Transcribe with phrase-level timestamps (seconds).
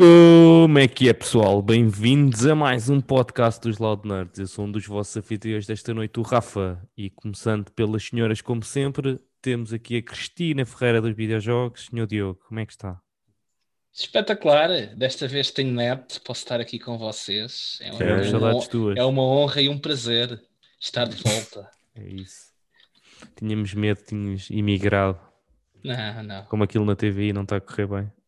[0.00, 1.60] Como é que é, pessoal?
[1.60, 4.38] Bem-vindos a mais um podcast dos Loud Nerds.
[4.38, 6.80] Eu sou um dos vossos anfitriões desta noite, o Rafa.
[6.96, 11.84] E começando pelas senhoras, como sempre, temos aqui a Cristina Ferreira dos videojogos.
[11.84, 12.98] Senhor Diogo, como é que está?
[13.92, 14.70] Espetacular!
[14.96, 17.78] Desta vez tenho net, posso estar aqui com vocês.
[17.82, 20.42] É uma, é uma, é uma honra e um prazer
[20.80, 21.68] estar de volta.
[21.94, 22.54] É isso.
[23.36, 25.20] Tínhamos medo, tínhamos imigrado.
[25.84, 28.19] Não, não, Como aquilo na TVI não está a correr bem.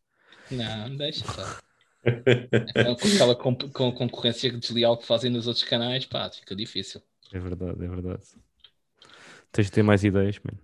[0.52, 1.59] Não, deixa só.
[2.05, 7.01] É, Com aquela comp- com concorrência desleal que fazem nos outros canais, pá, fica difícil.
[7.33, 8.23] É verdade, é verdade.
[9.52, 10.59] Tens de ter mais ideias, mano,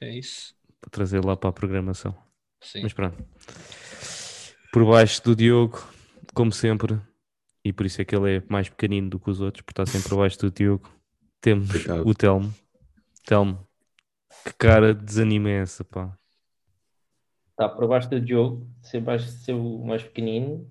[0.00, 0.54] É isso.
[0.80, 2.16] para trazer lá para a programação.
[2.60, 2.82] Sim.
[2.82, 3.16] Mas pronto.
[4.72, 5.82] Por baixo do Diogo,
[6.34, 7.00] como sempre,
[7.64, 9.90] e por isso é que ele é mais pequenino do que os outros, porque está
[9.90, 10.88] sempre por baixo do Diogo,
[11.40, 12.08] temos Coitado.
[12.08, 12.54] o Telmo.
[13.24, 13.66] Telmo,
[14.44, 16.16] que cara de desanima é essa, pá?
[17.54, 20.68] Está por baixo do Diogo, ser, baixo, ser o mais pequenino.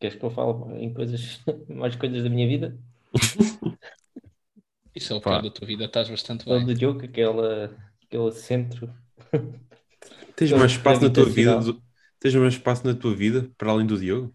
[0.00, 0.52] Queres que eu fale
[0.84, 2.78] em coisas, mais coisas da minha vida?
[4.94, 5.30] Isso é o Pá.
[5.30, 6.64] pior da tua vida, estás bastante bem.
[6.64, 8.92] do Diogo, aquela, aquele centro.
[10.36, 11.56] Tens mais espaço na tua vida?
[11.58, 11.82] do-
[12.18, 14.34] Tens mais espaço na tua vida para além do Diogo?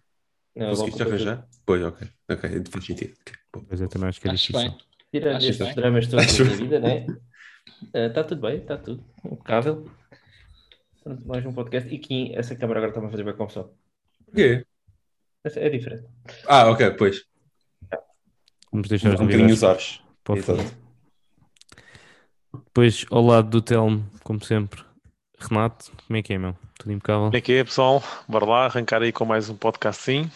[0.56, 1.48] Não, Conseguiste arranjar?
[1.66, 2.08] Pois, ok.
[2.30, 3.16] Ok, faz sentido.
[3.22, 3.66] Ok, bom.
[3.70, 4.72] Mas eu também acho que é Acho difícil.
[4.72, 4.78] bem.
[5.12, 5.76] Tirando Acho estes bem.
[5.76, 7.08] dramas todos da vida, né?
[7.94, 9.90] Está tudo bem, está tudo impecável.
[11.06, 11.88] Pronto, mais um podcast.
[11.94, 13.72] E aqui, essa câmara agora está-me a fazer bem confusão.
[14.26, 14.66] Porquê?
[15.44, 16.08] Essa É diferente.
[16.48, 17.24] Ah, ok, pois.
[18.72, 20.02] Vamos deixar as Um bocadinho os ares.
[22.52, 24.84] Depois, ao lado do Telmo, como sempre,
[25.38, 26.58] Renato, como é que é, meu?
[26.80, 27.26] Tudo impecável?
[27.26, 28.02] Como é que é, pessoal?
[28.28, 30.32] Bora lá arrancar aí com mais um podcast sim.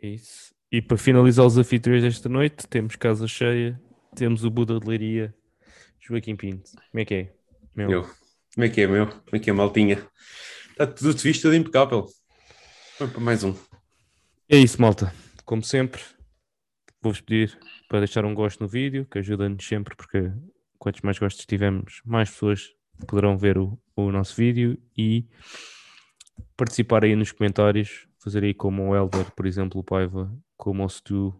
[0.00, 0.54] É isso.
[0.72, 3.78] E para finalizar os anfitriões desta noite, temos casa cheia,
[4.16, 5.34] temos o Buda de Leiria,
[6.00, 6.70] Joaquim Pinto.
[6.90, 7.32] Como é que é?
[7.76, 8.21] Meu, Meu.
[8.54, 9.06] Como é que é, meu?
[9.06, 10.06] Como é que é, maltinha?
[10.70, 12.06] Está tudo visto, tudo impecável.
[12.98, 13.54] Vamos para mais um.
[14.46, 15.10] É isso, malta.
[15.46, 16.02] Como sempre,
[17.00, 17.58] vou-vos pedir
[17.88, 20.30] para deixar um gosto no vídeo, que ajuda-nos sempre, porque
[20.78, 22.74] quantos mais gostos tivermos, mais pessoas
[23.06, 25.26] poderão ver o, o nosso vídeo e
[26.54, 30.88] participar aí nos comentários, fazer aí como o Elder, por exemplo, o Paiva, como o
[30.90, 31.34] Stu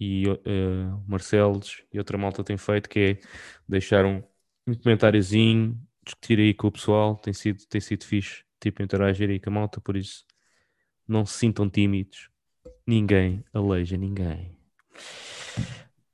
[0.00, 3.18] e o Marcelos e outra malta tem feito, que é
[3.68, 4.22] deixar um,
[4.66, 9.40] um comentáriozinho, discutir aí com o pessoal, tem sido, tem sido fixe, tipo, interagir aí
[9.40, 10.24] com a malta, por isso
[11.06, 12.30] não se sintam tímidos,
[12.86, 14.56] ninguém aleija ninguém.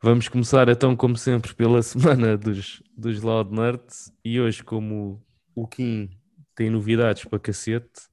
[0.03, 5.23] Vamos começar então, como sempre, pela semana dos, dos Loud Nerds e hoje, como
[5.55, 6.11] o Kim
[6.55, 8.09] tem novidades para cacete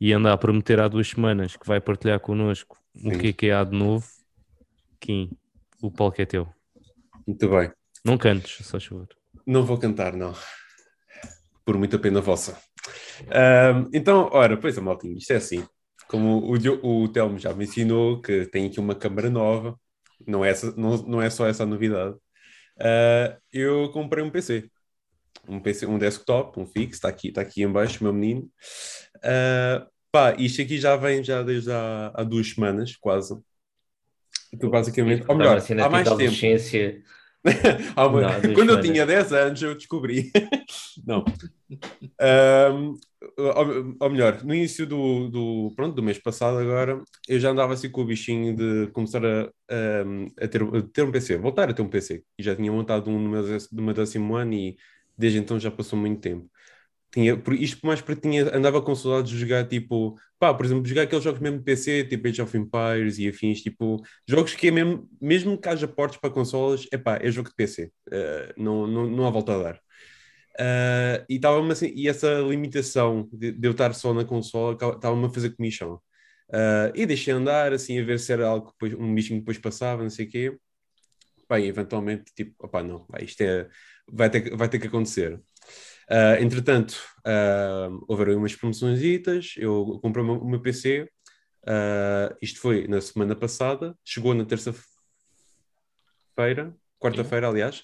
[0.00, 3.18] e anda a prometer há duas semanas que vai partilhar connosco o Sim.
[3.18, 4.06] que é que há de novo,
[5.00, 5.30] Kim,
[5.82, 6.48] o palco é teu.
[7.26, 7.70] Muito bem.
[8.04, 9.08] Não cantes, só favor.
[9.46, 10.34] Não vou cantar, não.
[11.66, 12.56] Por muita pena vossa.
[13.28, 15.66] Ahm, então, ora, pois é, maltinho, isto é assim.
[16.08, 19.78] Como o, o Telmo já me ensinou que tem aqui uma câmara nova,
[20.26, 22.16] não é, essa, não, não é só essa a novidade.
[22.80, 24.70] Ah, eu comprei um PC.
[25.48, 28.48] Um PC, um desktop, um fixo, está aqui, está aqui em baixo, meu menino.
[29.24, 33.36] Ah, pá, isto aqui já vem já desde há, há duas semanas, quase.
[34.58, 36.32] Que basicamente, ou melhor, assim há mais tempo.
[37.94, 38.22] Há uma-
[38.54, 40.30] Quando eu tinha 10 anos, eu descobri.
[41.04, 41.24] Não.
[42.20, 42.94] Ahm,
[43.38, 47.74] ou, ou melhor, no início do, do, pronto, do mês passado, agora, eu já andava
[47.74, 51.68] assim com o bichinho de começar a, ahm, a ter, a ter um PC, voltar
[51.70, 52.24] a ter um PC.
[52.38, 53.42] E já tinha montado um no meu,
[53.72, 54.76] no meu décimo ano e
[55.18, 56.50] desde então já passou muito tempo.
[57.12, 60.84] Tinha, por, isto mais porque tinha, andava com saudades de jogar tipo, pá, por exemplo,
[60.86, 64.68] jogar aqueles jogos mesmo de PC, tipo Age of Empires e afins, tipo, jogos que
[64.68, 68.54] é mesmo, mesmo que haja portes para consolas, é pá, é jogo de PC, Eh,
[68.58, 69.80] não, não, não há volta a dar.
[70.58, 75.26] Eh, e, estava assim, e essa limitação de, de eu estar só na consola estava-me
[75.26, 76.00] a fazer comichão.
[76.52, 79.42] Eh, e deixei andar, assim, a ver se era algo que depois, um bichinho que
[79.42, 80.58] depois passava, não sei o quê.
[81.50, 83.68] E eventualmente, tipo, opá, não, pá, isto é,
[84.10, 85.40] vai ter, que- vai ter que acontecer.
[86.08, 89.00] Ah, entretanto, ah, houveram umas promoções,
[89.56, 91.08] eu comprei o meu, o meu PC,
[92.42, 94.84] isto foi na semana passada, chegou na terça-feira,
[96.98, 97.82] quarta-feira, aliás,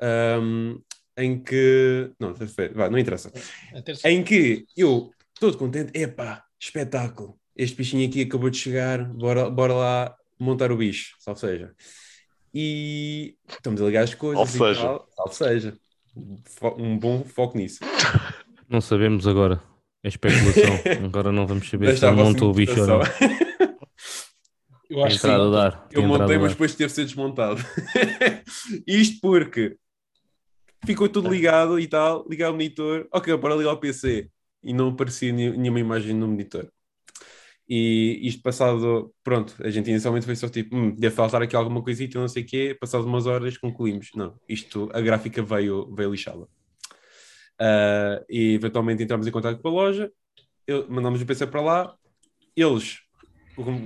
[0.00, 0.78] ahm,
[1.18, 2.10] em que.
[2.18, 3.32] Não, terça-feira, vá, não interessa.
[3.74, 9.04] A terça- Em que eu, todo contente, epá, espetáculo, este bichinho aqui acabou de chegar,
[9.04, 11.74] bora, bora lá montar o bicho, salve seja.
[12.54, 14.48] E estamos a ligar as coisas.
[14.48, 14.86] Salve e seja.
[14.86, 15.78] tal, salve seja.
[16.78, 17.80] Um bom foco nisso.
[18.68, 19.62] Não sabemos agora.
[20.02, 20.78] É especulação.
[21.04, 23.00] agora não vamos saber se Deixa montou o bicho ou não.
[24.88, 25.28] Eu acho que sim.
[25.92, 27.62] Eu montei, mas depois teve de ser desmontado.
[28.86, 29.76] Isto porque
[30.84, 34.30] ficou tudo ligado e tal, ligar o monitor, ok, bora ligar o PC.
[34.62, 36.70] E não aparecia nenhuma imagem no monitor.
[37.68, 41.82] E isto passado, pronto, a gente inicialmente foi só tipo, hum, deve faltar aqui alguma
[41.82, 42.76] coisita, não sei o quê.
[42.80, 46.46] Passado umas horas concluímos, não, isto, a gráfica veio, veio lixá-la.
[47.60, 50.10] Uh, e eventualmente entramos em contato com a loja,
[50.66, 51.94] eu, mandamos o PC para lá,
[52.56, 53.00] eles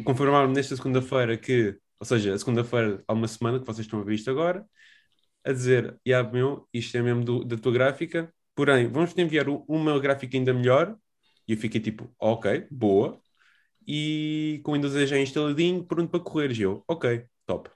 [0.05, 4.05] confirmaram nesta segunda-feira que, ou seja, a segunda-feira há uma semana que vocês estão a
[4.05, 4.65] ver isto agora,
[5.45, 9.99] a dizer, yeah, meu, isto é mesmo do- da tua gráfica, porém, vamos-te enviar uma
[9.99, 10.97] gráfica ainda melhor,
[11.49, 13.19] e eu fiquei tipo, ok, boa,
[13.87, 17.71] e com o Windows 10 já instaladinho, pronto para correr, e eu, ok, top.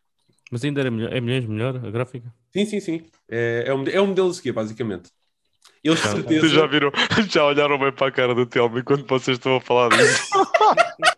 [0.50, 2.32] Mas ainda era melhor, é milhões melhor a gráfica?
[2.52, 5.10] Sim, sim, sim, é, é, o, mode- é o modelo a seguir, basicamente.
[5.82, 6.40] Eles de certeza...
[6.40, 6.90] Vocês já viram,
[7.28, 10.22] já olharam bem para a cara do Telmo enquanto vocês estão a falar disso.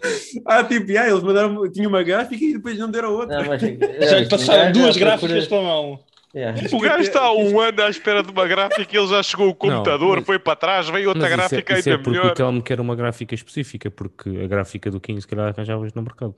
[0.46, 3.38] Ah, tipo, yeah, eles mandaram, tinha uma gráfica e depois não deram outra.
[3.38, 3.60] Não, mas,
[4.10, 5.98] Já é, lhe passaram duas gráficas procura- para a mão.
[6.34, 6.60] Yeah.
[6.76, 9.48] O gajo está há um ano à espera de uma gráfica e ele já chegou
[9.48, 12.02] o computador, mas- foi para trás, veio outra Mas isso é, gráfica isso é ainda
[12.04, 12.32] porque melhor.
[12.32, 16.02] o Telmo quer uma gráfica específica, porque a gráfica do 15 se calhar arranjavas no
[16.02, 16.34] mercado.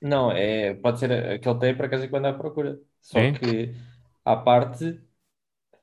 [0.00, 2.78] Não, é, pode ser a que ele tem para casa que anda à procura.
[3.00, 3.32] Só É?
[3.32, 3.74] que
[4.24, 5.00] à parte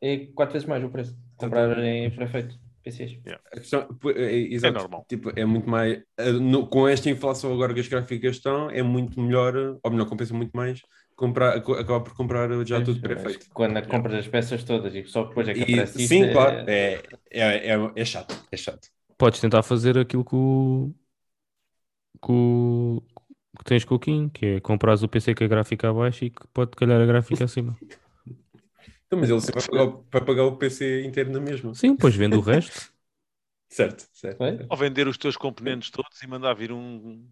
[0.01, 1.17] é quatro vezes mais o preço.
[1.37, 3.19] Comprar em prefeito PCs.
[3.53, 5.05] A questão, é, é, exato, normal.
[5.07, 6.01] Tipo, é muito mais.
[6.39, 10.33] no- com esta inflação agora que as gráficas estão, é muito melhor, ou melhor, compensa
[10.33, 10.81] muito mais
[11.15, 13.47] comprar, acabar por comprar já tudo Mas pré-feito.
[13.53, 16.33] Quando compras as peças todas e só depois é que E, aparece isto, sim, é-
[16.33, 17.01] claro, é,
[17.31, 18.87] é, é, é chato, é chato.
[19.17, 20.91] Podes tentar fazer aquilo que o,
[22.23, 23.01] que, o-
[23.57, 26.29] que tens com o Kim, que é comprares o PC com a gráfica abaixo e
[26.29, 27.77] que pode calhar a gráfica acima.
[29.11, 31.75] Então, mas ele sempre vai pagar, o- vai pagar o PC inteiro na mesma.
[31.75, 32.89] Sim, depois vende o resto.
[33.73, 34.37] Certo, certo.
[34.37, 34.65] Foi?
[34.69, 37.25] Ou vender os teus componentes todos e mandar vir um.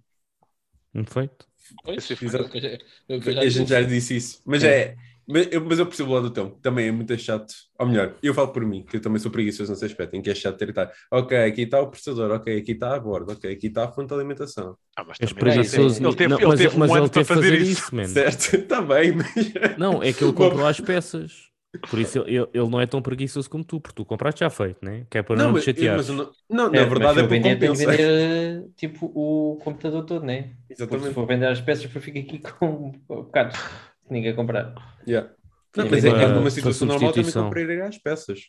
[0.96, 1.46] Um defeito.
[1.84, 2.78] Pois, eu já-
[3.10, 4.42] eu já A gente já disse isso.
[4.46, 4.96] Mas é.
[5.28, 6.50] Mas eu, mas eu percebo o lado do Tom.
[6.62, 7.54] Também é muito chato.
[7.78, 10.30] Ou melhor, eu falo por mim, que eu também sou preguiçoso nesse aspecto, em que
[10.30, 10.92] é chato ter estar.
[11.12, 14.08] Ok, aqui está o processador, ok, aqui está a borda, ok, aqui está a fonte
[14.08, 14.78] de alimentação.
[14.96, 16.02] Ah, mas também- preguiçoso.
[16.02, 17.96] Ele teve, Não, ele mas teve mas um ele ano para teve fazer fazer isso.
[18.02, 18.14] isso.
[18.14, 18.56] Certo?
[18.56, 19.78] Está bem, mas.
[19.78, 21.49] Não, é que ele comprou as peças.
[21.89, 24.83] Por isso ele, ele não é tão preguiçoso como tu, porque tu compraste já feito,
[24.83, 25.06] né?
[25.10, 25.98] Que é para não, mas, te chatear.
[25.98, 27.77] mas eu não, não, É, na mas verdade se é for por vender, tem que
[27.77, 30.42] vender tipo o computador todo, né?
[30.68, 31.13] Porque se Exatamente.
[31.13, 34.74] for vender as peças, depois fica aqui com bocados que ninguém comprar.
[35.07, 35.31] Yeah.
[35.77, 38.39] Não, mas é que para- numa situação para normal também compraria as peças.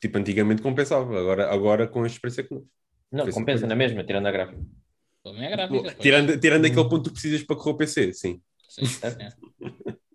[0.00, 2.64] Tipo, antigamente compensava, agora, agora com este preço é que não.
[3.10, 4.60] Não, Foi compensa na mesma, tirando a gráfica.
[5.22, 5.94] Também é gráfica.
[5.94, 8.42] Tirando, tirando aquele ponto que precisas para correr o PC, sim.
[8.68, 9.28] Sim, é.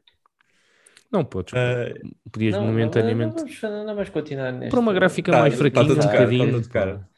[1.13, 1.54] Não, podes.
[1.54, 1.94] Ah,
[2.31, 3.36] Podias Não, não, momentaneamente.
[3.36, 4.71] Não, vamos, não vamos continuar neste.
[4.71, 6.69] Para uma gráfica Tá, mais tá fraquinha, tudo um caro, bocadinho.
[6.69, 7.10] tá.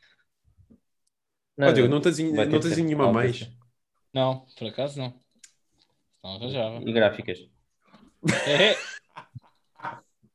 [1.57, 3.37] Não, Ó, Diogo, não tens, não tens nenhuma mais?
[3.37, 3.57] sim.
[4.13, 5.13] Não, por acaso não.
[6.21, 6.81] Não arranjava.
[6.83, 7.39] E gráficas.
[8.47, 8.75] É,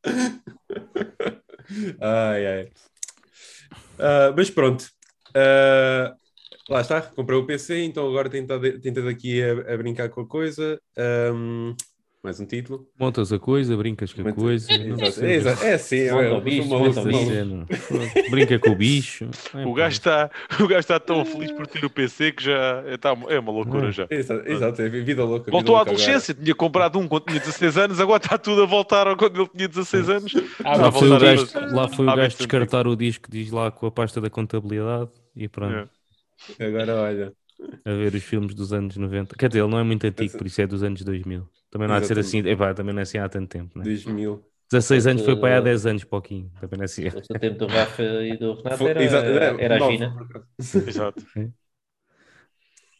[2.00, 2.70] Ai, ai.
[3.98, 4.88] Ah, mas pronto.
[5.34, 6.14] Ah,
[6.68, 10.08] lá está, comprei o PC, então agora tenho estado tenho estado aqui a, a brincar
[10.08, 10.80] com a coisa.
[10.96, 11.74] Ahm,
[12.22, 12.86] mais um título.
[12.98, 14.70] Montas a coisa, brincas com a coisa.
[14.72, 18.30] Exato, é, é assim, Monta eu- o bicho, monta o.
[18.30, 19.24] Brinca com o bicho.
[19.54, 19.76] É, O pá.
[19.80, 20.30] gajo está
[20.60, 23.50] o gajo está tão feliz por ter o PC que já é, tá- é uma
[23.52, 23.92] loucura Hum.
[23.92, 24.06] já.
[24.10, 25.44] Exato, exato, é vida louca.
[25.46, 28.66] vida Voltou à adolescência, tinha comprado um quando tinha 16 anos, agora está tudo a
[28.66, 30.34] voltar ao quando ele tinha 16 anos.
[30.62, 33.70] Ah, Lá Vai foi, o gajo, lá foi o gajo descartar o disco, diz lá
[33.70, 36.64] com a pasta da contabilidade e pronto, É.
[36.66, 36.82] Agora.
[36.82, 37.32] Agora olha.
[37.84, 39.34] a ver os filmes dos anos 90.
[39.36, 41.46] Quer dizer, ele não é muito antigo, por isso é dos anos 2000.
[41.70, 43.84] Também não há de ser assim, epá, também não é assim há tanto tempo, né?
[43.84, 44.44] 2000.
[44.70, 46.50] 16 anos foi para aí há Uh, 10 anos, pouquinho.
[46.60, 47.08] Também não é assim.
[47.08, 50.16] O tempo do Rafa e do Renato era, é, era a China.
[50.86, 51.24] Exato.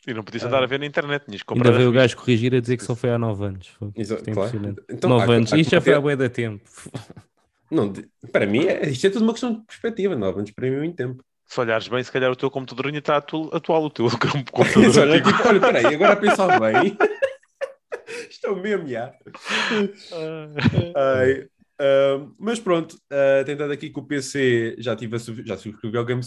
[0.07, 1.79] E não podias andar a ver na internet, tinhas que Ainda comprar.
[1.79, 3.67] veio o gajo corrigir a dizer que só foi há 9 anos.
[3.69, 4.77] Foi, Exato, isto é claro.
[4.89, 6.65] Então, 9 há- anos, há isto já foi há bué da tempo.
[7.71, 10.17] Não, de- para mim, é, isto é tudo uma questão de perspectiva.
[10.17, 11.23] 9 anos para mim é muito tempo.
[11.47, 14.07] Se olhares bem, se calhar o teu computador ainda está atu- atual, o teu
[14.51, 16.97] computador olha, tipo, olha, peraí, agora a pensar bem.
[18.29, 19.15] Estou mesmo, já.
[20.97, 21.49] Ai,
[21.81, 26.05] ahm, mas pronto, uh, tentando aqui com o PC, já tive a já subscrevi ao
[26.05, 26.23] Game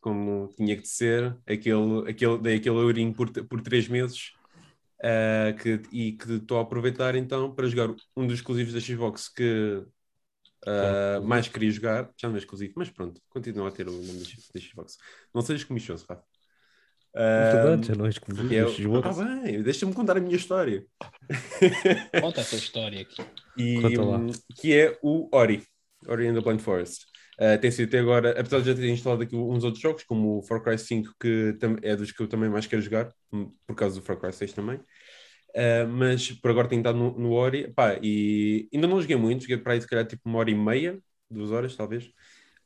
[0.00, 4.32] como tinha que ser, aquele, aquele, dei aquele eurinho por, por 3 meses,
[5.02, 9.28] ah, que, e que estou a aproveitar então para jogar um dos exclusivos da Xbox
[9.28, 9.82] que
[10.66, 14.18] ah, mais queria jogar, já não é exclusivo, mas pronto, continua a ter o nome
[14.52, 14.98] da Xbox.
[15.34, 16.29] Não sejas comichoso, Rafa.
[17.14, 18.48] Verdade, já Ahm, não és exclusivo.
[18.48, 19.18] que é o- estes jogos.
[19.18, 20.84] Ah, bem, deixa-me contar a minha história.
[22.20, 23.22] Conta a tua história aqui.
[23.56, 24.20] E, Conta lá.
[24.60, 25.62] que é o Ori,
[26.06, 27.06] Ori and the Blind Forest.
[27.40, 30.38] Uh, tem sido até agora, apesar de já ter instalado aqui uns outros jogos, como
[30.38, 33.74] o Far Cry 5, que é dos que eu também mais quero jogar, hum, por
[33.74, 34.76] causa do Far Cry 6 também.
[35.56, 39.42] Uh, mas por agora tenho estado no, no Ori, pá, e ainda não joguei muito,
[39.42, 40.98] joguei para aí se calhar tipo uma hora e meia,
[41.30, 42.08] duas horas talvez,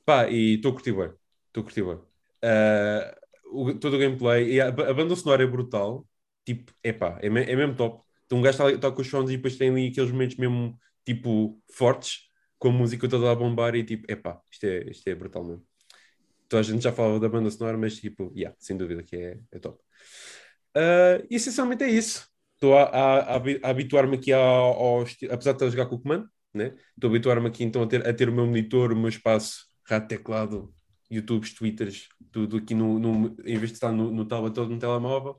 [0.04, 1.10] pá, e estou a curtir bem,
[1.46, 1.94] estou a curtir bem.
[1.94, 3.23] Uh,
[3.54, 6.06] o, todo o gameplay e a, a banda sonora é brutal.
[6.44, 8.02] Tipo, epá, é, me- é mesmo top.
[8.26, 10.78] Então um gajo está, está com os sons e depois tem ali aqueles momentos mesmo,
[11.04, 15.14] tipo, fortes, com a música toda a bombar e tipo, epá, isto é, isto é
[15.14, 15.64] brutal mesmo.
[16.46, 19.38] Então a gente já falava da banda sonora, mas tipo, yeah, sem dúvida que é,
[19.52, 19.80] é top.
[20.74, 22.28] Ah, e essencialmente é isso.
[22.54, 25.86] Estou a, a- a habi- a habituar-me aqui ao, ao apesar de estar a jogar
[25.86, 26.74] com o comando, né?
[26.94, 29.66] Estou a habituar-me aqui então a ter, a ter o meu monitor, o meu espaço,
[29.86, 30.74] rato teclado,
[31.14, 34.78] YouTubes, Twitters, tudo aqui no, no- em vez de estar no, no tablet ou no
[34.78, 35.38] telemóvel.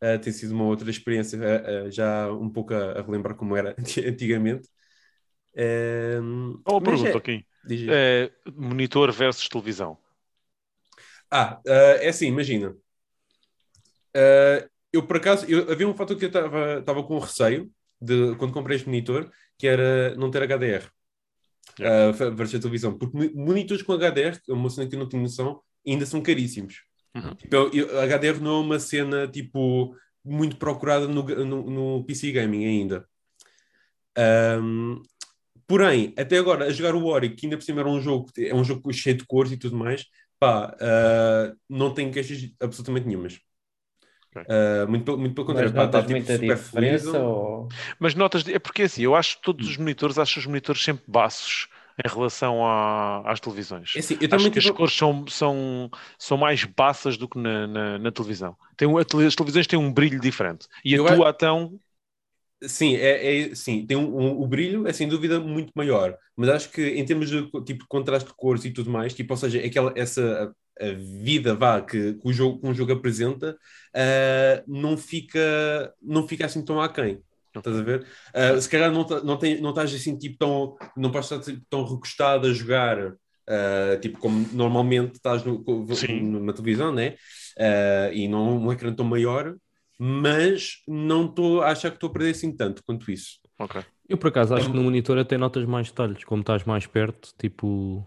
[0.00, 3.56] Ah, tem sido uma outra experiência, ah, ah, já um pouco a, a relembrar como
[3.56, 3.74] era
[4.08, 4.68] antigamente.
[6.66, 7.46] Uma mas pergunta, é- aqui.
[7.86, 9.98] É, monitor versus televisão.
[11.30, 12.74] Ah, é assim, imagina.
[14.92, 16.28] Eu por acaso, eu, havia um fator que eu
[16.80, 20.90] estava com receio de quando comprei este monitor, que era não ter HDR.
[21.78, 22.08] Yeah.
[22.08, 25.08] ah, versus a televisão, porque mo- monitores com HDR, é uma cena que eu não
[25.08, 26.82] tinha noção, ainda são caríssimos.
[27.14, 27.34] Uhum.
[27.34, 32.64] Tipo, eu- HDR não é uma cena tipo muito procurada no, no, no PC Gaming
[32.64, 33.06] ainda.
[34.16, 35.02] Ahm,
[35.66, 38.54] porém, até agora, a jogar o Ori, que ainda por cima era um jogo, é
[38.54, 40.04] um jogo cheio de cores e tudo mais,
[40.38, 43.38] pá, ah, não tenho queixas absolutamente nenhumas.
[44.48, 47.18] Ah, muito, pelo- muito pelo Mas contrário, pá, está notas tipo, muita super diferença fluido.
[47.22, 47.74] ou...
[47.98, 50.82] Mas notas, de- é porque assim, eu acho que todos os monitores, acho os monitores
[50.82, 51.68] sempre baços
[52.04, 53.90] em relação à- às televisões.
[53.94, 57.38] É assim, eu Acho que as tive- cores são, são, são mais baças do que
[57.38, 58.56] na, na, na televisão.
[58.76, 60.66] Tem, um- a tele- as televisões têm um brilho diferente.
[60.84, 61.78] E a Eu tua, então,
[62.66, 66.48] Sim, é, é- sim, tem um, um- o brilho é sem dúvida muito maior, mas
[66.48, 69.36] acho que em termos de tipo de contraste de cores e tudo mais, tipo, ou
[69.36, 73.56] seja, aquela, essa a, vida vá que, que o jogo, que um jogo apresenta,
[73.94, 77.20] ah, não fica não fica assim tão aquém.
[77.56, 78.06] Estás a ver?
[78.34, 81.44] Ah, se calhar não, tá- não, tem, não estás assim tipo tão não podes estar
[81.44, 83.14] tipo, tão recostado a jogar
[83.48, 85.62] ah, tipo como normalmente estás no,
[86.20, 87.16] numa televisão, né?
[87.58, 89.54] Ah, e não um ecrã tão maior,
[89.98, 93.38] mas não estou a achar que estou a perder assim tanto quanto isso.
[93.58, 93.84] ok.
[94.08, 97.32] Eu por acaso acho que no monitor até notas mais detalhes, como estás mais perto,
[97.38, 98.06] tipo.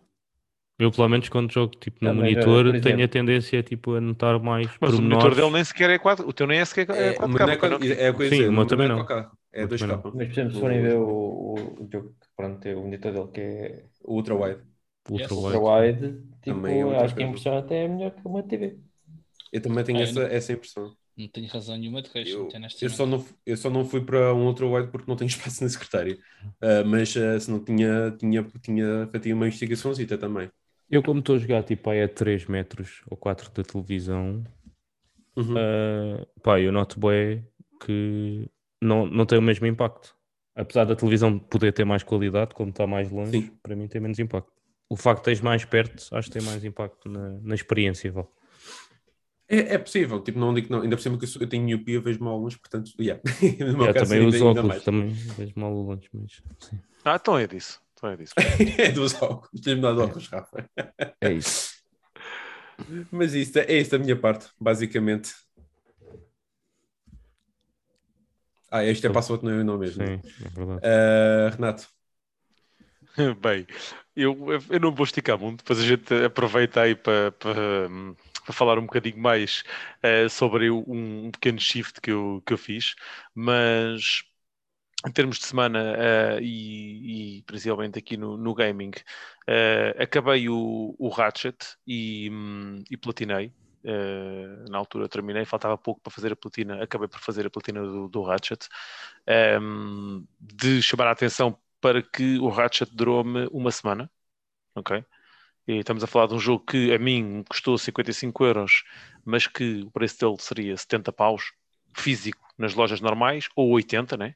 [0.79, 4.01] Eu pelo menos quando jogo tipo, no Também, monitor por tenho a tendência tipo, a
[4.01, 6.89] notar mais Mas o monitor dele nem sequer é 4, o teu nem é sequer
[6.91, 7.46] é É, 4K.
[7.46, 9.00] mas não é, quando- é a coisa Sim, o meu não também é não.
[9.00, 9.88] 4K, é O meu 2K.
[9.88, 12.81] também Mas, por exemplo, se forem ver o, o, o jogo que pronto, tem o
[12.81, 14.62] monitor dele que é O ultra wide.
[15.10, 15.46] Ultra wide.
[15.46, 18.79] ultra wide, tipo, é acho que a impressão até é melhor que uma TV.
[19.51, 20.96] Eu também tenho Ah, eu essa, não- essa impressão.
[21.17, 22.50] Não tenho razão nenhuma de queixa, Eu,
[22.81, 25.63] eu, só não, eu só não fui para um ultra wide porque não tenho espaço
[25.63, 26.17] na secretária.
[26.62, 30.50] Ah, mas ah, se não tinha, tinha, tinha feito uma investigaçãozita também.
[30.89, 34.44] Eu como estou a jogar tipo aí a 3 metros ou 4 da televisão,
[35.36, 35.56] Uhum.
[35.58, 37.46] ah, pá, eu noto bem
[37.86, 38.50] que
[38.82, 40.15] não, não tem o mesmo impacto.
[40.56, 43.51] Apesar da televisão poder ter mais qualidade, como está mais longe, Sim.
[43.62, 44.51] para mim tem menos impacto.
[44.89, 48.12] O facto de teres mais perto, acho que tem mais impacto na, na experiência.
[48.12, 48.25] vá.
[49.50, 50.82] É, é possível, tipo, não digo que não.
[50.82, 53.22] Ainda por cima que eu, sou- eu tenho miopia, vejo mal longe, portanto, yeah.
[53.72, 54.84] no meu Eu caso, também uso ainda óculos, mais.
[54.84, 57.79] também vejo mal longe, mas sim, Ah, então é disso.
[57.98, 58.34] Então é disso.
[58.77, 59.62] é dos óculos.
[59.62, 60.70] Tens-me dado óculos, Rafa.
[61.22, 61.75] é isso.
[63.12, 65.34] Mas isso, é isso da minha parte, basicamente.
[68.70, 70.04] Ah, este é password, não é o nome mesmo.
[70.06, 70.82] Sim, é verdade.
[70.84, 71.88] Ah, Renato,
[73.42, 73.66] Bem,
[74.16, 74.36] eu,
[74.70, 77.89] eu não vou esticar muito, depois a gente aproveita aí para, para,
[78.46, 79.63] para falar um bocadinho mais
[80.04, 82.96] eh, sobre o- um, pequeno shift que eu, que eu fiz,
[83.34, 84.24] mas
[85.08, 88.92] em termos de semana eh, e, e principalmente aqui no, no gaming,
[89.48, 93.54] eh, acabei o, o Ratchet e, hum, e platinei.
[93.84, 97.82] Eh, na altura terminei, faltava pouco para fazer a platina, acabei por fazer a platina
[97.82, 98.68] do, do Ratchet.
[99.26, 104.12] Ehm, de chamar a atenção para que o Ratchet durou-me uma semana,
[104.76, 105.06] ok?
[105.68, 108.84] E estamos a falar de um jogo que a mim custou 55 euros,
[109.26, 111.54] mas que o preço dele seria 70 paus
[112.00, 114.34] físico nas lojas normais, ou 80, né?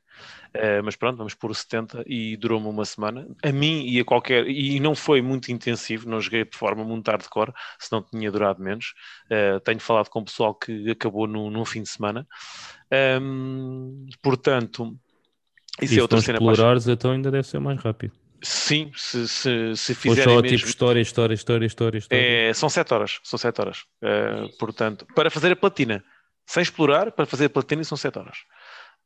[0.54, 3.28] Eh, mas pronto, vamos pôr o 70 e durou-me uma semana.
[3.44, 4.48] A mim e a qualquer.
[4.48, 8.94] E não foi muito intensivo, não joguei de forma muito hardcore, senão tinha durado menos.
[9.30, 12.28] Eh, tenho falado com o pessoal que acabou no, num fim de semana.
[12.92, 14.96] Ehm, portanto,
[15.82, 18.14] E isso se é outra não cena a explorares, então ainda deve ser mais rápido.
[18.44, 20.58] Sim, se, se, se Se fizerem só mesmo.
[20.58, 22.50] tipo história, história, história, história, história.
[22.50, 23.84] É, são 7 horas, são 7 horas.
[24.02, 26.04] Eh, portanto, para fazer a platina,
[26.46, 28.38] sem explorar, para fazer a platina são 7 horas.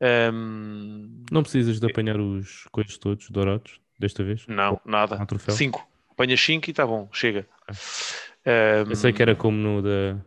[0.02, 4.46] Ehm, Não precisas de apanhar os coisas todos dourados desta vez?
[4.48, 5.26] não, nada.
[5.26, 5.56] Troféu?
[5.56, 5.88] 5.
[6.12, 7.48] Apanhas 5 e está bom, chega.
[8.46, 10.18] Ehm, Eu sei que era como no, da,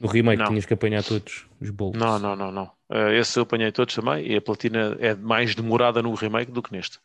[0.00, 0.48] no remake, Não.
[0.48, 1.98] tinhas que apanhar todos os bolos.
[1.98, 2.70] Não, não, não, não.
[2.90, 6.62] Eh, esse eu apanhei todos também e a platina é mais demorada no remake do
[6.62, 6.98] que neste.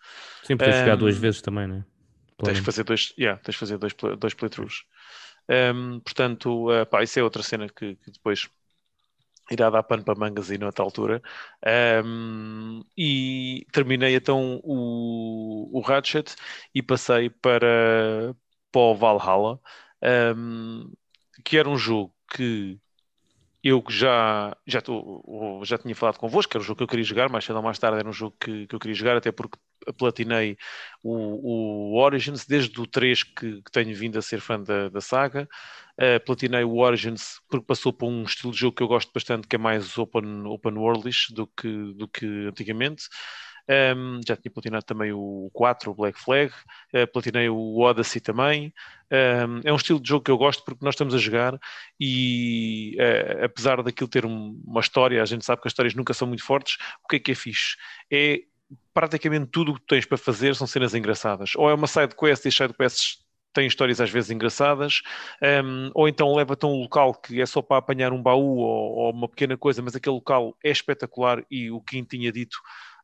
[0.44, 1.86] Sempre tens jogar Ehm, duas vezes também, né?
[2.44, 4.84] Tens que fazer dois, yeah, tens de fazer dois, dois playthroughs.
[5.48, 8.50] Um, portanto, uh, pá, isso é outra cena que, que depois
[9.52, 11.22] irá dar pano para mangas aí noutra altura.
[12.06, 16.36] Um, e terminei então o, o Ratchet
[16.74, 18.36] e passei para,
[18.72, 19.60] para o Valhalla,
[20.36, 20.92] um,
[21.44, 22.80] que era um jogo que
[23.64, 27.04] eu já, já, tô, já tinha falado convosco, que era um jogo que eu queria
[27.06, 29.32] jogar, mais cedo ou mais tarde era um jogo que, que eu queria jogar, até
[29.32, 29.58] porque
[29.94, 30.58] platinei
[31.04, 35.02] o, o Origins, desde o 3 que, que tenho vindo a ser fã da, da
[35.02, 35.48] saga.
[35.98, 39.48] Uh, platinei o Origins porque passou por um estilo de jogo que eu gosto bastante,
[39.48, 43.04] que é mais open, open worldish do que, do que antigamente.
[43.68, 46.54] Um, já tinha platinado também o 4, o Black Flag,
[46.94, 48.72] uh, platinei o Odyssey também.
[49.12, 51.60] Um, é um estilo de jogo que eu gosto porque nós estamos a jogar
[52.00, 56.14] e uh, apesar daquilo ter um, uma história, a gente sabe que as histórias nunca
[56.14, 57.76] são muito fortes, o que é que é fixe?
[58.12, 58.42] É
[58.94, 61.52] praticamente tudo o que tens para fazer são cenas engraçadas.
[61.56, 65.02] Ou é uma side quest e as side quests têm histórias às vezes engraçadas,
[65.64, 68.96] um, ou então leva-te a um local que é só para apanhar um baú ou,
[68.98, 72.58] ou, uma pequena coisa, mas aquele local é espetacular e o Kim tinha dito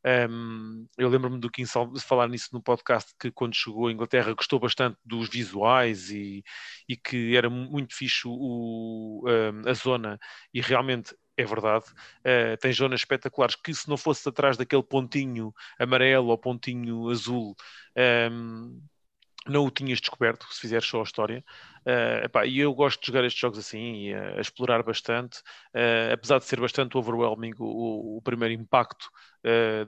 [0.04, 1.64] um, eu lembro-me do Kim
[2.00, 6.44] falar nisso no podcast que quando chegou à Inglaterra gostou bastante dos visuais e,
[6.90, 10.20] e que era muito fixe o, um, a zona
[10.52, 15.54] e realmente é verdade, uh, tem zonas espetaculares que se não fosse atrás daquele pontinho
[15.80, 17.56] amarelo ou pontinho azul
[18.32, 18.82] um,
[19.48, 21.44] não o tinhas descoberto se fizeres só a história.
[21.86, 25.40] Uh, epá, e eu gosto de jogar estes jogos assim e uh, a explorar bastante,
[25.76, 29.10] uh, apesar de ser bastante overwhelming o, o primeiro impacto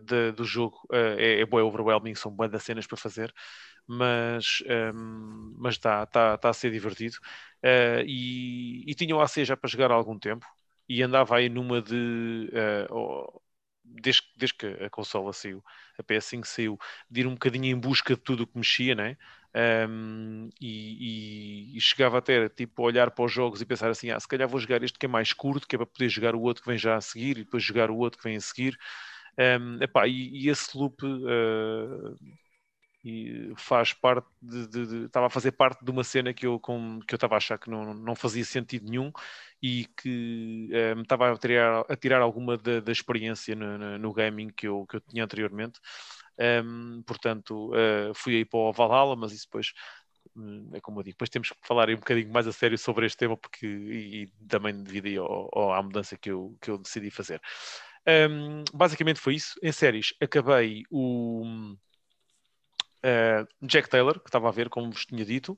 [0.03, 3.31] de, do jogo é, é overwhelming, são boas cenas para fazer,
[3.85, 4.63] mas
[4.95, 7.17] um, mas está tá, tá a ser divertido.
[8.03, 10.43] e, e tinha o AC já para jogar há algum tempo
[10.87, 12.49] e andava aí numa de
[12.89, 13.41] oh,
[13.83, 15.63] desde, desde que a consola saiu,
[15.97, 16.77] a PS5 saiu,
[17.09, 19.17] de ir um bocadinho em busca de tudo o que mexia, né?
[19.87, 24.09] Um, e, e, e, chegava até tipo a olhar para os jogos e pensar assim:
[24.09, 26.33] ah, se calhar vou jogar este que é mais curto, que é para poder jogar
[26.35, 28.41] o outro que vem já a seguir, e depois jogar o outro que vem a
[28.41, 28.77] seguir.
[29.37, 32.15] Um, epá, e, e esse loop uh,
[33.03, 36.57] e faz parte de, de, de, estava a fazer parte de uma cena que eu,
[36.57, 39.11] com, que eu estava a achar que não, não fazia sentido nenhum
[39.61, 43.97] e que uh, me estava a tirar, a tirar alguma da, da experiência no, no,
[43.97, 45.81] no, gaming que eu, que eu tinha anteriormente.
[46.65, 49.73] Um, portanto, uh, fui aí para o Valhalla, mas isso depois
[50.35, 53.05] hum, é como eu digo, depois temos que falar um bocadinho mais a sério sobre
[53.05, 56.77] este tema porque, e, e também devido ao, ao, à mudança que eu, que eu
[56.77, 57.41] decidi fazer.
[58.07, 59.55] Um, basicamente foi isso.
[59.61, 61.75] Em séries, acabei o
[63.03, 65.57] uh, Jack Taylor, que estava a ver, como vos tinha dito,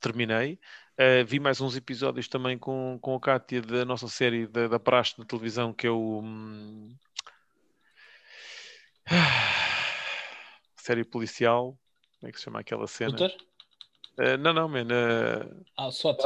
[0.00, 0.58] terminei.
[0.98, 4.80] Uh, vi mais uns episódios também com, com a Kátia da nossa série da, da
[4.80, 6.20] Praxe na televisão, que é o.
[6.22, 6.96] Um,
[10.76, 11.78] série policial.
[12.18, 13.16] Como é que se chama aquela cena?
[14.18, 14.86] Uh, não, não, man.
[14.86, 15.64] Uh...
[15.76, 16.18] Ah, SWAT.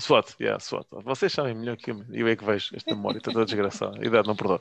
[0.00, 0.86] SWAT, yeah, SWAT.
[1.02, 2.04] Vocês sabem melhor que eu.
[2.12, 3.98] Eu é que vejo esta memória, está toda desgraçada.
[3.98, 4.60] A idade não perdoa.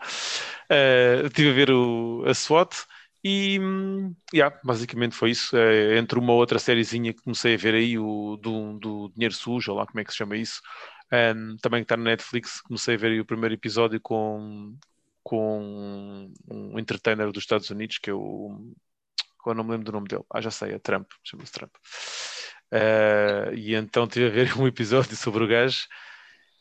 [0.71, 2.73] Uh, estive a ver o, a SWAT
[3.27, 3.59] e
[4.33, 5.55] yeah, basicamente foi isso.
[5.55, 9.71] Uh, entre uma outra sériezinha que comecei a ver aí, o do, do Dinheiro Sujo,
[9.71, 10.61] ou lá como é que se chama isso.
[11.11, 14.77] Um, também que está na Netflix, comecei a ver aí o primeiro episódio com,
[15.23, 20.23] com um entertainer dos Estados Unidos, que é eu não me lembro do nome dele.
[20.29, 21.73] Ah, já sei, é Trump, chama-se Trump.
[22.71, 25.85] Uh, e então tive a ver um episódio sobre o gajo.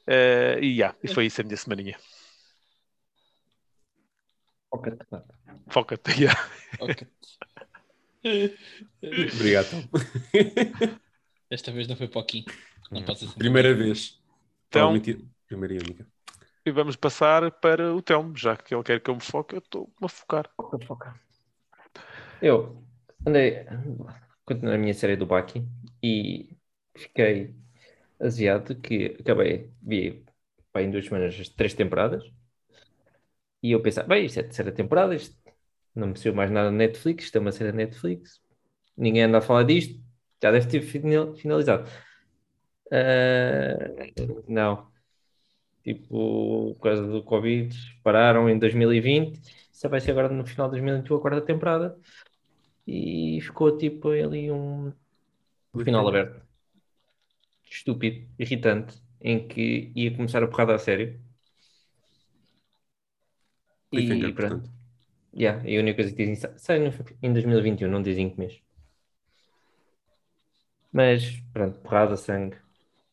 [0.08, 1.98] Uh, e, yeah, e foi isso a minha semaninha.
[4.76, 5.06] Foca-te.
[5.68, 6.50] Foca-te, yeah.
[6.80, 7.08] Okay.
[9.34, 9.88] Obrigado.
[11.48, 12.44] Desta vez não foi pouquinho.
[12.90, 14.20] Não pode ser Primeira vez.
[14.68, 14.92] Então,
[15.46, 16.06] Primeira e única.
[16.64, 19.60] E vamos passar para o Telmo, já que ele quer que eu me foque, eu
[19.60, 20.50] estou a focar.
[20.56, 21.20] Foca, foca.
[22.42, 22.82] Eu
[23.24, 23.64] andei,
[24.44, 25.64] continuei a minha série do Baki
[26.02, 26.50] e
[26.96, 27.54] fiquei
[28.20, 30.24] aziado que acabei, vi
[30.76, 32.22] em duas semanas as três temporadas
[33.62, 35.36] e eu pensava, bem, isto é a terceira temporada, isto
[35.94, 38.40] não me mais nada na Netflix, isto é uma série da Netflix,
[38.96, 40.00] ninguém anda a falar disto,
[40.42, 41.88] já deve ter finalizado.
[42.86, 44.88] Uh, não,
[45.82, 49.40] tipo, por causa do Covid, pararam em 2020,
[49.72, 51.98] isso vai ser agora no final de 2021 a quarta temporada
[52.86, 54.92] e ficou tipo ali um
[55.84, 56.44] final aberto.
[57.68, 61.20] Estúpido, irritante, em que ia começar a porrada a sério.
[64.00, 64.70] E pronto.
[65.34, 66.90] Yeah, e a única coisa que dizem sai no,
[67.22, 68.60] em 2021, não dizem que mês.
[70.92, 72.56] Mas pronto, porrada, sangue.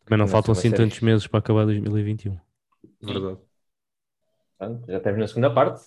[0.10, 2.38] Mas não faltam assim tantos meses para acabar 2021.
[3.02, 3.40] Verdade.
[4.58, 5.84] Pronto, já estamos na segunda parte.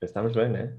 [0.00, 0.76] Estamos bem, não é?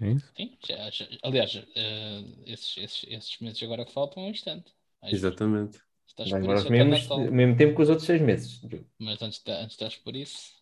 [0.00, 0.32] É isso?
[0.36, 4.72] Sim, já, já, aliás, uh, esses, esses, esses meses agora que faltam é um instante.
[5.04, 5.80] Exatamente.
[6.06, 7.18] Estás Vai por isso Natal.
[7.30, 8.60] mesmo tempo que os outros seis meses.
[8.98, 10.59] Mas antes, antes estás por isso.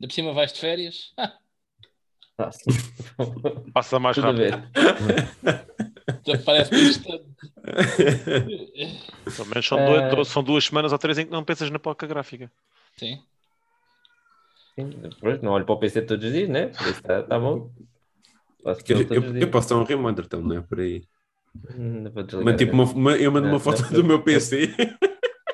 [0.00, 1.12] Ainda por cima vais de férias.
[2.40, 2.50] Ah.
[3.74, 4.70] Passa mais Tudo rápido.
[6.24, 7.24] já parece bastante.
[9.36, 11.80] Pelo menos são, Eh, duas, são duas semanas ou três em que não pensas na
[11.80, 12.48] placa gráfica.
[12.96, 13.20] Sim.
[14.76, 16.68] Sim, Depois não olho para o PC todos os dias, né?
[16.68, 17.72] Por isso está tá bom.
[18.64, 21.02] Eu, eu, eu posso dar um reminder, então, não é por aí.
[21.74, 22.12] Hum, não
[22.44, 23.90] Mas, tipo, uma, uma- eu mando Não, uma foto não.
[23.90, 24.72] do meu PC.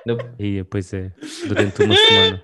[0.04, 1.10] Não, Aí, pois é,
[1.48, 2.42] durante uma semana.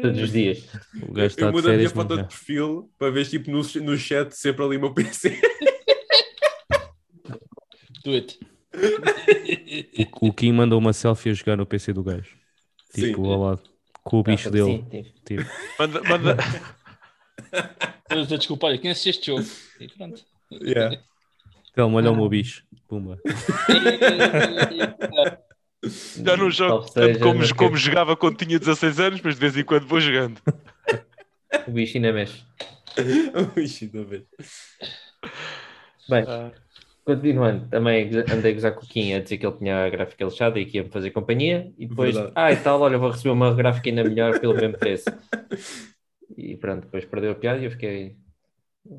[0.00, 0.64] Todos os dias.
[1.02, 3.96] O gajo está Eu mudo a minha foto de perfil para ver tipo no, no
[3.98, 5.40] chat sempre ali o meu PC.
[8.04, 8.38] Do it.
[10.20, 12.36] O, o Kim mandou uma selfie a jogar no PC do gajo.
[12.90, 13.08] Sim.
[13.08, 13.62] Tipo, ao lado.
[14.02, 14.84] Com o bicho Ah, dele.
[14.90, 15.12] sim, sim.
[15.24, 15.44] Tipo,
[15.78, 16.36] Manda, manda,
[18.28, 19.44] Desculpa, olha, conheces este jogo?
[19.80, 20.22] E pronto.
[20.50, 20.98] Yeah.
[21.74, 22.64] Telmo, olha o meu bicho.
[22.88, 23.18] Pumba.
[25.84, 29.40] já não jogo tanto como, mas como que- jogava quando tinha 16 anos, mas de
[29.40, 30.40] vez em quando vou jogando.
[31.68, 32.42] O bicho ainda mexe.
[33.56, 34.24] Ixi, não vejo.
[36.08, 36.50] Bem, Ah,
[37.04, 40.24] continuando, também andei a gozar com o Kim a dizer que ele tinha a gráfica
[40.24, 41.70] lixada e que ia-me fazer companhia.
[41.78, 42.32] E depois, Verdade.
[42.36, 45.04] ah, e tal, olha, vou receber uma gráfica ainda melhor pelo mesmo preço.
[46.34, 48.16] E pronto, depois perdeu a piada e eu fiquei.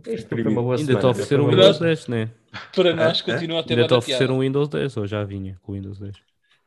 [0.08, 2.30] Isto foi uma boa Ainda te ofereceram o uma Windows boa- 10, né?
[2.76, 5.72] Para nós, continua a ter Ainda te ofereceram o Windows 10 ou já vinha com
[5.72, 6.16] o Windows 10?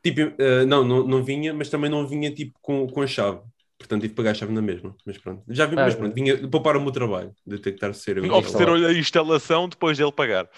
[0.07, 3.41] Tipo, eh, não, não, não vinha, mas também não vinha tipo com, com a chave.
[3.77, 4.95] Portanto, tive que pagar a chave na mesma.
[5.05, 5.43] Mas pronto.
[5.49, 7.93] Já vi, Ah, mas pronto, vinha pouparam o meu trabalho de ter que estar a
[7.93, 8.19] ser.
[8.19, 10.49] Ofereceram-lhe a instalação depois dele pagar.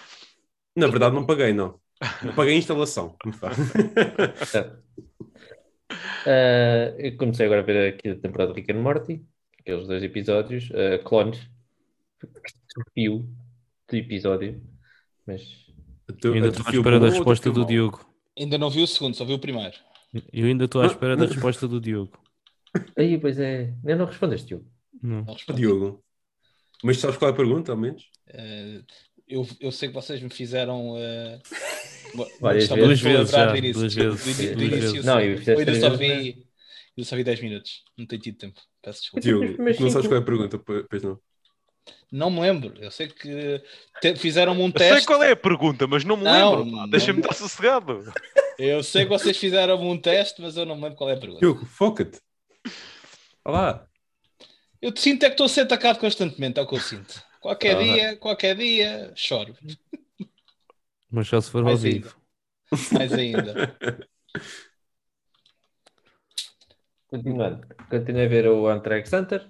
[0.76, 1.80] Na verdade, não paguei, não.
[2.24, 3.16] Não paguei a instalação.
[6.28, 9.26] Ah, eu comecei agora a ver aqui a temporada de Rick and Morty,
[9.60, 11.40] aqueles dois episódios, ah, clones,
[12.94, 13.28] fio
[13.90, 14.62] do episódio,
[15.26, 15.66] mas
[16.24, 18.09] Eu ainda estou à espera da resposta do Diogo.
[18.40, 19.76] Ainda não vi o segundo, só vi o primeiro.
[20.34, 22.18] Eu ainda estou à espera da resposta do Diogo.
[22.96, 24.66] aí, pois é, eu não respondeste, Diogo.
[25.04, 25.24] Não.
[25.26, 25.60] Não respondi.
[25.62, 26.04] Diogo.
[26.84, 28.10] Mas sabes qual é a pergunta, ao menos?
[28.30, 28.82] Eh,
[29.28, 30.94] eu, eu sei que vocês me fizeram.
[32.14, 33.02] uma- Várias estava vezes.
[33.02, 33.80] Duas vezes já, do início.
[33.82, 35.06] duas vezes, Do do início, vezes.
[35.06, 36.46] Não, eu fizeste ainda só vi.
[36.98, 37.84] Eu só vi 10 minutos.
[37.98, 38.60] Não tenho tido tempo.
[38.82, 39.22] Peço desculpa.
[39.22, 41.20] Diogo, mas não sabes qual é a pergunta, po- pois não.
[42.12, 42.74] Não me lembro.
[42.82, 43.62] Eu sei que
[44.02, 45.06] te- fizeram-me um Eu sei teste.
[45.08, 46.88] qual é a pergunta, mas não me Não, lembro.
[46.90, 48.04] Deixa-me estar sossegado.
[48.58, 51.18] Eu sei que vocês fizeram um teste, mas eu não me lembro qual é a
[51.18, 51.40] pergunta.
[51.40, 52.20] Diogo, foca-te.
[53.46, 53.86] Olá.
[54.82, 57.22] Eu te sinto é que estou a ser atacado constantemente, é o que eu sinto.
[57.42, 57.84] Qualquer Ah.
[57.84, 59.56] dia, qualquer dia, choro.
[61.12, 62.16] Mas só se for ao Mais vivo.
[62.92, 63.78] Mais ainda.
[67.08, 69.50] Continuando, continuei a ver o Antrax Hunter,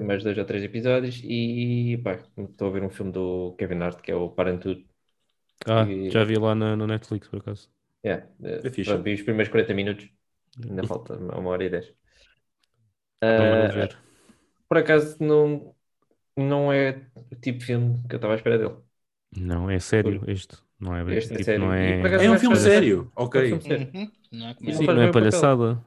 [0.00, 4.00] mais dois ou três episódios, e pá, estou a ver um filme do Kevin Hart,
[4.00, 4.86] que é o Parenthood.
[5.66, 7.68] Ah, E- já vi lá na, no Netflix, por acaso.
[8.04, 8.90] Yeah, eh, É fixe.
[8.90, 10.08] pronto, vi os primeiros 40 minutos,
[10.68, 11.94] ainda falta uma hora e 10.
[13.22, 13.98] Não vou ver.
[14.68, 15.74] por acaso não,
[16.36, 18.76] não é o tipo de filme que eu estava à espera dele.
[19.36, 20.56] Não, é sério este.
[20.78, 21.60] Não é, Este é tipo, sério.
[21.66, 22.00] não é...
[22.00, 23.12] É um vai filme sério.
[23.16, 23.52] É Ok.
[23.52, 24.12] Uhum.
[24.32, 25.84] Não é Sim, não é palhaçada.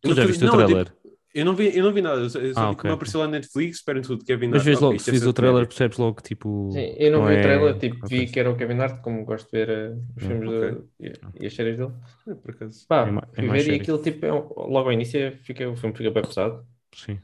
[0.00, 0.92] Tu já não- viste o trailer?
[1.36, 2.22] Eu não vi, eu não vi nada.
[2.22, 2.88] Eu só, Ah, vi que ok.
[2.88, 4.64] me apareceu lá na Netflix, esperem tudo, Kevin Mas Hart.
[4.64, 5.68] vês Ok, logo, se vis ser o trailer, comédia.
[5.68, 6.70] percebes logo, tipo...
[6.72, 9.24] Sim, eu não, vi é- o trailer, tipo, vi que era o Kevin Hart, como
[9.26, 10.70] gosto de ver eh, os Ah, filmes ok.
[10.70, 11.92] do- e, e as séries dele.
[12.26, 12.86] É, por acaso.
[12.88, 15.94] Pá, É é fui ver e aquilo tipo, é logo ao início fica, o filme
[15.94, 17.18] fica bem pesado Sim.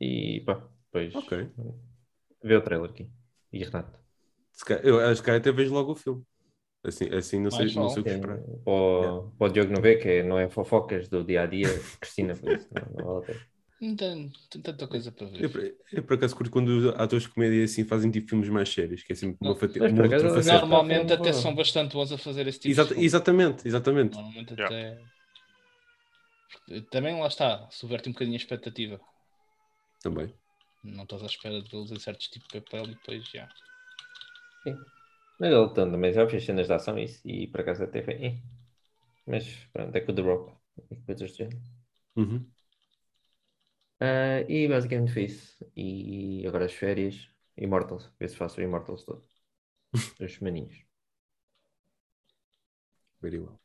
[0.00, 1.48] e pá, depois Ok.
[2.44, 3.08] vê o trailer aqui.
[3.52, 3.98] E Renato.
[4.52, 6.22] Se calhar- Eu acho que até vejo logo o filme.
[6.84, 8.38] Assim, assim não, sei, não sei o que esperar.
[8.64, 11.46] Para o, para o Diogo não ver, que é- não é fofocas do dia a
[11.46, 11.68] dia,
[12.00, 13.40] Cristina, por isso não, não vale a pena.
[13.80, 15.44] Não tem, tem tanta coisa para ver.
[15.44, 18.48] Eu, por- eu por acaso curto quando os atores de comédia assim fazem tipo filmes
[18.48, 20.50] mais sérios, que é sempre uma, Não, fatia, mas uma acaso.
[20.50, 23.06] Normalmente Sim, até são bastante bons a fazer esse tipo Exata- de filme.
[23.06, 24.16] exatamente, exatamente.
[24.16, 24.74] Normalmente Yeah.
[24.74, 24.98] até.
[26.90, 29.00] Também lá está, subverte um bocadinho a expectativa.
[30.02, 30.34] Também.
[30.82, 33.48] Não estás à espera de vê-los em certos tipos de papel e depois já.
[35.38, 38.14] Mas ele então, também já fez cenas de ação isso, e por acaso até foi.
[38.24, 38.42] eh.
[39.26, 40.52] Mas pronto, é com o The Rock
[40.90, 41.62] e coisas do género.
[42.16, 42.52] Uhum.
[44.00, 45.64] Ah, e basicamente foi isso.
[45.76, 49.24] E agora as férias, Immortals, ver se faço o Immortals todo.
[50.18, 50.76] Duas semaninhas.
[53.22, 53.60] Very well.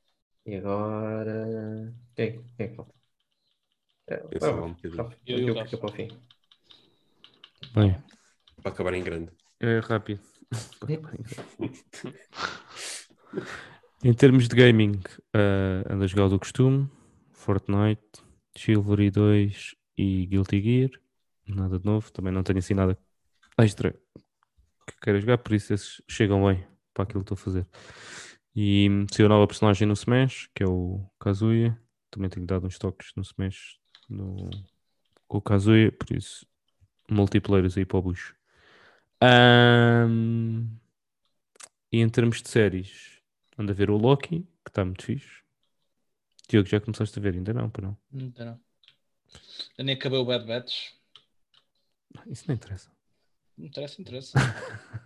[0.46, 1.94] E agora.
[2.16, 2.94] Quem, quem é que falta?
[4.08, 5.06] É, lá um bocadinho.
[5.28, 5.66] Eu e aquilo Rafa.
[5.66, 6.08] fica para o fim.
[7.76, 7.96] Bem,
[8.62, 9.32] Para acabar em grande.
[9.60, 10.22] é rápido.
[14.04, 15.00] Em termos de gaming,
[15.36, 16.89] uh, ando a jogar do costume,
[17.32, 18.02] Fortnite,
[18.58, 20.89] Chivalry 2 e Guilty Gear.
[21.48, 22.98] Nada de novo, também não tenho assim nada
[23.58, 23.94] extra
[24.88, 27.68] que queira jogar, por isso esses chegam bem para aquilo que estou a fazer.
[28.56, 31.80] E saiu nova personagem no Smash, que é o Kazuya.
[32.12, 34.50] Também tenho dado uns toques no Smash no...
[35.28, 36.46] com o Kazuya, por isso
[37.10, 38.36] multiplayers aí para o bucho.
[39.24, 40.68] Ahm,
[41.92, 43.22] E em termos de séries,
[43.58, 45.44] anda a ver o Loki, que está muito fixe.
[46.50, 47.36] Diogo, já começaste a ver?
[47.36, 47.98] Ainda não, para não.
[48.14, 48.60] Ainda não.
[49.78, 50.92] Eu nem acabei o Bad Batch.
[52.28, 52.92] Isso não interessa.
[53.58, 54.38] Não interessa, interessa.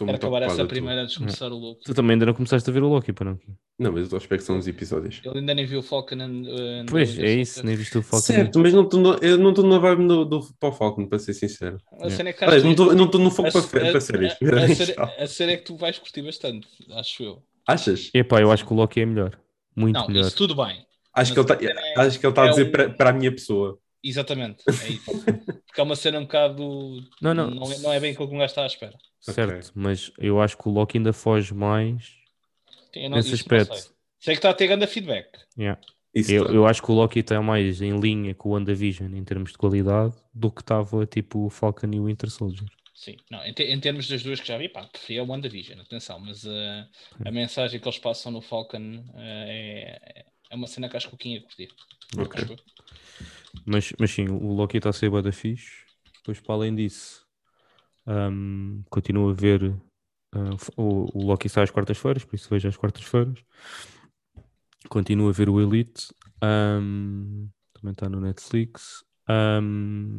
[0.00, 0.68] Muito acabar essa tu.
[0.68, 1.84] primeira antes de começar o Loki.
[1.84, 3.38] Tu também ainda não começaste a ver o Loki, para não?
[3.78, 5.20] Não, mas eu estou a esperar que são os episódios.
[5.24, 8.26] Ele ainda nem viu o Falcon and, uh, Pois, é isso, nem viste o Falcon.
[8.26, 11.06] Certo, mas não estou no- eu não estou na vibe do, do para o Falcon,
[11.06, 11.80] para ser sincero.
[12.00, 14.32] A cena é que Aliás, não estou não no foco a- para, a- para séries.
[14.32, 17.42] A, a, cena- a é que tu vais curtir bastante, acho eu.
[17.66, 18.10] Achas?
[18.14, 19.38] Epá, eu acho que o Loki é melhor.
[19.76, 20.26] Muito Não, melhor.
[20.26, 20.84] isso tudo bem.
[21.14, 22.90] Acho que ele a cena é- acho que ele está a é dizer um- para,
[22.90, 23.78] para a minha pessoa.
[24.02, 25.04] Exatamente, é isso.
[25.66, 26.62] Porque é uma cena um bocado.
[27.20, 27.50] Não, não.
[27.50, 28.94] Não é, não é bem aquilo que um gajo está à espera.
[29.20, 32.14] Certo, mas eu acho que o Loki ainda foge mais
[32.94, 33.74] Eu não- nesse não aspecto.
[33.74, 33.90] sei.
[34.20, 35.28] Sei que está a ter grande feedback.
[35.56, 35.80] Yeah.
[36.14, 36.52] Eu, tá.
[36.52, 39.58] eu acho que o Loki está mais em linha com o WandaVision em termos de
[39.58, 42.68] qualidade do que estava tipo o Falcon e o Winter Soldier.
[42.94, 45.78] Sim, não, em, te- em termos das duas que já vi, pá, preferia o WandaVision,
[45.80, 46.50] atenção, mas uh,
[47.24, 51.14] a mensagem que eles passam no Falcon uh, é, é uma cena que acho que
[51.14, 51.68] o Kim ia curtir.
[52.18, 52.42] Ok.
[52.42, 52.58] Acho eu.
[53.64, 55.70] Mas, mas sim, o Loki está a ser bué da fixe.
[56.16, 57.24] Depois, para além disso,
[58.08, 59.74] hum, continuo a ver.
[60.32, 63.44] ah, o, o Loki sai às quartas-feiras, por isso vejo às quartas-feiras.
[64.88, 66.08] Continuo a ver o Elite.
[66.42, 69.04] hum, também está no Netflix.
[69.28, 70.18] hum,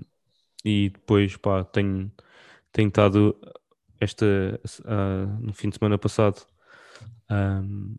[0.65, 2.11] e depois, pá, tenho,
[2.71, 3.39] tenho estado
[3.99, 4.25] esta,
[4.85, 6.45] ah, no fim de semana passado.
[7.31, 7.95] hum,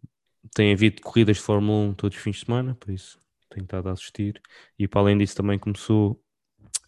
[0.54, 3.18] tem havido corridas de Fórmula 1 todos os fins de semana, por isso
[3.50, 4.40] tenho estado a assistir.
[4.78, 6.22] E para além disso também começou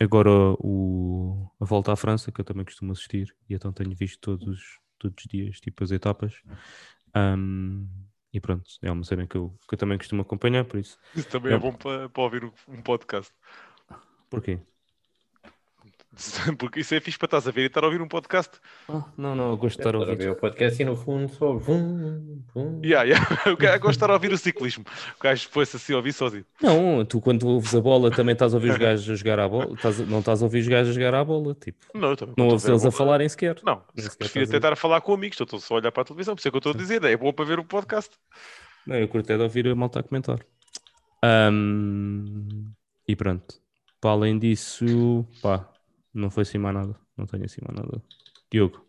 [0.03, 4.21] agora o, a volta à França, que eu também costumo assistir, e então tenho visto
[4.21, 6.35] todos, todos os dias, tipo as etapas.
[7.15, 7.87] Ahm,
[8.33, 10.99] e pronto, é uma cena que eu, que eu também costumo acompanhar, por isso.
[11.15, 11.55] Isso também É.
[11.55, 13.33] é bom para, para ouvir um, um podcast.
[14.29, 14.55] Porquê?
[16.59, 18.59] Porque isso é fixe para estás a ver e estar a ouvir um podcast.
[18.89, 20.29] Ah, não, não, eu gosto de estar a ouvir.
[20.31, 22.81] o podcast e no fundo só vum, vum.
[22.85, 23.51] Yeah, yeah.
[23.51, 24.85] O gajo gosta de estar a ouvir o ciclismo.
[25.19, 26.45] O gajo foi-se assim a ouvir sozinho.
[26.61, 29.49] Não, tu quando ouves a bola também estás a ouvir os gajos a jogar à
[29.49, 32.11] bola, estás a- não estás a ouvir os gajos a jogar à bola, tipo, Não,
[32.11, 32.35] eu também.
[32.37, 33.57] não ouves eles a bola- falarem sequer.
[33.65, 35.91] Não, Nem sequer prefiro até a- estar a falar com amigos, estou só a olhar
[35.93, 37.59] para a televisão, por isso é que eu estou a dizer, é bom para ver
[37.59, 38.11] um podcast.
[38.87, 40.41] Não, eu curto é de ouvir a malta a comentar.
[41.23, 42.71] Ahm,
[43.09, 43.55] e pronto.
[44.01, 45.69] Para além disso, pá,
[46.15, 46.99] não foi assim mais nada.
[47.17, 48.03] Não tenho assim mais nada.
[48.51, 48.87] Diogo,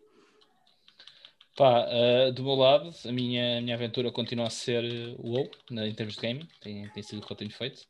[1.56, 4.82] Pá, uh, do meu lado, a minha, a minha aventura continua a ser
[5.18, 7.82] o WoW, né, em termos de gaming, tem, tem sido o que eu tenho feito.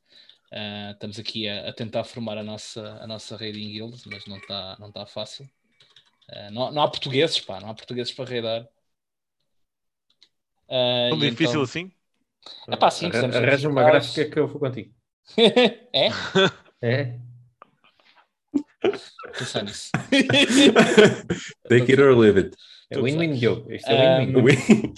[0.52, 4.36] Uh, estamos aqui a, a tentar formar a nossa, a nossa raiding guild, mas não
[4.36, 5.46] está não tá fácil.
[6.30, 8.68] Uh, não, não há portugueses, pá, não há portugueses para raidar.
[10.68, 11.92] Uh, Tão difícil então- assim?
[12.68, 14.94] É pá, sim, Arranja uma gráfica que eu vou contigo.
[15.90, 16.08] é?
[16.82, 17.18] É?
[19.38, 19.90] Pensar nisso.
[21.68, 22.56] Take it or leave it.
[22.90, 23.32] É win-win.
[23.34, 23.72] Diogo.
[23.72, 24.94] Isto é Um, win-win.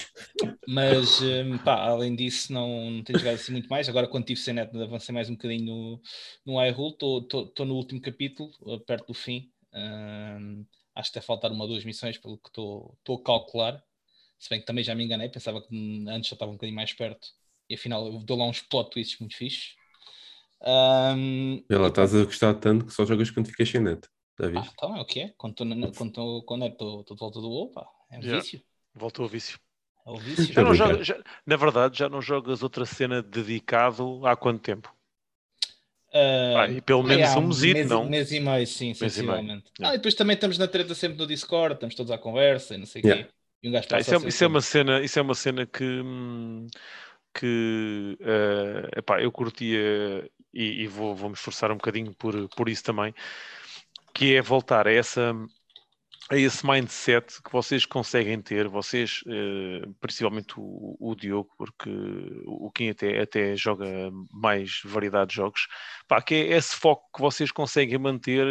[0.68, 3.88] Mas, hum, pá, além disso, não, não tenho jogado assim muito mais.
[3.88, 6.92] Agora, quando tive sem net, avancei mais um bocadinho no, no iRule.
[6.92, 9.50] Estou no último capítulo, uh, perto do fim.
[9.72, 13.82] Hum, acho que até faltar uma ou duas missões, pelo que estou a calcular.
[14.38, 16.92] Se bem que também já me enganei, pensava que antes já estava um bocadinho mais
[16.92, 17.28] perto.
[17.70, 19.74] E afinal, eu dou lá uns plot twists muito fixes.
[20.62, 24.06] Hum, Ela estás a gostar tanto que só jogas quando ficas sem net.
[24.40, 24.74] Já ah, viste?
[24.74, 25.28] então é o que é.
[25.36, 25.54] Quando
[25.94, 27.88] quando quando é, tô de volta do WoW, pá.
[28.10, 28.44] É um Yeah.
[28.44, 28.60] vício.
[28.94, 29.58] Voltou ao vício.
[30.06, 30.54] É o vício.
[30.54, 34.94] Já não joga- já- na verdade, já não jogas outra cena dedicado há quanto tempo?
[36.54, 38.12] Ah, Ah, e pelo menos há um mesito, mês, não?
[38.12, 39.70] mês e meio, sim, Mês e meio, sensivelmente.
[39.80, 39.82] yeah.
[39.82, 42.78] Ah, e depois também estamos na treta sempre no Discord, estamos todos à conversa e
[42.78, 43.22] não sei o Yeah.
[43.24, 43.30] quê.
[43.62, 45.84] E um gajo Ah, isso, é, isso é uma cena, isso é uma cena que,
[45.84, 46.66] hum,
[47.34, 49.78] que eh, epá, eu curtia
[50.54, 53.14] e, e vou, vou me esforçar um bocadinho por, por isso também,
[54.16, 55.34] que é voltar a essa
[56.28, 61.88] a esse mindset que vocês conseguem ter, vocês, eh, principalmente o, o Diogo, porque
[62.46, 63.86] o Kim até, até joga
[64.32, 65.68] mais variedade de jogos,
[66.08, 68.44] pá, que é esse foco que vocês conseguem manter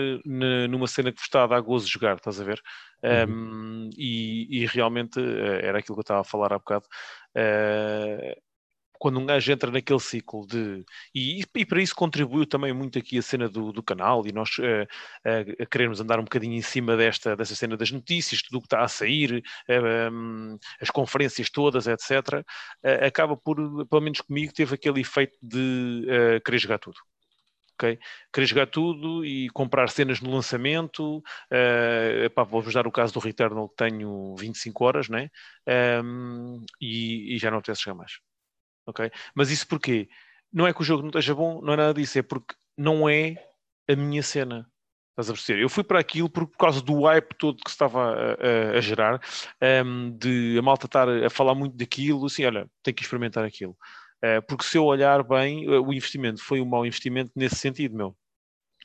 [0.70, 2.62] numa cena que vos está a dar gozo de jogar, estás a ver?
[3.04, 6.86] Um, e, e realmente eh, era aquilo que eu estava a falar há bocado.
[7.36, 8.38] eh,
[9.06, 10.84] quando um gajo entra naquele ciclo de.
[11.14, 14.58] E, e para isso contribuiu também muito aqui a cena do, do canal e nós
[14.60, 14.88] eh,
[15.62, 18.66] a queremos andar um bocadinho em cima desta, dessa cena das notícias, tudo o que
[18.66, 22.44] está a sair, eh, um, as conferências todas, etc.
[23.06, 26.08] acaba por, pelo menos comigo, teve aquele efeito de
[26.44, 26.98] querer jogar tudo.
[27.76, 28.00] ok?
[28.34, 33.70] Querer jogar tudo e comprar cenas no lançamento, uh, vou-vos dar o caso do Returnal
[33.70, 35.30] que tenho 25 horas, né?
[36.04, 38.14] Um, e, e, já não apetece jogar mais,
[38.86, 39.12] ok?
[39.34, 40.10] Mas isso porquê?
[40.52, 43.10] Não é que o jogo não esteja bom, não é nada disso, é porque não
[43.10, 43.36] é
[43.90, 44.70] a minha cena.
[45.12, 45.62] Estás a perceber?
[45.62, 48.82] Eu fui para aquilo por causa do hype todo que se estava a, a, a
[48.82, 49.22] gerar,
[49.86, 53.78] um, de a malta estar a falar muito daquilo, assim, olha, tem que experimentar aquilo.
[54.18, 58.16] Uh, porque se eu olhar bem, o investimento foi um mau investimento nesse sentido, meu.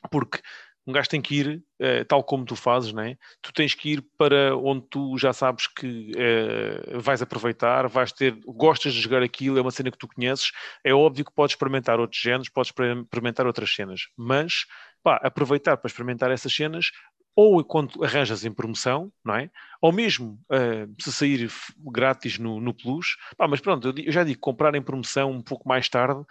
[0.09, 0.39] Porque
[0.85, 3.17] um gajo tem que ir, uh, tal como tu fazes, né?
[3.41, 8.37] tu tens que ir para onde tu já sabes que uh, vais aproveitar, vais ter,
[8.45, 10.51] gostas de jogar aquilo, é uma cena que tu conheces,
[10.83, 14.65] é óbvio que podes experimentar outros géneros, podes experimentar outras cenas, mas
[15.03, 16.87] pá, aproveitar para experimentar essas cenas
[17.35, 19.49] ou quando arranjas em promoção, não é?
[19.81, 24.23] Ou mesmo uh, se sair grátis no, no Plus, pá, mas pronto, eu, eu, já
[24.23, 26.25] digo comprar em promoção um pouco mais tarde uh,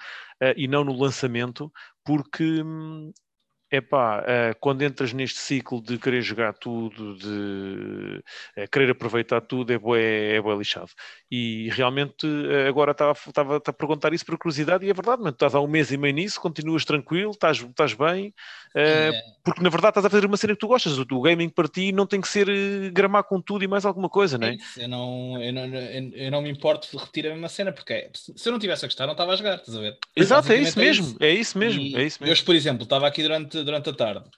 [0.57, 1.73] e não no lançamento,
[2.05, 3.13] porque hum,
[3.71, 8.23] é pá, uh, quando entras neste ciclo de querer jogar tudo, de
[8.59, 10.91] uh, querer aproveitar tudo, é bué, é bué lixado.
[11.31, 15.55] E realmente uh, agora estava a perguntar isso por curiosidade e é verdade, mas estás
[15.55, 18.35] há um mês e meio nisso, continuas tranquilo, estás, estás bem,
[18.75, 19.13] é.
[19.45, 20.99] porque na verdade estás a fazer uma cena que tu gostas.
[20.99, 22.49] O, o gaming para ti não tem que ser
[22.91, 24.55] gramar com tudo e mais alguma coisa, não é?
[24.55, 27.93] é eu, não, eu, não, eu não me importo de retirar a mesma cena, porque
[27.93, 29.97] é, se eu não tivesse a gostar, não estava a jogar, estás a ver?
[30.17, 32.33] Exato, é isso mesmo, é isso mesmo, é isso mesmo.
[32.33, 34.29] Hoje, por exemplo, estava aqui durante durante a tarde.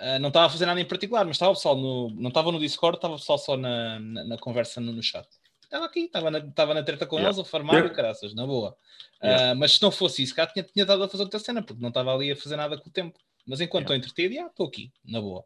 [0.00, 2.10] Uh, não estava a fazer nada em particular, mas estava o pessoal no.
[2.10, 5.26] Não estava no Discord, estava o pessoal só na, na, na conversa no, no, chat.
[5.62, 7.34] Estava aqui, estava na, estava na treta com yeah.
[7.34, 7.92] eles, a farmar yeah.
[7.92, 8.76] e caraças, na boa.
[9.22, 11.80] Uh, mas se não fosse isso, cá tinha, tinha estado a fazer outra cena, porque
[11.80, 13.18] não estava ali a fazer nada com o tempo.
[13.46, 14.06] Mas enquanto estou yeah.
[14.06, 15.44] entretido, estou aqui, na boa.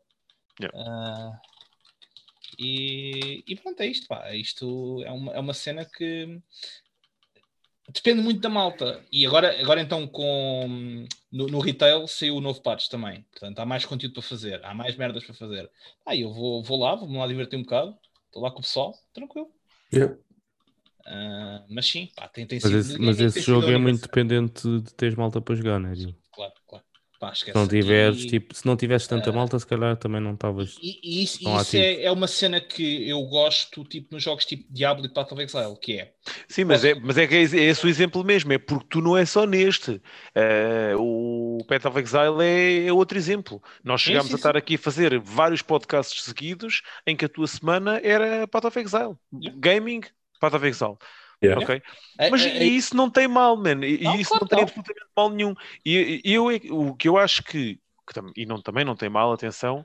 [0.63, 1.33] Uh,
[2.59, 4.35] e, e, pronto, é isto, pá.
[4.35, 6.41] Isto é uma, é uma cena que
[7.93, 9.01] Depende muito da malta.
[9.13, 13.25] E agora, agora então, com no, no, retail saiu o novo patch também.
[13.31, 15.71] Portanto, há mais conteúdo para fazer, há mais merdas para fazer.
[16.05, 17.97] Aí eu vou, vou lá, vou-me lá divertir um bocado,
[18.27, 19.49] estou lá com o pessoal, tranquilo.
[19.93, 20.15] Yeah.
[21.07, 24.69] Uh, mas sim, pá, tem, tem mas sido, esse, mas esse jogo é muito dependente
[24.81, 25.95] de teres malta para jogar, não é?
[26.33, 26.85] Claro, claro.
[27.19, 28.27] Pá, se não tiveres, e...
[28.27, 30.77] tipo, se não tivesse tanta uh, malta, se calhar também não estavas.
[30.83, 34.65] E, e, isso, isso é, é, uma cena que eu gosto, tipo, nos jogos tipo
[34.71, 36.13] Diablo e Path of Exile, que é.
[36.47, 39.01] Sim, mas, é, mas é que é, é esse o exemplo mesmo, é porque tu
[39.01, 39.93] não é só neste.
[39.93, 43.63] Uh, o Path of Exile é, é outro exemplo.
[43.83, 47.99] Nós chegámos a estar aqui a fazer vários podcasts seguidos em que a tua semana
[48.03, 49.17] era Path of Exile.
[49.33, 49.59] Yeah.
[49.59, 50.03] Gaming,
[50.39, 50.99] Path of Exile.
[51.43, 51.63] Yeah.
[51.63, 51.83] Ok?
[52.19, 53.85] É, Mas é, é, isso não tem mal, man.
[53.85, 55.55] E não, isso claro, não tem absolutamente mal nenhum.
[55.85, 57.75] E, e eu, o que eu acho que,
[58.07, 59.85] que e não, também não tem mal, atenção,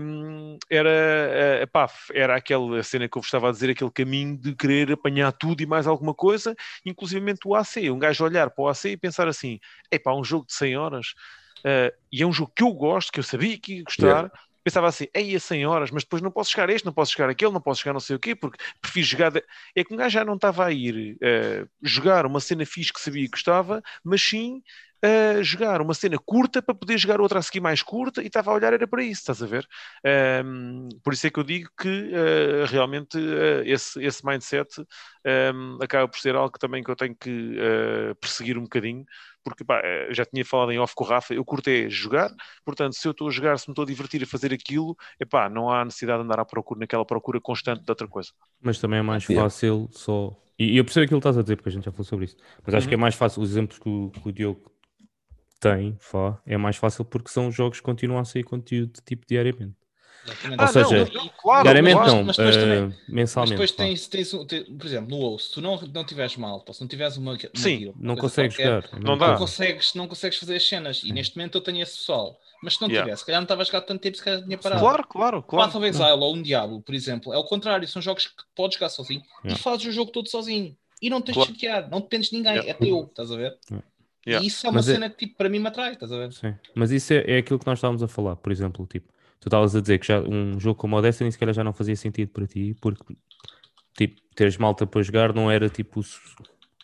[0.00, 4.36] um, era, uh, pá, era aquela cena que eu vos estava a dizer, aquele caminho
[4.36, 7.90] de querer apanhar tudo e mais alguma coisa, inclusive o AC.
[7.90, 10.76] Um gajo olhar para o AC e pensar assim: é pá, um jogo de 100
[10.76, 11.06] horas.
[11.60, 14.30] Uh, e é um jogo que eu gosto, que eu sabia que ia gostar, yeah
[14.62, 17.12] pensava assim, aí a 100 horas, mas depois não posso chegar a este, não posso
[17.12, 19.30] chegar aquele, não posso chegar não sei o quê, porque prefiro jogar.
[19.30, 19.44] De...
[19.74, 23.00] É que um gajo já não estava a ir uh, jogar uma cena fixe que
[23.00, 24.62] sabia que gostava, mas sim
[25.04, 28.50] uh, jogar uma cena curta para poder jogar outra a seguir mais curta e estava
[28.50, 29.66] a olhar era para isso, estás a ver?
[30.44, 34.68] Um, por isso é que eu digo que uh, realmente uh, esse, esse mindset
[35.54, 37.56] um, acaba por ser algo que também que eu tenho que
[38.20, 39.04] perseguir um bocadinho,
[39.44, 42.30] porque pá, já tinha falado em off com o Rafa, eu curto é jogar,
[42.64, 45.48] portanto, se eu estou a jogar, se me estou a divertir a fazer aquilo, epá,
[45.48, 48.30] não há necessidade de andar à procura naquela procura constante de outra coisa.
[48.60, 50.36] Mas também é mais fácil só.
[50.58, 52.36] E eu percebo aquilo que estás a dizer, porque a gente já falou sobre isso.
[52.64, 52.88] Mas acho uhum.
[52.88, 54.72] que é mais fácil os exemplos que o, que o Diogo
[55.58, 59.24] tem, Fá, é mais fácil porque são jogos que continuam a sair conteúdo de tipo
[59.28, 59.76] diariamente.
[60.56, 63.58] Ah, Ou seja, não, claro, diariamente claro, não, mas uh, também, mensalmente.
[63.58, 66.72] Mas depois tens, tens, tens, por exemplo, no WoW, se tu não, não tiveres malta,
[66.72, 69.00] se não tiveres uma, uma Sim, guild, não consegues qualquer, jogar.
[69.00, 71.02] Não, não, consegues, não consegues fazer as cenas.
[71.02, 72.38] E neste momento eu tenho esse pessoal.
[72.62, 73.04] Mas se não yeah.
[73.04, 74.80] tivesse, se calhar não estava a jogar tanto tempo, se calhar tinha parado.
[74.80, 75.66] Claro, claro, claro.
[75.66, 77.88] Path of Exile ou um Diablo, por exemplo, é o contrário.
[77.88, 79.58] São jogos que podes jogar sozinho yeah.
[79.58, 80.76] e fazes o jogo todo sozinho.
[81.00, 81.52] E não tens claro.
[81.52, 82.70] de chatear, não dependes de ninguém, yeah.
[82.70, 83.58] é teu, estás a ver?
[83.68, 83.86] Yeah.
[84.24, 84.44] Yeah.
[84.44, 85.10] E isso é uma mas é cena é...
[85.10, 86.32] que tipo, para mim me atrai, estás a ver?
[86.32, 86.54] Sim.
[86.76, 89.11] Mas isso é, é aquilo que nós estávamos a falar, por exemplo, tipo,
[89.42, 91.72] tu estavas a dizer que já um jogo como o Destiny se calhar já não
[91.72, 93.16] fazia sentido para ti, porque
[93.96, 96.00] tipo, teres malta para jogar não era tipo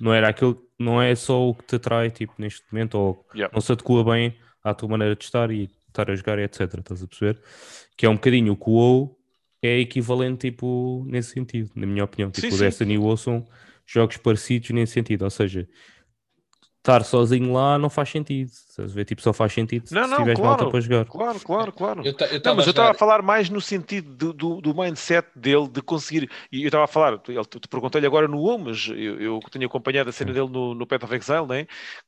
[0.01, 3.53] não era aquilo, não é só o que te atrai tipo, neste momento, ou yeah.
[3.55, 6.61] não se adequa bem à tua maneira de estar e estar a jogar, etc.
[6.79, 7.41] Estás a perceber?
[7.97, 9.19] Que é um bocadinho o que o WoW
[9.63, 12.31] é equivalente tipo, nesse sentido, na minha opinião.
[12.31, 13.47] Tipo, sim, o Destiny e o WoW são
[13.87, 15.69] jogos parecidos nesse sentido, ou seja,
[16.79, 18.51] estar sozinho lá não faz sentido.
[18.79, 19.05] Estás a ver?
[19.05, 20.57] Tipo, só faz sentido Não, se não, tiveres claro.
[20.63, 21.05] malta para jogar.
[21.05, 22.03] Claro, claro, claro.
[22.07, 25.27] Eu eu Não, mas eu estava a falar mais no sentido do, do, do mindset
[25.35, 26.31] dele de conseguir.
[26.53, 29.41] E eu estava a falar, ele tu, tu perguntou-lhe agora no WoW, mas eu, eu
[29.51, 31.67] tenho acompanhado a cena dele no, no Path of Exile, né?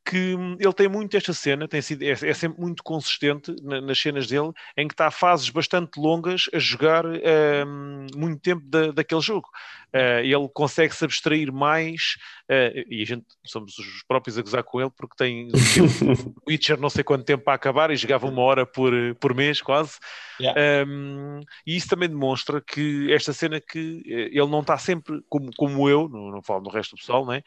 [0.08, 3.80] que hum, ele tem muito esta cena, tem sido, é, é sempre muito consistente na-
[3.80, 8.62] nas cenas dele, em que está a fases bastante longas a jogar hum, muito tempo
[8.64, 9.48] da, daquele jogo.
[9.92, 12.14] Eh, ele consegue se abstrair mais,
[12.48, 15.48] eh, e a gente somos os próprios a gozar com ele, porque tem
[16.60, 19.98] Witcher não sei quanto tempo para acabar e jogava uma hora por, por mês quase.
[20.38, 20.86] Yeah.
[20.86, 25.50] Um, e isso também demonstra que esta cena que eh, ele não está sempre como,
[25.56, 27.42] como eu, não, não falo no resto do pessoal, né?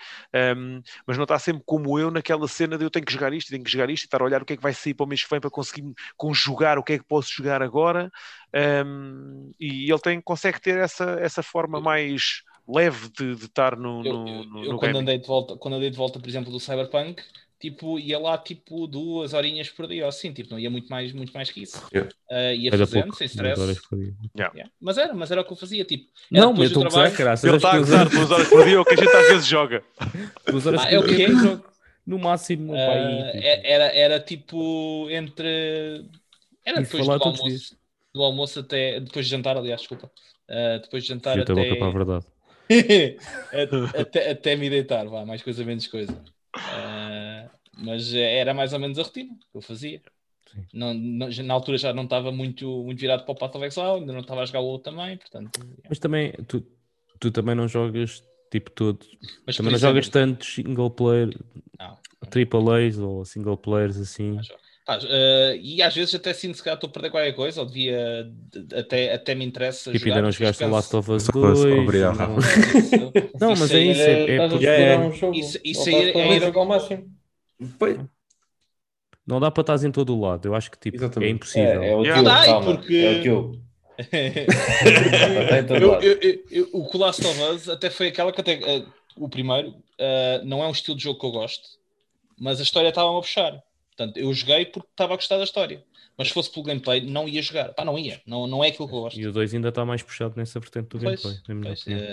[0.55, 3.49] Um, mas não está sempre como eu naquela cena de eu tenho que jogar isto,
[3.49, 5.05] tenho que jogar isto e estar a olhar o que é que vai sair para
[5.05, 5.83] o mês que vem para conseguir
[6.17, 8.11] conjugar o que é que posso jogar agora.
[8.85, 14.05] Um, e ele tem, consegue ter essa, essa forma mais leve de, de estar no,
[14.05, 16.51] Eu, no, no, eu no quando andei de volta, quando andei de volta, por exemplo,
[16.51, 17.21] do Cyberpunk,
[17.63, 21.13] tipo, ia lá tipo duas horinhas por dia, ou assim, tipo, não ia muito mais,
[21.13, 21.81] muito mais que isso.
[21.93, 22.11] Yeah.
[22.29, 23.17] Ah, ia Era fazendo, pouco.
[23.17, 23.87] sem duas horas stress.
[23.89, 24.13] por dia.
[24.37, 24.69] Yeah.
[24.81, 26.09] Mas era, mas era o que eu fazia, tipo.
[26.29, 27.45] Não, mas do estou a caraças.
[27.45, 29.45] Ele está a gozar horas- duas horas por dia, o que a gente às vezes
[29.47, 29.81] joga.
[30.51, 31.29] duas horas Ah, por é o dia é?
[31.31, 31.65] eu jogo.
[32.05, 36.05] No máximo, pá, Ah, aí, tipo, é- era, era tipo entre.
[36.65, 37.77] Era Isso depois do almoço.
[38.13, 38.99] Do almoço até.
[38.99, 40.11] Depois de jantar, aliás, desculpa.
[40.49, 41.53] Ah, depois de jantar até.
[41.53, 42.25] boca para a verdade.
[43.53, 46.13] até, até- até me deitar, vá, mais coisa menos coisa.
[46.55, 47.32] Ah,
[47.77, 50.01] mas eh, era mais ou menos a rotina que eu fazia.
[50.51, 50.61] Sim.
[50.73, 53.85] Não, não- na altura já não estava muito, muito virado para o Path of Exile,
[53.87, 55.59] ainda não estava a jogar o outro também, portanto.
[55.89, 56.63] Mas também, tu,
[57.19, 59.03] tu também não jogas tipo todo.
[59.47, 61.35] Mas, Também não jogas tantos single player,
[61.79, 61.97] Não.
[62.29, 64.37] triple A's ou single players assim.
[64.85, 67.65] Pá, eh, e às vezes até sinto se calhar estou a perder qualquer coisa, ou
[67.65, 69.91] devia de- até, até me interessa.
[69.91, 71.79] Tipo, jogar, ainda não mas jogaste o penso- Last of Us Last of Us, 2.
[71.79, 72.35] obrigado, não-
[73.39, 75.35] Não, mas é isso, é- é estás a porque- explorar é- um jogo.
[75.35, 77.11] isso- isso Ou aí estás é- para é- jogar ao máximo.
[77.79, 77.97] Pois,
[79.25, 80.45] Não dá para estar em todo o lado.
[80.47, 81.81] Eu acho que tipo, é impossível.
[81.83, 82.75] É, é o Não dá, calma.
[82.77, 83.61] porque- É o
[85.67, 88.53] todo Eu- eu- eu- eu- o que Last of Us até foi aquela que até
[88.53, 88.85] eh,
[89.15, 91.67] o primeiro eh, não é um estilo de jogo que eu gosto,
[92.39, 93.61] mas a história estava-me a puxar.
[93.95, 95.83] Portanto, eu joguei porque estava a gostar da história.
[96.17, 97.73] Mas se fosse pelo gameplay, não ia jogar.
[97.73, 98.19] Pá, não ia.
[98.25, 99.19] Não, não é aquilo que eu gosto.
[99.19, 101.41] E o 2 ainda está mais puxado nessa vertente do Pois, gameplay.
[101.47, 102.03] na minha pois, opinião.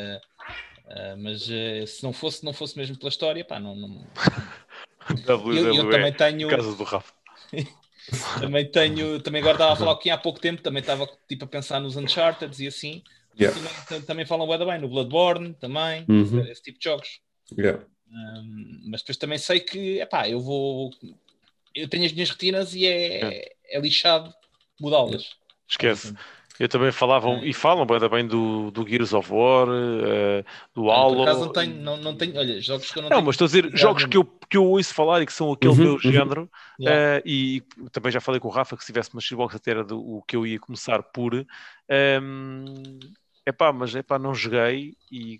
[0.88, 1.42] eh, mas
[1.90, 3.74] se não fosse, não fosse mesmo pela história, pá, não.
[3.74, 4.06] não-
[5.36, 6.48] WWE, Eu, eu também tenho.
[6.48, 7.12] casa do Rafa.
[8.40, 9.20] Também tenho.
[9.20, 11.96] Também agora estava a falar que há pouco tempo também estava tipo, a pensar nos
[11.96, 13.02] Uncharted e assim.
[13.38, 13.56] Yeah.
[13.86, 16.40] Também, também falam bem, no Bloodborne também, Uhum.
[16.46, 17.20] esse tipo de jogos.
[17.56, 17.80] yeah.
[18.12, 20.90] Um, mas depois também sei que, epá, eu vou.
[21.74, 24.34] Eu tenho as minhas rotinas e é, é lixado
[24.80, 25.36] mudá-las.
[25.68, 26.14] Esquece.
[26.60, 30.44] Eu também falavam e falam bem, bem do, do Gears of War, eh,
[30.74, 31.16] do Halo.
[31.16, 32.36] Por acaso não tenho, não, não tenho.
[32.36, 33.26] Olha, jogos que eu não, Não, tenho.
[33.26, 35.72] mas estou a dizer, jogos que eu, que eu ouço falar e que são aquele
[35.74, 36.00] Uhum, meu uhum.
[36.00, 37.16] género, Yeah.
[37.18, 39.84] eh, e também já falei com o Rafa que se tivesse uma Xbox até era
[39.84, 41.34] do, o que eu ia começar por.
[41.88, 42.64] ehm,
[43.46, 45.38] epá, mas epá, não joguei e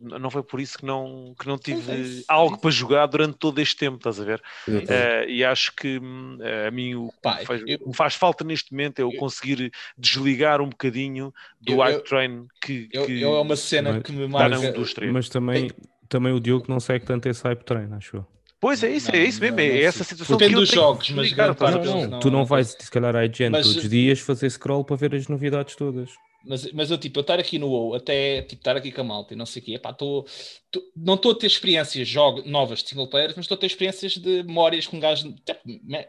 [0.00, 2.62] não foi por isso que não, que não tive é isso, é algo isso.
[2.62, 4.42] para jogar durante todo este tempo, estás a ver?
[4.68, 6.00] Eh, e acho que
[6.40, 9.18] eh, a mim o me faz, eu- me faz falta neste momento é eu eu-
[9.18, 13.92] conseguir desligar um bocadinho do Eu- hype train que, Eu, que eu é uma cena
[13.94, 14.56] Mas- que me marca.
[14.66, 15.12] indústria.
[15.12, 15.70] Mas também,
[16.08, 18.26] também o Diogo não segue tanto esse hype train, acho eu.
[18.60, 20.06] Pois é isso, é Não, isso mesmo, não, é não essa sei.
[20.06, 22.90] situação Depende que eu dos tenho jogos, mas não, não- tu não não vais, se
[22.90, 26.10] calhar, à IGN Mas- todos os dias fazer scroll para ver as novidades todas.
[26.44, 29.04] Mas, mas eu, tipo, eu estar aqui no WoW, até tipo, estar aqui com a
[29.04, 30.26] malta e não sei o quê, epá, tô,
[30.70, 33.66] tô- não estou a ter experiências jogo, novas de single players, mas estou a ter
[33.66, 35.60] experiências de memórias com um gajo, tipo,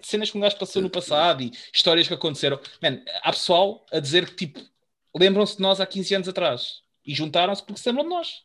[0.02, 2.60] cenas que um gajo passou no passado e histórias que aconteceram.
[2.82, 4.62] Man, há pessoal a dizer que, tipo,
[5.16, 8.42] lembram-se de nós há 15 anos atrás e juntaram-se porque se lembram de nós.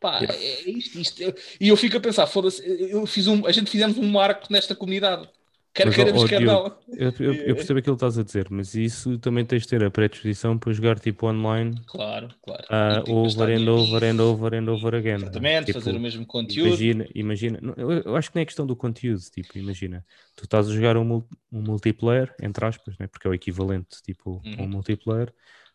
[0.00, 0.34] Pá, Yeah.
[0.34, 1.22] é isto, isto.
[1.60, 4.74] E eu fico a pensar, foda-se, eu fiz um, a gente fizemos um marco nesta
[4.74, 5.28] comunidade.
[5.76, 6.76] Quer queiramos, quer não.
[6.96, 9.84] Eu, eu- eu percebo aquilo que estás a dizer, mas isso também tens de ter
[9.84, 12.62] a predisposição para jogar tipo online Claro, claro.
[12.62, 15.16] gastar over and over and over and over again.
[15.16, 16.66] Exatamente, Tipo, fazer o mesmo conteúdo.
[16.68, 20.04] Imagina, imagina, eu, acho que não é questão do conteúdo, tipo, imagina,
[20.34, 21.16] tu estás a jogar um,
[21.52, 24.68] um multiplayer, entre aspas, né, porque é o equivalente, tipo, um Uhum.
[24.68, 25.32] multiplayer,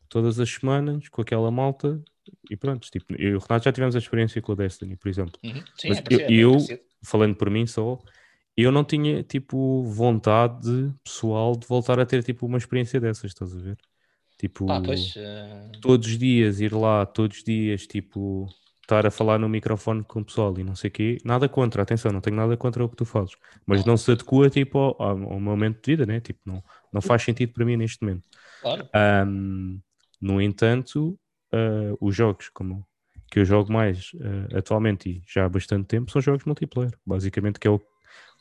[0.10, 2.02] todas as semanas, com aquela malta,
[2.50, 5.10] e pronto, tipo, eu e o Renato já tivemos a experiência com o Destiny, por
[5.10, 5.64] exemplo, Uhum.
[5.78, 6.58] Sim, Mas é eu- é eu-
[7.04, 8.00] falando por mim só,
[8.58, 13.56] eu não tinha, tipo, vontade pessoal de voltar a ter, tipo, uma experiência dessas, estás
[13.56, 13.78] a ver?
[14.38, 18.48] Tipo, Pá, pois, eh, todos os dias ir lá, todos os dias, tipo,
[18.82, 21.82] estar a falar no microfone com o pessoal e não sei o quê, nada contra,
[21.84, 23.36] atenção, não tenho nada contra o que tu fazes,
[23.66, 26.20] mas não se adequa, tipo, ao, ao momento de vida, né?
[26.20, 28.28] Tipo, não, não faz sentido para mim neste momento.
[28.62, 28.90] claro.
[28.94, 29.80] Ahm,
[30.22, 31.20] no entanto,
[31.52, 32.86] ah, os jogos como
[33.32, 37.60] que eu jogo mais ah, atualmente e já há bastante tempo são jogos multiplayer, basicamente,
[37.60, 37.82] que é o,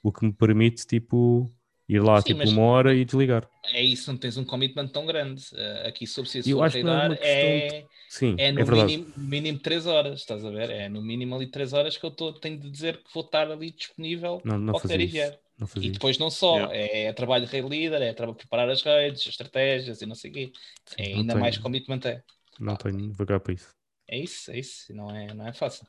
[0.03, 1.53] o que me permite, tipo,
[1.89, 3.49] ir lá, Sim, tipo, uma hora e desligar.
[3.73, 5.43] É isso, não tens um commitment tão grande.
[5.53, 8.53] Uh, aqui, se eu preciso Eu for acho que não é é, Sim, é é,
[8.53, 8.93] no verdade.
[8.93, 10.71] mínimo, mínimo 3 horas, estás a ver?
[10.71, 13.51] É no mínimo ali 3 horas que eu tô, tenho de dizer que vou estar
[13.51, 15.39] ali disponível Não, não ao que e vier.
[15.77, 16.75] E depois não só, Yeah.
[16.75, 20.15] é, é trabalho de raid leader, é traba- preparar as raids, as estratégias e não
[20.15, 20.53] sei o quê.
[20.97, 21.41] É não ainda tenho.
[21.41, 22.23] mais commitment é.
[22.61, 23.75] Não tenho vagar para isso.
[24.07, 24.93] É isso, é isso.
[24.95, 25.87] Não é, não é fácil.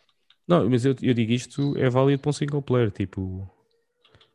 [0.48, 2.92] Não, mas eu, eu digo isto é válido para um single player.
[2.92, 3.50] Tipo,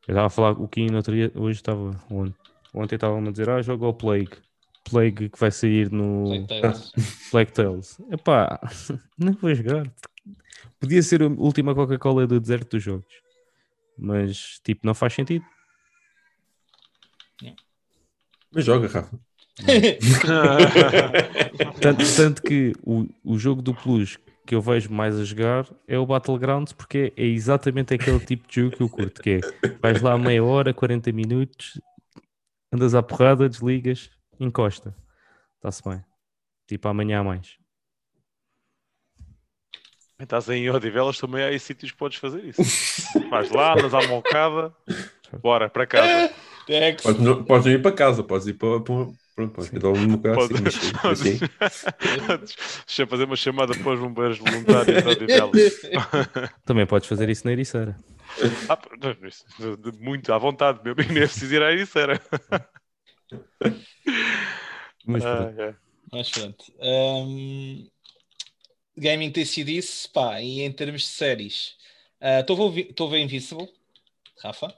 [0.07, 1.90] eu estava a falar o Kim no outro dia, hoje estava.
[2.11, 2.34] Ontem,
[2.72, 4.38] ontem estava-me a dizer: Ah, joga o Plague.
[4.88, 6.46] Plague que vai sair no.
[7.30, 8.00] Plague Tales.
[8.11, 8.61] Epá,
[9.18, 9.90] não vou jogar.
[10.78, 13.14] Podia ser a última Coca-Cola do deserto dos jogos,
[13.98, 15.44] mas tipo, não faz sentido.
[18.52, 19.18] Mas joga, Rafa.
[21.80, 25.99] Tanto, tanto que o, o jogo do Plus que eu vejo mais a jogar é
[25.99, 29.40] o Battlegrounds, porque é exatamente aquele tipo de jogo que eu curto, que é
[29.80, 31.80] vais lá meia hora, 40 minutos,
[32.72, 34.94] andas à porrada, desligas, encosta.
[35.57, 36.03] Está-se bem.
[36.66, 37.57] Tipo, amanhã há mais.
[40.18, 42.62] Estás em Odivelas, também há aí sítios que podes fazer isso.
[43.28, 44.74] Vais lá, andas à mocada,
[45.42, 46.32] bora, para casa.
[46.66, 47.03] Dex.
[47.03, 48.80] Podes, não- podes não ir para casa, podes ir para.
[48.80, 51.87] para pronto, podes ir dar um bocado Pode- assim, mas sim, mas sim.
[52.87, 55.26] Deixa eu fazer uma chamada para os bombeiros voluntários de.
[56.66, 57.97] Também podes fazer isso na Ericeira.
[58.68, 62.20] Ah, de- de- muito à vontade, meu bem, nem é preciso ir a isso, era.
[65.05, 65.61] Mas Ah, pronto.
[65.61, 65.76] é.
[66.12, 66.64] Mas pronto.
[66.80, 67.89] Hum,
[68.97, 71.76] gaming tem sido isso, pá, e em termos de séries.
[72.41, 73.68] Estou a ver- estou a ver Invincible,
[74.43, 74.74] Rafa.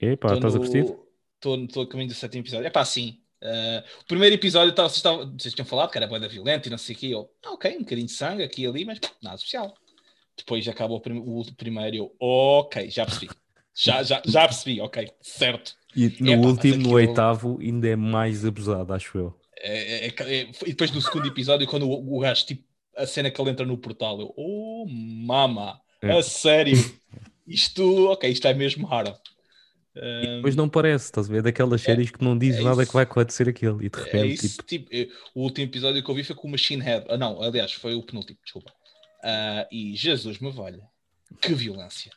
[0.00, 0.94] Epá, estás a no- curtir?
[1.42, 2.66] Estou a caminho do sétimo episódio.
[2.66, 3.18] É pá, sim.
[3.42, 6.78] Uh, o primeiro episódio tava, vocês, vocês tinham falado que era boeda violenta e não
[6.78, 7.06] sei o quê.
[7.08, 9.74] Eu, ah, ok, um bocadinho de sangue aqui e ali, mas nada especial.
[10.36, 13.30] Depois acabou o, prim- o primeiro eu, ok, já percebi.
[13.74, 15.74] Já, já, já percebi, ok, certo.
[15.96, 19.34] E no Epá, mas último, no oitavo, ainda é mais abusado, acho eu.
[19.58, 22.64] É, é- é- e depois no segundo episódio, quando o, o gajo, tipo,
[22.96, 26.12] a cena que ele entra no portal, eu, oh, mama, É.
[26.12, 26.76] a sério,
[27.46, 29.14] isto, ok, isto é mesmo hard.
[30.42, 31.42] Mas não parece, estás a ver?
[31.42, 32.90] Daquelas séries que não dizem é nada isso.
[32.90, 33.82] que vai acontecer aquilo.
[33.82, 36.48] E de É repente, isso, tipo, tipo, o último episódio que eu vi foi com
[36.48, 37.06] o Machine Head.
[37.08, 38.72] Ah, não, aliás, foi o penúltimo, desculpa.
[39.22, 40.82] Ah, e Jesus me valha,
[41.40, 42.12] que violência.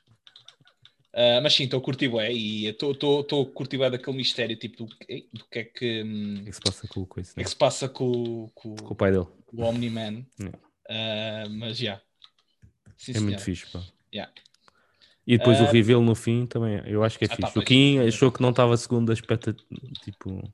[1.15, 4.85] Ah, mas sim, estou a curtir bué e estou a curtir bué daquele mistério, tipo,
[4.85, 7.05] do, que- do que é que, hum, o que é que se passa com o
[7.05, 7.31] coisa?
[7.31, 7.43] o que é né?
[7.43, 9.27] que se passa com, com, Com o pai dele.
[9.51, 10.25] o Omni-Man.
[10.39, 10.59] Yeah.
[10.89, 12.01] Ah, mas já.
[12.97, 13.57] Sim, É muito senhor.
[13.57, 13.83] fixe, pá.
[14.13, 14.31] Yeah.
[15.25, 17.57] E depois o Ah, reveal no fim também, eu acho que é Ah, pá, fixe.
[17.57, 17.67] o pois.
[17.67, 19.63] Kim achou que não estava segundo a expectativa,
[20.01, 20.53] tipo,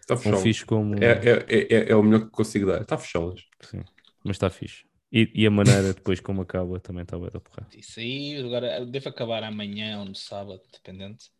[0.00, 0.42] Está tão fechado.
[0.42, 0.94] fixe como.
[1.02, 2.80] É, é, é, é- é o melhor que consigo dar.
[2.80, 3.44] Está fechadas.
[3.62, 3.84] Sim,
[4.24, 4.84] mas está fixe.
[5.12, 7.66] E, e a maneira depois como acaba também está bem da porra.
[7.72, 11.30] Isso aí, agora deve acabar amanhã ou no sábado, dependente.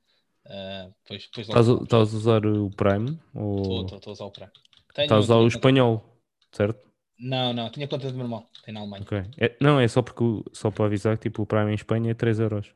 [0.46, 3.18] Ah, depois, depois logo Estás a, usar o Prime?
[3.56, 4.52] Estou Ou a usar o Prime.
[4.90, 6.04] Estás a usar o espanhol?
[6.52, 6.88] Certo?
[7.18, 9.02] Não, não, tinha conta de meu irmão, tem na Alemanha.
[9.02, 9.22] Ok.
[9.38, 12.14] É- não, é só porque só para avisar que tipo, o Prime em Espanha é
[12.14, 12.72] 3 euros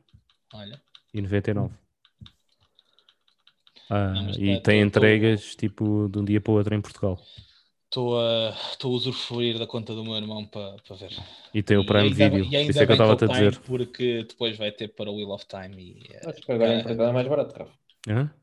[0.53, 0.81] Olha,
[1.13, 1.73] e 99.
[3.89, 6.81] Ah, Não, e tá- tem tô- entregas tipo de um dia para o outro em
[6.81, 7.19] Portugal.
[7.85, 11.11] estou a, estou a usufruir da conta do meu irmão para para ver.
[11.53, 12.45] E tem o Prime Video.
[12.45, 13.59] E ainda Isso é que eu estava a dizer.
[13.59, 15.75] Porque depois vai ter para o Wheel of Time.
[15.81, 16.81] E, Acho que agora em.
[16.83, 17.71] Portugal é mais barato, Rafa.
[18.09, 18.33] Hã?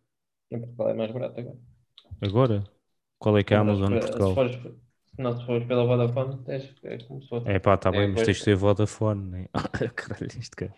[0.52, 1.58] Em Portugal é mais barato agora.
[2.22, 2.64] Agora?
[3.18, 4.34] Qual é que é a Amazon em Se Portugal?
[5.20, 7.46] Não, se fores pela Vodafone, tens, é como se fosse.
[7.48, 8.26] É pá, tá É, bem, mas pois.
[8.26, 9.48] tens de ser Vodafone, né?
[9.96, 10.74] Caralho, isto quer.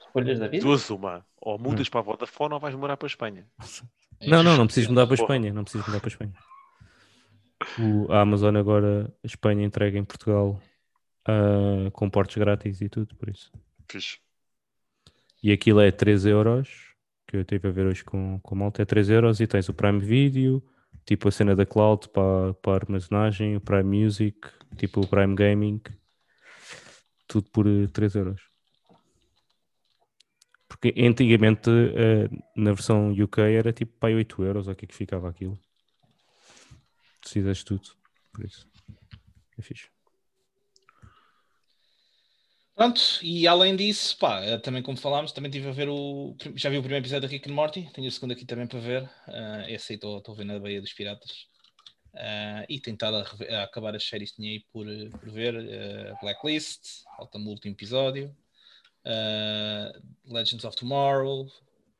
[0.00, 0.64] Escolhas da vida.
[0.64, 1.24] Duas uma.
[1.40, 1.62] Ou Hum.
[1.62, 3.46] mudas para a Vodafone ou vais morar para a Espanha.
[4.26, 5.20] Não, não, não precisas mudar para a.
[5.22, 5.52] Espanha.
[5.52, 6.32] Não precisas mudar para a Espanha.
[7.76, 10.60] O, a Amazon agora, a Espanha entrega em Portugal
[11.26, 13.52] ah, com portos grátis e tudo, por isso.
[13.88, 14.18] Fixe.
[15.42, 16.94] E aquilo é 3 euros,
[17.26, 19.68] que eu estive a ver hoje com, com a malta, é 3 euros e tens
[19.68, 20.62] o Prime Video,
[21.08, 24.38] tipo a cena da cloud para, para armazenagem, o Prime Music,
[24.76, 25.80] tipo o Prime Gaming,
[27.26, 28.42] tudo por eh, 3 euros.
[30.68, 34.94] Porque antigamente eh, na versão UK era tipo para 8 euros, o que é que
[34.94, 35.58] ficava aquilo.
[37.22, 37.88] Precisas de tudo,
[38.30, 38.68] por isso.
[39.56, 39.88] É fixe.
[42.78, 46.36] Pronto, e além disso, pá, eh, também como falámos, também estive a ver o.
[46.54, 48.78] Já vi o primeiro episódio de Rick and Morty, tenho o segundo aqui também para
[48.78, 49.10] ver.
[49.26, 51.48] Ah, esse aí estou a ver na Baía dos Piratas.
[52.14, 54.86] Ah, e tentado a, rever- a acabar as séries que tinha aí por,
[55.18, 55.56] por ver.
[55.56, 58.32] eh, Blacklist, falta-me o último episódio.
[59.04, 59.92] ah,
[60.26, 61.50] Legends of Tomorrow,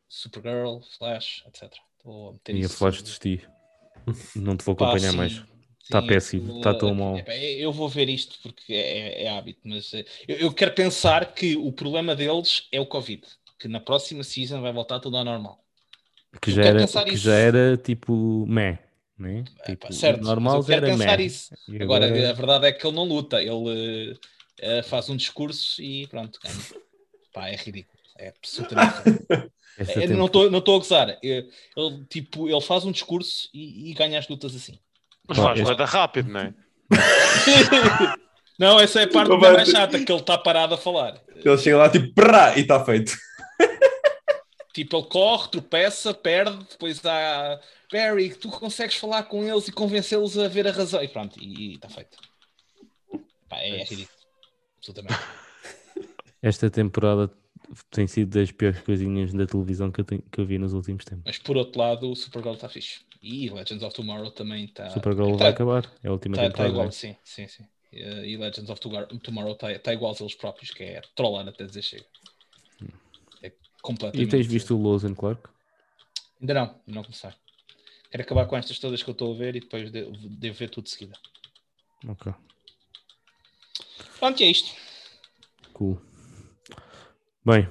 [0.08, 1.72] Supergirl, Flash, etc.
[1.96, 3.44] Estou a meter E a Flash desisti.
[4.36, 5.16] Não te vou Pá, acompanhar sim.
[5.18, 5.57] mais.
[5.88, 7.16] Está péssimo, está tão mal.
[7.56, 11.56] Eu vou ver isto porque é, é hábito, mas eh, eu, eu, quero pensar que
[11.56, 13.22] o problema deles é o Covid,
[13.58, 15.64] que na próxima season vai voltar tudo ao normal.
[16.42, 18.78] Que, já era, que já era tipo meh.
[19.18, 19.44] Né?
[19.64, 21.24] Tipo, certo, normal eu quero pensar meh.
[21.24, 21.54] isso.
[21.80, 26.06] Agora, agora, a verdade é que ele não luta, ele uh, faz um discurso e
[26.08, 26.54] pronto, ganha.
[27.32, 27.98] Pá, é ridículo.
[28.18, 28.92] É absolutamente.
[29.78, 31.18] é, não estou a gozar.
[31.22, 31.48] Ele,
[32.10, 34.78] tipo, ele faz um discurso e, e ganha as lutas assim.
[35.28, 35.84] Mas faz este...
[35.84, 36.54] rápido, não é?
[38.58, 41.20] não, essa é a parte mais chata, que ele está parado a falar.
[41.36, 43.16] Ele chega lá tipo, prá, e está feito.
[44.72, 47.58] Tipo, ele corre, tropeça, perde, depois há
[47.92, 51.02] Barry, tu consegues falar com eles e convencê-los a ver a razão.
[51.02, 52.16] E pronto, e está feito.
[53.48, 54.18] Pá, é, é ridículo.
[54.78, 55.20] Absolutamente.
[56.40, 57.28] Esta temporada
[57.90, 61.04] tem sido das piores coisinhas da televisão que eu, tenho, que eu vi nos últimos
[61.04, 61.24] tempos.
[61.24, 63.00] Mas por outro lado, o Supergirl está fixe.
[63.22, 64.90] E Legends of Tomorrow também está.
[64.90, 66.68] Supergirl tá, vai acabar, é a última tá, temporada.
[66.68, 67.64] Está igual, sim, sim, sim.
[67.90, 71.82] E Legends of Tomorrow está tá igual aos eles próprios, que é trollar até dizer
[71.82, 72.04] chega.
[73.42, 73.52] É
[73.82, 74.28] completamente.
[74.28, 75.48] E tens visto o Lois and Clark?
[76.40, 77.36] Ainda não, não começar.
[78.10, 80.70] Quero acabar com estas todas que eu estou a ver e depois devo, devo ver
[80.70, 81.18] tudo de seguida.
[82.06, 82.32] Ok.
[84.18, 84.74] Pronto, é isto.
[85.72, 86.00] Cool.
[87.48, 87.66] Bem,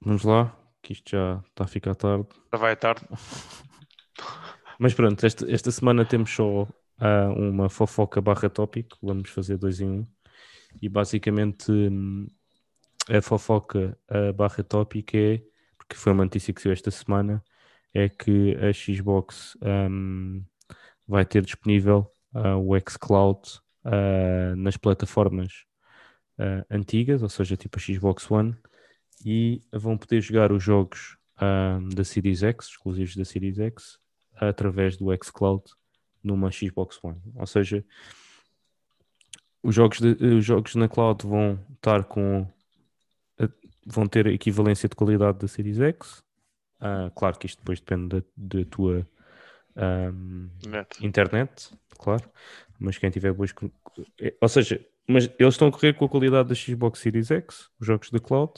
[0.00, 2.26] vamos lá, que isto já está a ficar tarde.
[2.50, 3.06] Já vai tarde.
[4.80, 9.82] Mas pronto, esta, esta semana temos só uh, uma fofoca barra tópico, vamos fazer dois
[9.82, 10.06] em um.
[10.80, 12.26] E basicamente um,
[13.06, 15.42] a fofoca uh, barra tópico é,
[15.76, 17.44] porque foi uma notícia que saiu esta semana,
[17.92, 20.42] é que a Xbox um,
[21.06, 23.40] vai ter disponível uh, o xCloud
[23.84, 25.66] uh, nas plataformas
[26.70, 28.56] antigas, ou seja, tipo a Xbox One,
[29.24, 31.16] e vão poder jogar os jogos
[31.94, 33.98] da Series X, exclusivos da Series X,
[34.34, 35.62] através do xCloud
[36.22, 37.20] numa Xbox One.
[37.36, 37.84] Ou seja,
[39.62, 42.46] os jogos, de, os jogos na cloud vão estar com
[43.86, 46.22] vão ter a equivalência de qualidade da Series X
[46.80, 49.06] Uh, claro que isto depois depende da, da tua
[49.76, 50.48] um,
[51.00, 52.30] internet, claro.
[52.78, 53.52] Mas quem tiver boas.
[54.20, 57.68] Eh, ou seja, mas eles estão a correr com a qualidade da Xbox Series X,
[57.80, 58.52] os jogos da cloud,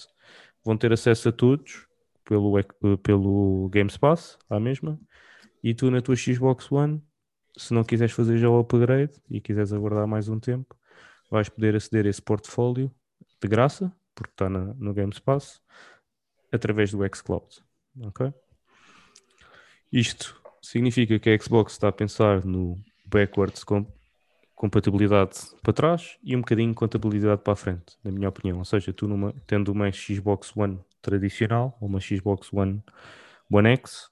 [0.65, 1.87] vão ter acesso a todos
[2.25, 2.53] pelo,
[2.99, 4.99] pelo Game Pass, à mesma.
[5.63, 7.03] E tu na tua Xbox One,
[7.57, 10.77] se não quiseres fazer já o upgrade e quiseres aguardar mais um tempo,
[11.31, 12.91] vais poder aceder a esse portfólio
[13.43, 15.61] de graça, porque está na, no Game Pass,
[16.53, 17.63] através do xCloud.
[18.03, 18.33] Ok?
[19.93, 23.87] Isto significa que a Xbox está a pensar no backwards com
[24.61, 28.59] compatibilidade para trás e um bocadinho compatibilidade para a frente, na minha opinião.
[28.59, 32.85] Ou seja, tu numa, tendo uma Xbox One tradicional ou uma Xbox One
[33.51, 34.11] One X,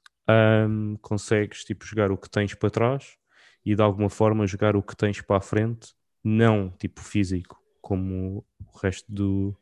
[0.67, 3.19] um, consegues tipo jogar o que tens para trás
[3.63, 5.93] e de alguma forma jogar o que tens para a frente,
[6.25, 9.55] não tipo físico como o resto do,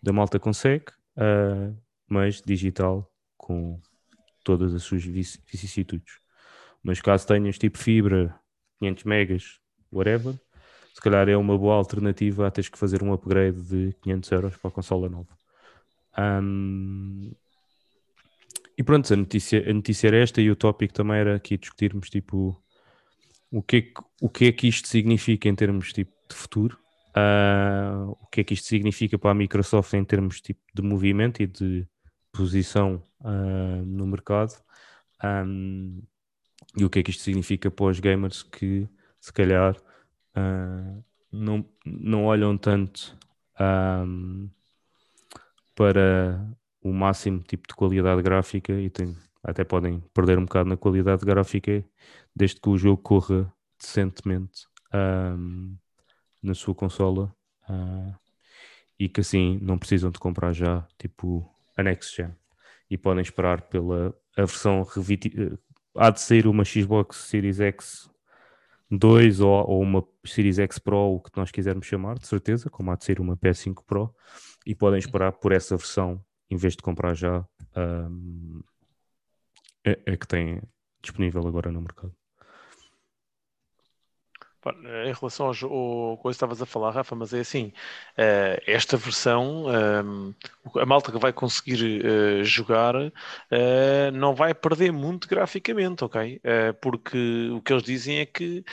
[0.00, 1.76] da malta consegue, uh,
[2.06, 3.80] mas digital com
[4.44, 6.20] todas as suas vicissitudes.
[6.80, 8.38] Mas caso tenhas tipo fibra,
[8.78, 9.60] 500 megas,
[9.92, 10.34] whatever,
[10.94, 14.56] se calhar é uma boa alternativa a teres que fazer um upgrade de 500 euros
[14.56, 15.38] para a consola nova.
[16.18, 17.30] Um,
[18.76, 22.10] e pronto, a notícia, a notícia era esta e o tópico também era aqui discutirmos
[22.10, 22.60] tipo
[23.50, 26.78] o que, é que, o que é que isto significa em termos tipo, de futuro,
[27.16, 31.42] uh, o que é que isto significa para a Microsoft em termos tipo, de movimento
[31.42, 31.86] e de
[32.32, 34.52] posição uh, no mercado?
[35.24, 36.02] Um,
[36.76, 38.88] e o que é que isto significa para os gamers que
[39.28, 39.76] se calhar
[40.36, 43.16] uh, não, não olham tanto
[43.60, 44.48] um,
[45.74, 46.42] para
[46.82, 51.24] o máximo tipo de qualidade gráfica e tem, até podem perder um bocado na qualidade
[51.26, 51.84] gráfica
[52.34, 55.76] desde que o jogo corra decentemente um,
[56.42, 57.30] na sua consola
[57.68, 58.14] uh,
[58.98, 62.34] e que assim não precisam de comprar já tipo a next gen
[62.90, 64.80] e podem esperar pela a versão.
[64.80, 65.58] Eh,
[65.94, 68.08] há de sair uma Xbox Series X
[68.90, 72.90] 2 ou, ou, uma Series X Pro, o que nós quisermos chamar, de certeza, como
[72.90, 74.14] há de ser uma PS5 Pro,
[74.66, 78.60] e podem esperar por essa versão em vez de comprar já um,
[79.86, 80.62] a, a que tem
[81.02, 82.14] disponível agora no mercado.
[85.06, 87.72] Em relação ao, ao coisa que estavas a falar, Rafa, mas é assim:
[88.18, 90.34] uh, esta versão, um,
[90.80, 93.10] a malta que vai conseguir uh, jogar uh,
[94.12, 96.40] não vai perder muito graficamente, ok?
[96.80, 98.64] porque o que eles dizem é que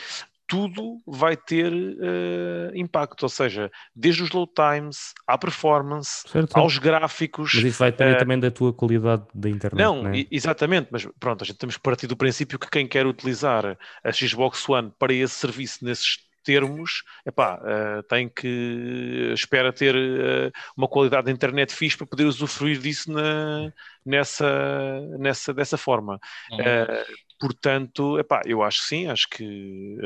[0.47, 6.55] tudo vai ter uh, impacto, ou seja, desde os load times, à performance, certo.
[6.55, 7.51] aos gráficos.
[7.55, 9.81] Mas isso vai depender uh, também da tua qualidade da internet.
[9.81, 10.25] Não, né?
[10.29, 14.11] exatamente, mas pronto, a gente temos que partir do princípio que quem quer utilizar a
[14.11, 20.87] Xbox One para esse serviço nesses termos, epá, uh, tem que espera ter uh, uma
[20.87, 23.73] qualidade de internet fixe para poder usufruir disso na,
[24.05, 26.19] nessa, nessa, dessa forma.
[26.51, 26.59] Uhum.
[26.59, 29.97] Uh, portanto, epá, eu acho que sim, acho que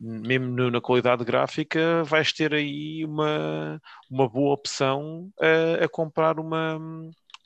[0.00, 3.80] mesmo no, na qualidade gráfica vais ter aí uma,
[4.10, 6.78] uma boa opção a, a comprar uma,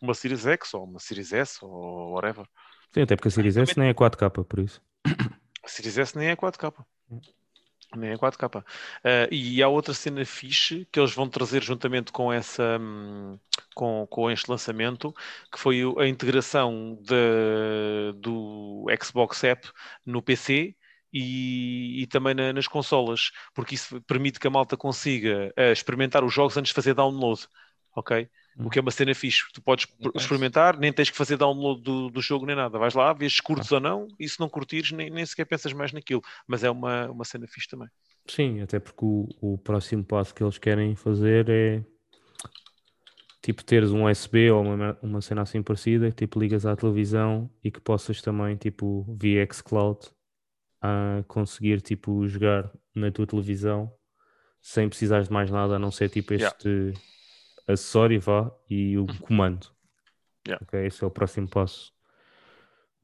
[0.01, 2.47] uma Series X ou uma Series S ou whatever.
[2.93, 4.83] Sim, até porque a Series S nem é 4K, por isso.
[5.63, 6.73] A Series S nem é 4K.
[7.97, 8.59] Nem é 4K.
[8.59, 13.39] Uh, e há outra cena fixe que eles vão trazer juntamente com essa um,
[13.75, 15.15] com, com este lançamento,
[15.51, 19.71] que foi a integração de, do Xbox App
[20.05, 20.77] no PC
[21.13, 26.23] e, e também na, nas consolas, porque isso permite que a malta consiga uh, experimentar
[26.25, 27.47] os jogos antes de fazer download.
[27.95, 28.29] Ok?
[28.65, 29.45] O que é uma cena fixe.
[29.53, 29.87] Tu podes
[30.17, 32.79] experimentar, nem tens que fazer download do, do jogo nem nada.
[32.79, 33.77] Vais lá, vês se curtes ah.
[33.77, 36.23] ou não, e se não curtires, nem, nem sequer pensas mais naquilo.
[36.47, 37.89] Mas é uma, uma cena fixe também.
[38.27, 41.85] Sim, até porque o, o próximo passo que eles querem fazer é
[43.41, 47.71] tipo teres um USB ou uma, uma cena assim parecida, tipo ligas à televisão e
[47.71, 50.01] que possas também, tipo, via xCloud,
[50.83, 53.93] a conseguir tipo jogar na tua televisão
[54.61, 56.69] sem precisar de mais nada a não ser tipo este.
[56.69, 57.01] Yeah
[57.69, 59.19] acessório vá e o uhum.
[59.19, 59.71] comando.
[60.47, 60.65] Yeah.
[60.65, 61.93] Okay, esse é o próximo passo.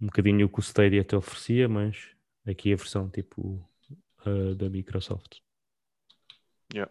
[0.01, 2.09] Um bocadinho o que o Stadia até oferecia, mas
[2.47, 3.69] aqui a versão tipo
[4.27, 5.39] uh, da Microsoft.
[6.73, 6.91] Yeah.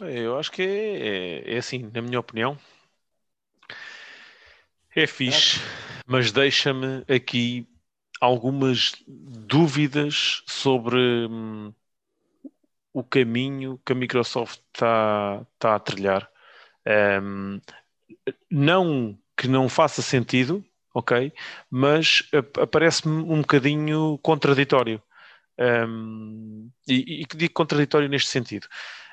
[0.00, 2.58] Eu acho que é, é, é, assim, na minha opinião.
[4.94, 5.60] É fixe,
[6.06, 7.68] mas deixa-me aqui
[8.20, 10.98] algumas dúvidas sobre
[11.28, 11.72] hum,
[12.92, 16.28] o caminho que a Microsoft está tá a trilhar.
[17.22, 17.60] Um,
[18.50, 20.64] não que não faça sentido,
[20.94, 21.32] ok,
[21.70, 22.28] mas
[22.60, 25.02] aparece-me um bocadinho contraditório.
[25.58, 28.66] Um, e, e digo contraditório neste sentido.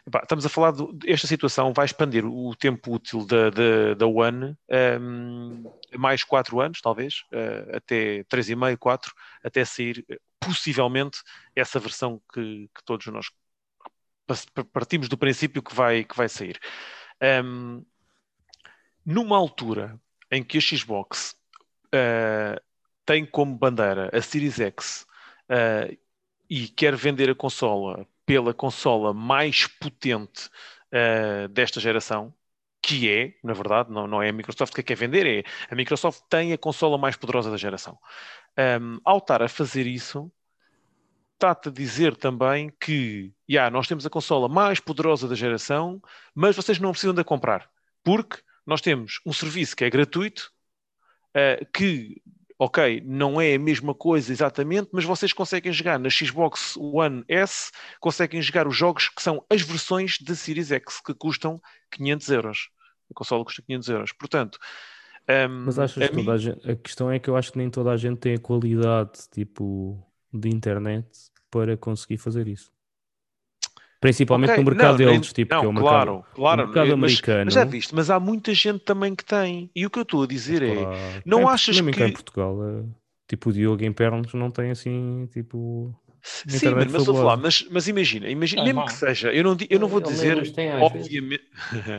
[0.07, 4.07] Epá, estamos a falar de esta situação vai expandir o tempo útil da, da, da
[4.07, 4.57] One
[5.01, 5.63] um,
[5.97, 9.13] mais 4 anos, talvez, uh, até 3,5, 4,
[9.43, 10.05] até sair
[10.39, 11.19] possivelmente
[11.53, 13.29] essa versão que, que todos nós
[14.71, 16.59] partimos do princípio que vai, que vai sair.
[17.43, 17.83] Um,
[19.05, 19.99] numa altura
[20.31, 21.35] em que a Xbox
[21.87, 22.61] uh,
[23.05, 25.07] tem como bandeira a Series X
[25.49, 25.97] uh,
[26.49, 30.49] e quer vender a consola pela consola mais potente
[30.91, 32.33] uh, desta geração,
[32.81, 36.23] que é, na verdade, não, não é a Microsoft que quer vender, é a Microsoft
[36.29, 37.97] tem a consola mais poderosa da geração.
[38.81, 40.31] Um, ao estar a fazer isso,
[41.37, 46.01] está-te a dizer também que yeah, nós temos a consola mais poderosa da geração,
[46.33, 47.69] mas vocês não precisam de a comprar,
[48.03, 50.51] porque nós temos um serviço que é gratuito,
[51.29, 52.19] uh, que,
[52.57, 57.71] ok, não é a mesma coisa exatamente, mas vocês conseguem jogar na Xbox One S,
[57.99, 61.61] conseguem jogar os jogos que são as versões da Series X, que custam
[61.91, 62.69] 500 euros.
[63.11, 64.11] A consola custa 500 euros.
[64.11, 64.57] Portanto,
[65.29, 66.29] um, ehm, mas achas que mim...
[66.29, 68.39] a, gente, a questão é que eu acho que nem toda a gente tem a
[68.39, 71.07] qualidade, tipo de internet
[71.49, 72.71] para conseguir fazer isso.
[73.99, 74.63] Principalmente okay.
[74.63, 76.93] no mercado não, deles, tipo, não, que é o claro, mercado, claro, o mercado mas,
[76.93, 77.45] americano.
[77.45, 79.71] Mas já viste, mas há muita gente também que tem.
[79.75, 82.03] E o que eu estou a dizer mas, é, não achas que...
[82.03, 82.83] em Portugal, é,
[83.27, 85.95] tipo, o Diogo em Pernos não tem assim, tipo...
[86.21, 89.79] Sim, mas, mas, falar, mas, mas imagina, imagina é mesmo que seja, eu não, eu
[89.79, 90.37] não vou dizer,
[90.81, 91.45] obviamente...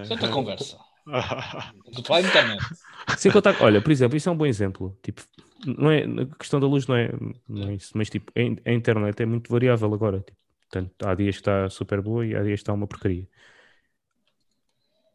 [0.06, 0.76] Santa conversa.
[3.16, 4.96] Sem contar, olha, por exemplo, isso é um bom exemplo.
[5.02, 5.22] Tipo,
[5.66, 7.10] não é, a questão da luz não é,
[7.48, 10.20] não é isso, mas tipo, a, a internet é muito variável agora.
[10.20, 13.26] Tipo, portanto, há dias que está super boa e há dias que está uma porcaria.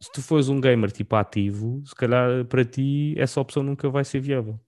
[0.00, 4.04] Se tu fores um gamer tipo ativo, se calhar para ti essa opção nunca vai
[4.04, 4.60] ser viável.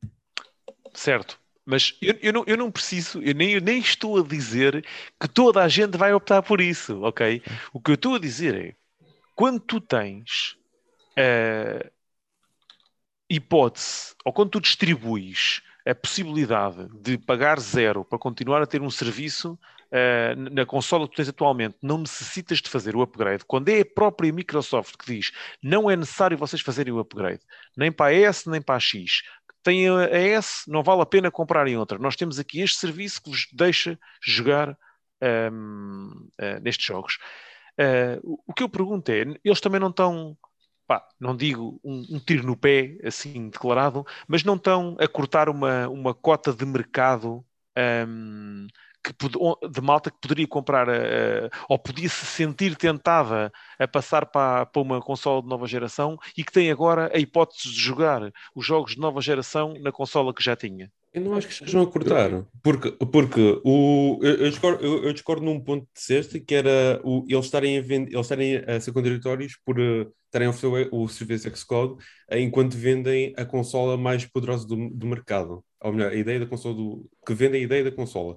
[0.94, 1.38] Certo.
[1.64, 4.86] Mas eu, eu, não, eu não preciso, eu nem, eu nem estou a dizer
[5.20, 7.42] que toda a gente vai optar por isso, ok?
[7.72, 8.76] O que eu estou a dizer é,
[9.34, 10.56] quando tu tens
[11.18, 11.90] uh,
[13.28, 18.90] hipótese, ou quando tu distribuis a possibilidade de pagar zero para continuar a ter um
[18.90, 19.58] serviço
[19.92, 23.44] uh, na consola que tu tens atualmente, não necessitas de fazer o upgrade.
[23.44, 27.42] Quando é a própria Microsoft que diz não é necessário vocês fazerem o upgrade,
[27.76, 29.22] nem para a S nem para a X.
[29.62, 31.98] Tem a S, não vale a pena comprarem outra.
[31.98, 34.76] Nós temos aqui este serviço que vos deixa jogar um,
[35.20, 37.18] ehm, uh, eh, nestes jogos.
[37.78, 40.36] Uh, o que eu pergunto é, eles também não estão
[40.86, 45.48] pá, não digo um, um, tiro no pé, assim declarado, mas não estão a cortar
[45.48, 47.44] uma, uma cota de mercado
[48.08, 48.66] um,
[49.02, 49.12] que,
[49.68, 54.82] de malta que poderia comprar uh, ou podia se sentir tentada a passar para, para
[54.82, 58.94] uma consola de nova geração e que tem agora a hipótese de jogar os jogos
[58.94, 60.90] de nova geração na consola que já tinha.
[61.16, 65.12] Eu não acho que estejam a cortar, porque, porque o, eu, eu, discordo, eu, eu
[65.14, 69.58] discordo num ponto de disseste que era o, eles, estarem a estarem a ser contraditórios
[69.64, 74.26] por uh, estarem a oferecer o, o serviço Xcode uh, enquanto vendem a consola mais
[74.26, 75.64] poderosa do, do mercado.
[75.80, 78.36] Ou melhor, a ideia da consola do, que vende a ideia da consola.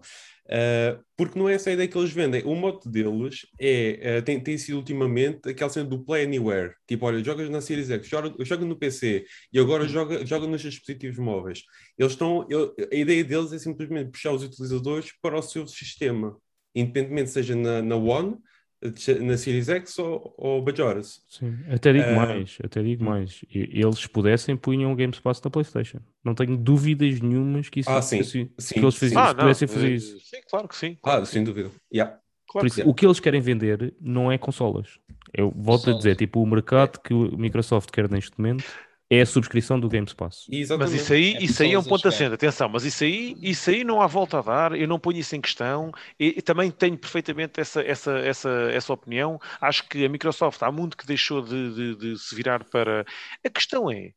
[0.49, 2.41] Uh, porque não é essa a ideia que eles vendem.
[2.43, 6.73] O mote deles é, uh, tem, tem sido ultimamente aquela cena do Play Anywhere.
[6.87, 10.61] Tipo, olha, jogas na Series X, joga, joga no PC e agora joga, joga nos
[10.61, 11.63] dispositivos móveis.
[11.97, 16.35] Eles estão, eu, a ideia deles é simplesmente puxar os utilizadores para o seu sistema,
[16.73, 18.37] independentemente seja na, na One
[19.21, 21.21] na Series X ou, ou Bajoras.
[21.27, 23.41] Sim, até digo uh, mais, até digo mais.
[23.51, 25.99] Eles pudessem punham o Game Pass na PlayStation.
[26.23, 29.91] Não tenho dúvidas nenhumas que isso ah, sim, sim, que eles faziam, ah, pudessem fazer
[29.91, 30.19] eh, isso.
[30.21, 30.97] Sim, claro que sim.
[31.01, 31.69] Claro, sem dúvida.
[31.93, 32.17] Yeah.
[32.47, 34.97] Claro isso, o que eles querem vender não é consolas.
[35.33, 38.65] Eu volto a dizer, tipo, o mercado que o Microsoft quer neste momento
[39.09, 40.45] é a subscrição do Game Pass.
[40.51, 40.91] Exatamente.
[40.91, 43.69] Mas isso aí, é isso aí é um ponto assente, atenção, mas isso aí, isso
[43.69, 46.69] aí não há volta a dar, eu não ponho isso em questão, e, e, também
[46.69, 49.39] tenho perfeitamente essa, essa, essa, essa opinião.
[49.59, 53.03] Acho que a Microsoft há muito que deixou de, de, de se virar para.
[53.43, 54.13] A questão é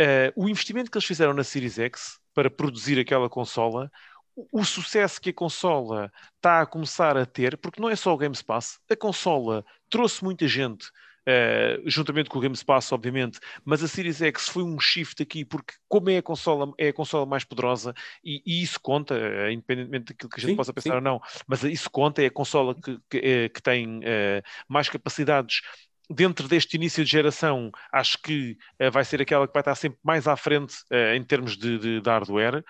[0.00, 3.90] uh, o investimento que eles fizeram na Series X para produzir aquela consola.
[4.36, 8.14] O, o sucesso que a consola está a começar a ter, porque não é só
[8.14, 10.86] o Game Pass, a consola trouxe muita gente
[11.26, 15.44] Uh, juntamente com o Game Pass, obviamente, mas a Series X foi um shift aqui,
[15.44, 19.50] porque como é a consola, é a consola mais poderosa, e, e isso conta, uh,
[19.50, 20.96] independentemente daquilo que a gente sim, possa pensar sim.
[20.96, 24.88] ou não, mas isso conta, é a consola que, que, é, que tem uh, mais
[24.90, 25.62] capacidades
[26.10, 29.98] dentro deste início de geração, acho que uh, vai ser aquela que vai estar sempre
[30.02, 32.62] mais à frente uh, em termos de, de, de hardware.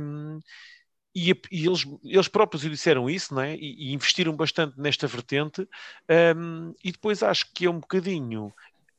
[0.00, 0.40] Um,
[1.14, 3.54] e, e, eles, eles próprios disseram isso, não é?
[3.54, 5.68] E, e investiram bastante nesta vertente,
[6.36, 8.52] um, e depois acho que é um bocadinho.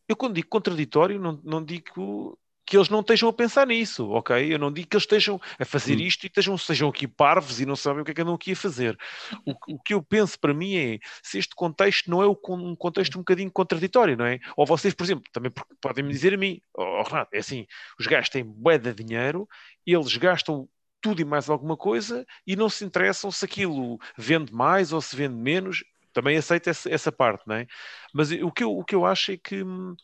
[0.08, 4.52] Eu, quando digo contraditório, não, não digo que eles não estejam a pensar nisso, ok?
[4.52, 7.66] Eu não digo que eles estejam a fazer isto e estejam, sejam aqui parvos e
[7.66, 8.98] não sabem o que é que andam aqui a fazer.
[9.46, 13.16] O, o que eu penso para mim é se este contexto não é um contexto
[13.16, 14.40] um bocadinho contraditório, não é?
[14.58, 17.68] Ou vocês, por exemplo, também podem me dizer a mim, oh, Renato, é assim,
[18.00, 19.48] os gajos têm bué de dinheiro,
[19.86, 20.68] eles gastam
[21.06, 25.16] tudo e mais alguma coisa e não se interessam se aquilo vende mais ou se
[25.16, 25.84] vende menos.
[26.12, 27.68] Também aceito essa, essa parte, não é?
[28.12, 29.64] Mas o que eu, o que eu acho é que.
[29.64, 29.96] Hum,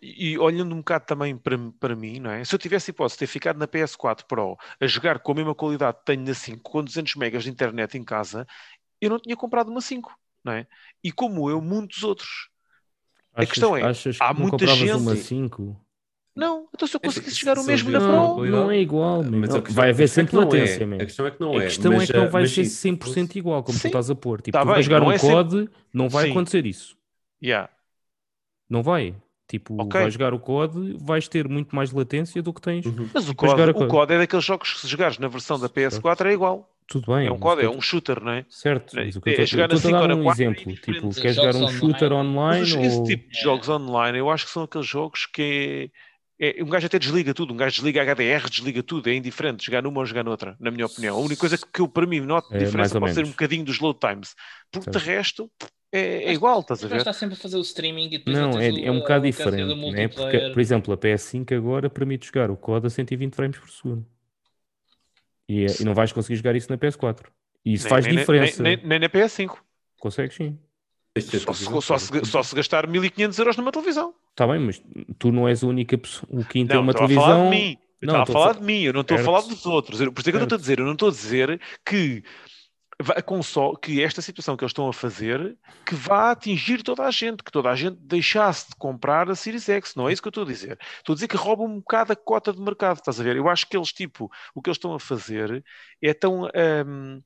[0.00, 2.44] e olhando um bocado também para, para mim, não é?
[2.44, 5.54] Se eu tivesse hipótese de ter ficado na PS4 Pro a jogar com a mesma
[5.54, 8.46] qualidade que tenho na 5, com 200 megas de internet em casa,
[9.00, 10.12] eu não tinha comprado uma 5,
[10.44, 10.66] não é?
[11.02, 12.50] E como eu, muitos outros.
[13.32, 13.82] Achas, a questão é,
[14.20, 14.92] há muita gente.
[14.92, 15.80] Uma 5?
[16.40, 18.46] Não, então se eu conseguisse chegar o mesmo na Pro.
[18.46, 20.84] Não é igual, mas não, vai haver sempre é latência.
[20.84, 20.94] É.
[20.94, 21.58] A questão é que não é.
[21.58, 24.40] A questão mas, é que não vai ser 100% igual, como tu estás a pôr.
[24.40, 26.96] Tipo, tá tu vais jogar um é COD, não vai acontecer isso.
[27.42, 27.68] Yeah.
[28.70, 29.14] Não vai.
[29.46, 30.00] Tipo, okay.
[30.00, 32.86] vais jogar o COD, vais ter muito mais latência do que tens.
[32.86, 33.10] Uhum.
[33.12, 36.26] Mas o COD, o COD é daqueles jogos que se jogares na versão da PS4
[36.26, 36.70] é igual.
[36.86, 37.26] Tudo bem.
[37.26, 38.44] É um COD, é um shooter, não é?
[38.48, 38.96] Certo.
[38.96, 40.74] Mas o que é, eu estou a dar um 4, exemplo.
[40.74, 42.60] Tipo, queres jogar um shooter online?
[42.60, 42.82] Mas ou...
[42.82, 45.90] esse tipo de jogos online, eu acho que são aqueles jogos que
[46.40, 49.64] é é, um gajo até desliga tudo, um gajo desliga HDR, desliga tudo, é indiferente
[49.64, 51.16] jogar numa ou jogar noutra, na minha opinião.
[51.16, 53.78] A única coisa que eu, para mim, noto é, diferença pode ser um bocadinho dos
[53.78, 54.34] load times,
[54.72, 55.50] porque de resto
[55.92, 56.96] é, é igual, estás a ver?
[56.96, 60.08] está sempre a fazer o streaming e depois Não, é, é um bocado diferente, né?
[60.08, 64.06] porque, por exemplo, a PS5 agora permite jogar o COD a 120 frames por segundo.
[65.46, 67.26] E, e não vais conseguir jogar isso na PS4.
[67.64, 68.62] E isso nem, faz nem, diferença.
[68.62, 69.58] Nem, nem, na PS5.
[69.98, 70.56] Consegues sim.
[71.18, 74.14] Só se, só, se, só se gastar 1500 euros numa televisão.
[74.30, 74.82] Está bem, mas
[75.18, 76.26] tu não és a única pessoa.
[76.30, 77.22] O quem tem uma televisão.
[77.22, 77.78] A falar de mim.
[78.00, 79.98] Eu não, estava a falar de mim, eu não estou a falar dos outros.
[79.98, 82.24] Por isso é que eu estou a dizer, eu não estou a dizer que
[83.24, 85.56] console, que esta situação que eles estão a fazer
[85.86, 89.68] que vá atingir toda a gente, que toda a gente deixasse de comprar a Series
[89.68, 90.78] X, não é isso que eu estou a dizer.
[90.98, 93.36] Estou a dizer que roubam um bocado a cota de mercado, estás a ver?
[93.36, 95.64] Eu acho que eles, tipo, o que eles estão a fazer
[96.02, 96.48] é tão.
[96.86, 97.22] Um,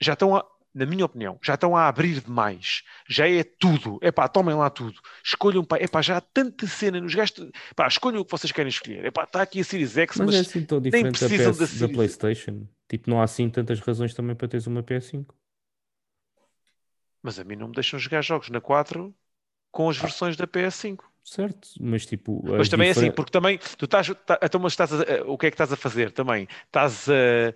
[0.00, 0.44] já estão a,
[0.74, 2.82] na minha opinião, já estão a abrir demais.
[3.08, 3.98] Já é tudo.
[4.02, 5.00] É pá, tomem lá tudo.
[5.24, 7.48] Escolham, pá, é pá, já há tanta cena nos gastos.
[7.76, 9.04] Pá, escolham o que vocês querem escolher.
[9.04, 11.78] É pá, está aqui a Series X, mas, mas é assim tão diferente da, PS,
[11.78, 12.66] da, da, PlayStation.
[12.88, 15.26] Tipo, não há assim tantas razões também para teres uma PS5.
[17.22, 19.14] Mas a mim não me deixam jogar jogos na 4
[19.70, 20.98] com as versões da PS5.
[21.24, 22.42] Certo, mas tipo.
[22.44, 23.06] Mas também diferen...
[23.06, 24.08] é assim, porque também tu estás.
[24.26, 26.46] Tá, então, mas estás a, o que é que estás a fazer também?
[26.66, 27.54] Estás a.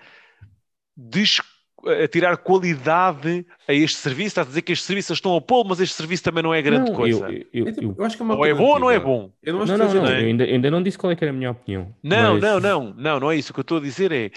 [0.96, 1.40] Des
[1.86, 5.68] a tirar qualidade a este serviço, estás a dizer que estes serviços estão ao polo,
[5.68, 7.30] mas este serviço também não é grande não, coisa.
[7.30, 9.30] Eu, eu, eu, eu, acho que é uma ou é bom ou não é bom?
[9.42, 11.50] Eu não, não, não, não, ainda, ainda não disse qual é que era a minha
[11.50, 11.94] opinião.
[12.02, 12.42] Não, mas...
[12.42, 13.52] não, não, não, não é isso.
[13.52, 14.30] O que eu estou a dizer é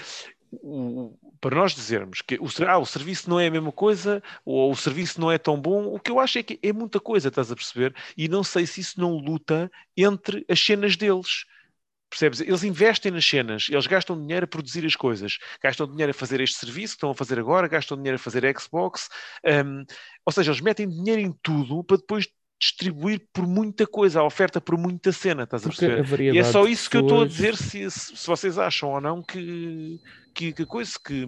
[0.52, 4.72] o, para nós dizermos que o, ah, o serviço não é a mesma coisa, ou
[4.72, 7.30] o serviço não é tão bom, o que eu acho é que é muita coisa,
[7.30, 7.96] estás a perceber?
[8.16, 11.46] E não sei se isso não luta entre as cenas deles.
[12.12, 12.42] Percebes?
[12.42, 16.42] Eles investem nas cenas, eles gastam dinheiro a produzir as coisas, gastam dinheiro a fazer
[16.42, 19.08] este serviço que estão a fazer agora, gastam dinheiro a fazer Xbox,
[19.46, 19.86] um,
[20.26, 22.28] ou seja, eles metem dinheiro em tudo para depois
[22.60, 26.30] distribuir por muita coisa, a oferta por muita cena, estás a perceber?
[26.30, 28.90] A e é só isso que eu estou a dizer, se, se, se, vocês acham
[28.90, 29.98] ou não que,
[30.36, 31.26] que, que coisa que,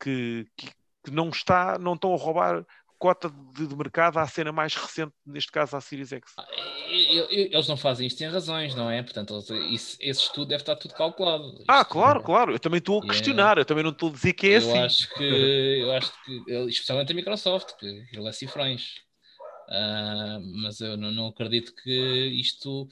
[0.00, 2.66] que, que não está, não estão a roubar
[2.98, 6.32] cota de, de, mercado à cena mais recente, neste caso à Series X.
[6.38, 6.46] Ah,
[6.88, 9.02] eles não fazem isto, têm razões, não é?
[9.02, 9.38] Portanto,
[9.70, 11.48] isso, esse estudo deve estar tudo calculado.
[11.52, 12.22] Isto, ah, claro, é...
[12.22, 12.52] claro.
[12.52, 13.60] Eu também estou a questionar, é...
[13.60, 14.78] eu também não estou a dizer que é eu assim.
[14.78, 15.24] Acho que,
[15.82, 19.06] eu acho que, especialmente a Microsoft, que ele é cifrões.
[19.68, 22.88] Uh, mas eu não, não, acredito que isto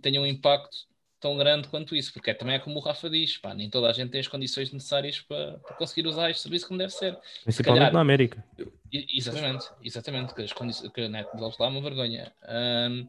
[0.00, 0.87] tenha um impacto
[1.20, 3.88] tão grande quanto isso, porque é, também é como o Rafa diz, pá, nem toda
[3.88, 7.18] a gente tem as condições necessárias para, para conseguir usar este serviço como deve ser.
[7.42, 8.44] Principalmente calhar, na América.
[8.92, 12.32] Exatamente, exatamente, que, as condições, que a net deles lá é uma vergonha.
[12.48, 13.08] Um,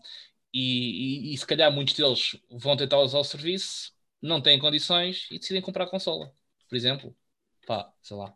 [0.53, 5.27] e, e, e, se calhar muitos deles vão tentar usar o serviço, não têm condições
[5.31, 6.31] e decidem comprar a consola,
[6.67, 7.15] por exemplo.
[7.67, 8.33] Pá, sei lá.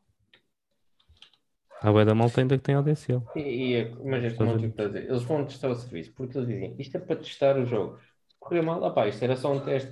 [1.81, 3.23] A web da malta ainda que tem ADSL.
[3.35, 6.75] E, e, mas este monte que dizer, eles vão testar o serviço, porque eles dizem,
[6.79, 8.12] isto é para testar os jogos
[8.43, 9.91] correu mal, opá, isto era só um teste.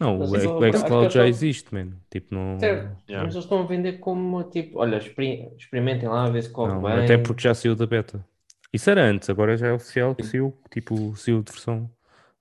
[0.00, 1.96] Não, o, o xCloud já existe, mano.
[2.10, 2.58] Tipo, não...
[2.58, 3.24] Certo, yeah.
[3.24, 7.04] mas eles estão a vender como tipo, olha, experimentem lá, a ver se corre bem.
[7.04, 8.24] Até porque já saiu da beta.
[8.72, 11.88] Isso era antes, agora já é oficial que saiu, tipo, saiu de versão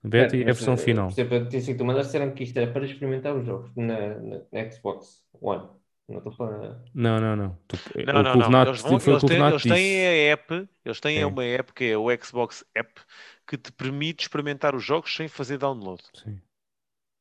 [0.04, 1.10] beta certo, e é a versão final.
[1.10, 4.40] Por exemplo, que tu mandaste disseram que isto era para experimentar os jogos na, na,
[4.52, 5.68] na Xbox One.
[6.08, 6.82] Não estou falando.
[6.94, 7.60] Não, não, não.
[7.68, 8.62] Tu, não, não, não.
[8.64, 11.26] Eles, vão, eles, têm, eles têm a app, eles têm é.
[11.26, 13.02] uma app que é o Xbox App,
[13.48, 16.04] que te permite experimentar os jogos sem fazer download.
[16.14, 16.42] Sim.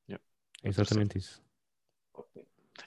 [0.08, 0.24] Yeah.
[0.64, 1.40] É exatamente isso.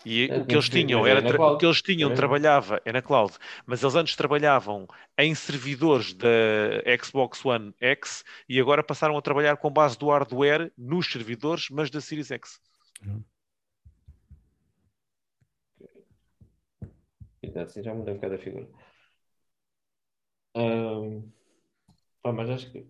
[0.06, 2.14] E é, o que eles tinham era o que eles tinham é.
[2.14, 3.34] trabalhava é na cloud,
[3.66, 4.88] mas eles antes trabalhavam
[5.18, 6.30] em servidores da
[7.02, 11.90] Xbox One X e agora passaram a trabalhar com base do hardware nos servidores, mas
[11.90, 12.60] da Series X.
[13.04, 13.24] Uhum.
[17.56, 18.68] Assim já mudei um bocado a figura.
[20.56, 21.32] Um,
[22.24, 22.88] mas acho que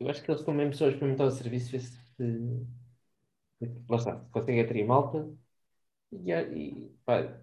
[0.00, 2.66] eu acho que eles estão mesmo só a experimentar o serviço, ver se.
[3.88, 5.28] Lá está, conseguem atrair malta.
[6.12, 7.40] E, e pá,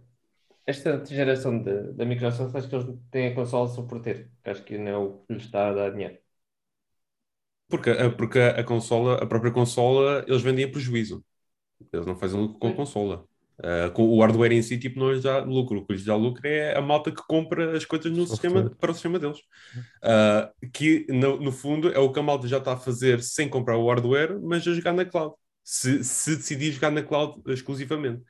[0.65, 4.31] esta geração da Microsoft, acho que eles têm a consola só por ter.
[4.43, 6.17] Acho que não é o que lhes está a dar dinheiro.
[7.67, 11.25] Porque, porque a, consola, a própria consola, eles vendem a prejuízo.
[11.91, 13.27] Eles não fazem lucro com a consola.
[13.57, 15.79] Uh, o hardware em si, tipo, não lhes dá lucro.
[15.79, 18.91] O que lhes dá lucro é a malta que compra as coisas no sistema, para
[18.91, 19.39] o sistema deles.
[20.03, 23.47] Uh, que, no, no, fundo, é o que a malta já está a fazer sem
[23.47, 25.35] comprar o hardware, mas a jogar na cloud.
[25.63, 28.21] Se, se decidir jogar na cloud exclusivamente.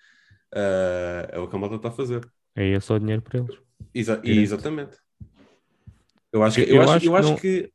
[0.53, 2.21] Uh, é o que a malta está a fazer.
[2.55, 3.57] Aí é só dinheiro para eles.
[3.93, 4.97] Exa exatamente.
[6.32, 6.69] Eu acho que.
[6.69, 7.71] Eu, eu acho, acho, eu acho que...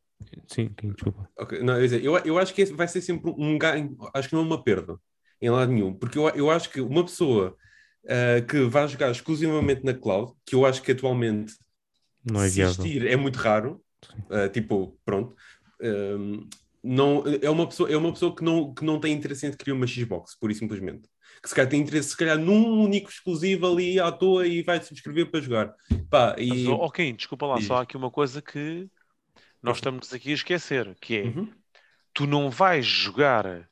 [0.47, 1.29] Sim, desculpa.
[1.37, 1.63] Okay.
[1.63, 3.97] Não, eu, eu acho que vai ser sempre um ganho.
[4.15, 4.97] Acho que não é uma perda
[5.41, 7.57] em lado nenhum, porque eu, eu acho que uma pessoa
[8.05, 11.55] uh, que vai jogar exclusivamente na cloud, que eu acho que atualmente
[12.25, 13.83] não é existir é muito raro,
[14.29, 15.35] uh, tipo, pronto,
[15.81, 16.49] uh,
[16.83, 19.73] não, é, uma pessoa, é uma pessoa que não, que não tem interesse em adquirir
[19.73, 21.09] uma Xbox, pura e simplesmente.
[21.43, 24.83] Que se calhar tem interesse, se calhar, num único exclusivo ali à toa e vai
[24.83, 25.75] se inscrever para jogar.
[26.11, 26.49] Pá, e...
[26.49, 28.89] Mas, ok, desculpa lá, só há aqui uma coisa que
[29.63, 31.49] nós estamos aqui a esquecer, que é uhum.
[32.13, 33.69] tu não vais jogar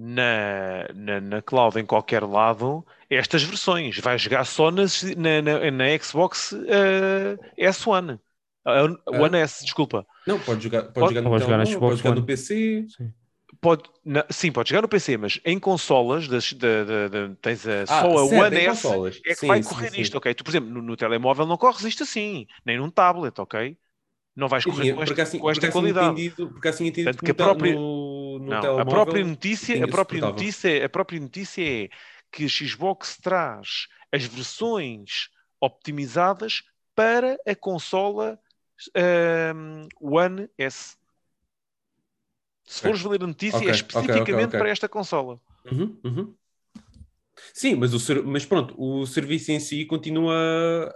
[0.00, 3.98] na, na, na cloud em qualquer lado estas versões.
[3.98, 8.20] Vai jogar só nas, na, na, na Xbox uh, S1.
[8.64, 10.06] Uh, One S, desculpa.
[10.24, 12.86] Não, pode jogar, pode, pode jogar no, pode jogar, Xbox pode jogar no PC.
[12.96, 13.12] Sim.
[13.60, 17.66] Pode, na, sim, pode jogar no PC, mas em consolas das, da, da, da, tens
[17.66, 19.20] a, ah, só a certo, One S consolas.
[19.26, 20.32] é que sim, vai sim, correr sim, isto, ok?
[20.32, 23.76] Tu, por exemplo, no, no, telemóvel não corres isto assim, nem num tablet, ok?
[24.36, 26.06] Não vais correr com, este, assim, com esta qualidade.
[26.06, 27.74] Assim entendido, porque assim entendido que a própria...
[27.74, 28.17] no
[28.48, 28.78] no não.
[28.80, 31.88] A própria notícia, a própria notícia, a própria notícia é
[32.30, 35.28] que a Xbox traz as versões
[35.60, 36.62] optimizadas
[36.94, 38.38] para a consola
[39.54, 40.96] um, One S.
[42.64, 45.40] Se fores ler a notícia, é okay, é especificamente okay, okay, para esta consola.
[45.70, 46.34] Uhum, uhum.
[47.54, 50.92] Sim, mas, o, mas pronto, o serviço em si continua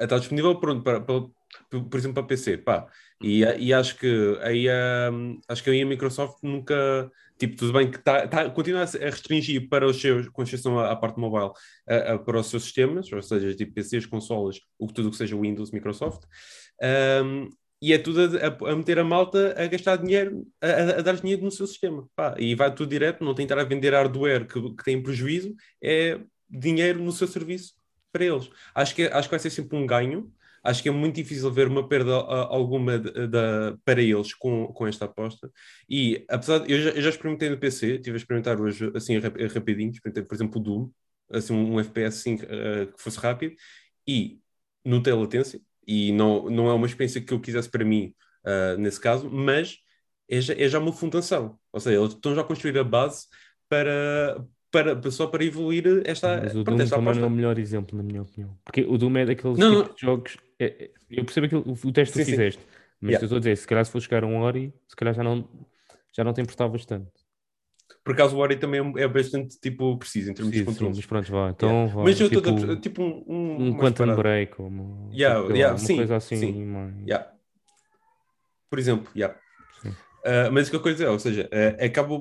[0.00, 1.20] a estar disponível pronto, para, para,
[1.68, 2.58] por exemplo, para PC.
[2.58, 2.86] Pá.
[3.22, 5.10] E, e acho que aí a,
[5.48, 7.10] acho que aí a Microsoft nunca.
[7.38, 10.90] Tipo, tudo bem que tá, tá, continua a restringir para os seus, com exceção à,
[10.90, 11.52] à parte mobile,
[11.88, 15.16] a, a, para os seus sistemas, ou seja, tipo PCs, consolas, o que tudo que
[15.16, 16.22] seja Windows, Microsoft.
[17.24, 17.48] Um,
[17.80, 21.42] e é tudo a, a, meter a malta a gastar dinheiro, a, a dar dinheiro
[21.42, 22.06] no seu sistema.
[22.14, 26.20] Pá, e vai tudo direto, não tentar a vender hardware que, que tem prejuízo, é
[26.46, 27.79] dinheiro no seu serviço
[28.12, 28.50] para eles.
[28.74, 30.32] Acho que, acho que vai ser sempre um ganho.
[30.62, 34.86] Acho que é muito difícil ver uma perda alguma de, de, para eles com, com
[34.86, 35.50] esta aposta.
[35.88, 39.18] E apesar de, eu já, eu já experimentei no PC, estive a experimentar hoje assim
[39.18, 40.90] rapidinho, experimentei, por exemplo, o Doom,
[41.32, 43.54] assim, um, um FPS assim, uh, que fosse rápido,
[44.06, 44.40] e
[44.84, 48.76] não tem latência, e não, não é uma experiência que eu quisesse para mim uh,
[48.78, 49.78] nesse caso, mas
[50.28, 51.58] é já, é já uma fundação.
[51.72, 53.26] Ou seja, eles estão já a construir a base
[53.68, 56.40] para, para, só para evoluir esta.
[56.42, 58.56] Mas o Doom também não é o melhor exemplo, na minha opinião.
[58.64, 60.36] Porque o Doom é daqueles não, tipos de jogos.
[60.58, 62.62] É, é, eu percebo aquilo, o, teste que tu fizeste,
[63.00, 63.24] mas yeah.
[63.24, 65.48] estou a dizer, se calhar se for chegar a um Ori, se calhar já não,
[66.12, 67.10] já não te importavas tanto.
[68.04, 70.96] Por acaso o Ori também é, é bastante tipo, preciso em termos preciso, de controle.
[70.96, 71.50] Mas pronto, vá.
[71.50, 71.94] Então, yeah.
[71.94, 75.54] vá, mas eu tipo, tô, tipo um, um, um Quantum Break, ou uma, yeah, tipo,
[75.54, 76.36] yeah, uma sim, coisa assim.
[76.36, 77.04] Sim.
[77.06, 77.32] Yeah.
[78.68, 79.36] Por exemplo, yeah.
[80.20, 82.14] Uh, mas o que eu quero dizer, ou seja, uh, acaba,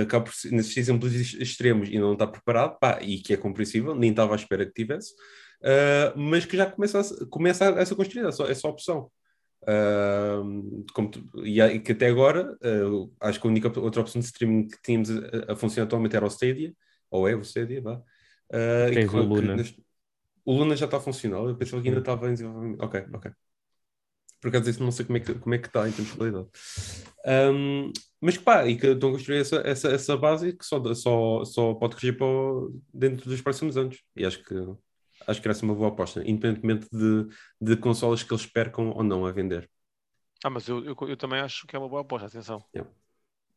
[0.00, 4.10] acaba por, nesses exemplos extremos e não está preparado, pá, e que é compreensível, nem
[4.10, 5.12] estava à espera que tivesse,
[5.62, 9.10] uh, mas que já começa a, começa a, a ser construída essa, essa opção.
[9.62, 12.56] Uh, tu, e, e, que até agora,
[13.20, 16.24] acho que a única outra opção de streaming que tínhamos a, a funcionar atualmente era
[16.24, 16.72] o Stadia,
[17.10, 18.00] ou é o Stadia, vá.
[18.92, 19.56] Tens que, o Luna.
[19.56, 19.82] Neste,
[20.44, 22.82] o Luna já está funcional, eu pensava que ainda estava em desenvolvimento.
[22.82, 23.32] Ok, ok.
[24.44, 26.18] Por acaso isso não sei como é que, como é que está em termos de
[26.18, 26.48] qualidade.
[27.26, 27.90] Um,
[28.20, 31.42] mas que pá, e que estão a construir essa, essa, essa base que só, só,
[31.46, 32.26] só pode corrigir para
[32.92, 34.02] dentro dos próximos anos.
[34.14, 34.54] E acho que
[35.26, 37.26] acho que é uma boa aposta, independentemente de,
[37.58, 39.66] de consolas que eles percam ou não a vender.
[40.44, 42.62] Ah, mas eu, eu, eu também acho que é uma boa aposta, atenção.
[42.74, 42.92] Yeah.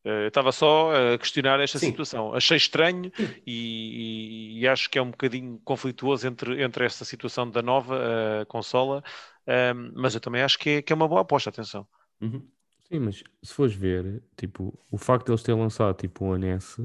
[0.05, 1.87] Eh, eu estava só a questionar esta Sim.
[1.87, 2.33] situação.
[2.33, 3.11] Achei estranho
[3.45, 8.45] e, e, acho que é um bocadinho conflituoso entre, entre esta situação da nova uh,
[8.45, 9.03] consola
[9.47, 11.87] um, mas eu também acho que é, que é uma boa aposta, atenção.
[12.21, 12.45] Uhum.
[12.87, 16.79] Sim, mas se fores ver, tipo, o facto de eles terem lançado tipo o ANS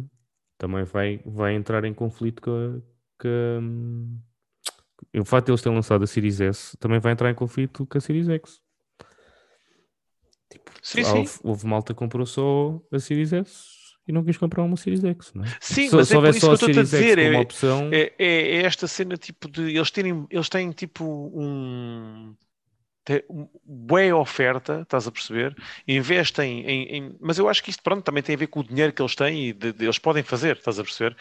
[0.59, 2.81] também vai, vai entrar em conflito com a,
[3.21, 3.29] com
[5.17, 7.87] a, o facto de eles terem lançado a Series S também vai entrar em conflito
[7.87, 8.61] com a Series X.
[10.51, 11.41] Tipo, sim, houve, sim.
[11.45, 13.73] houve malta que comprou só a Series S
[14.07, 15.57] e não quis comprar uma Series X, não é?
[15.61, 17.19] Sim, mas é por isso que eu estou a dizer.
[17.19, 17.91] É, opção...
[17.93, 22.35] é, é, é, esta cena tipo de eles terem, eles têm tipo um
[23.65, 25.57] boa oferta, estás a perceber?
[25.87, 28.65] Investem em, em, Mas eu acho que isto, pronto, também tem a ver com o
[28.65, 31.17] dinheiro que eles têm e de, de, eles podem fazer, estás a perceber?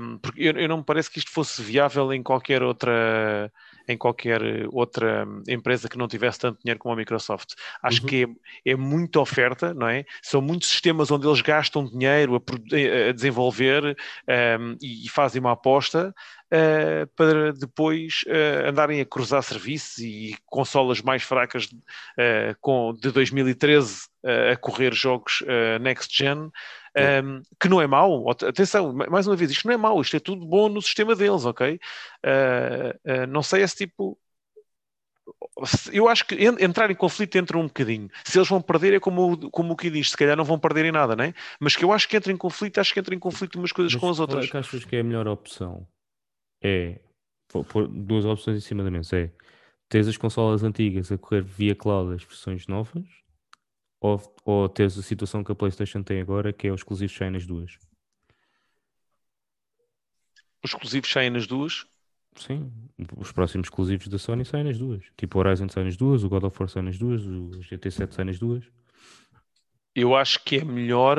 [0.00, 3.50] Um, porque eu, eu, não me parece que isto fosse viável em qualquer outra
[3.88, 7.54] em qualquer outra empresa que não tivesse tanto dinheiro como a Microsoft.
[7.82, 8.06] Acho uhum.
[8.06, 8.28] que
[8.66, 10.04] é, é muita oferta, não é?
[10.22, 13.96] São muitos sistemas onde eles gastam dinheiro a, a desenvolver
[14.60, 16.14] um, e, e fazem uma aposta
[16.52, 23.10] uh, para depois uh, andarem a cruzar serviços e consolas mais fracas uh, com, de
[23.10, 24.08] 2013
[24.52, 25.42] a correr jogos
[25.80, 26.50] next gen.
[27.24, 30.20] Um, que não é mau, atenção, mais uma vez, isto não é mau, isto é
[30.20, 31.78] tudo bom no sistema deles, ok?
[33.28, 34.18] não sei esse tipo,
[35.92, 38.10] eu acho que entrar em conflito entra um bocadinho.
[38.24, 40.86] Se eles vão perder, é como, como o que diz, se calhar não vão perder
[40.86, 41.32] em nada, né?
[41.60, 43.94] Mas que eu acho que entra em conflito, acho que entra em conflito umas coisas
[43.94, 44.46] Mas com as outras.
[44.46, 45.86] É que achas que é a melhor opção?
[46.62, 47.00] É
[47.48, 49.16] pôr duas opções em cima da mesa.
[49.16, 49.30] É
[49.88, 53.06] tens as consolas antigas a correr via cloud as versões novas
[54.00, 57.30] ou, ou tens a situação que a PlayStation tem agora que é os exclusivos saem
[57.30, 57.78] nas duas.
[60.62, 61.86] Os exclusivos saem nas duas?
[62.36, 62.70] Sim,
[63.16, 65.04] os próximos exclusivos da Sony saem nas duas.
[65.16, 68.12] Tipo o Horizon sai nas duas, o God of War sai nas duas, o GT7
[68.12, 68.64] sai nas duas.
[69.94, 71.18] Eu acho que é melhor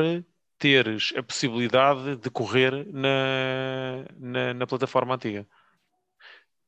[0.60, 5.48] teres a possibilidade de correr na, na, na plataforma antiga.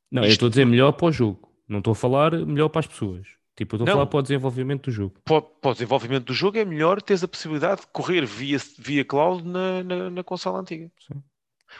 [0.10, 0.30] Não, Isto...
[0.30, 1.52] eu estou a dizer melhor para o jogo.
[1.68, 3.28] Não estou a falar melhor para as pessoas.
[3.56, 5.16] Tipo, eu estou a falar para o desenvolvimento do jogo.
[5.24, 9.06] Para, para, o desenvolvimento do jogo é melhor teres a possibilidade de correr via, via
[9.06, 10.90] cloud na, na, na consola antiga.
[11.00, 11.22] Sim.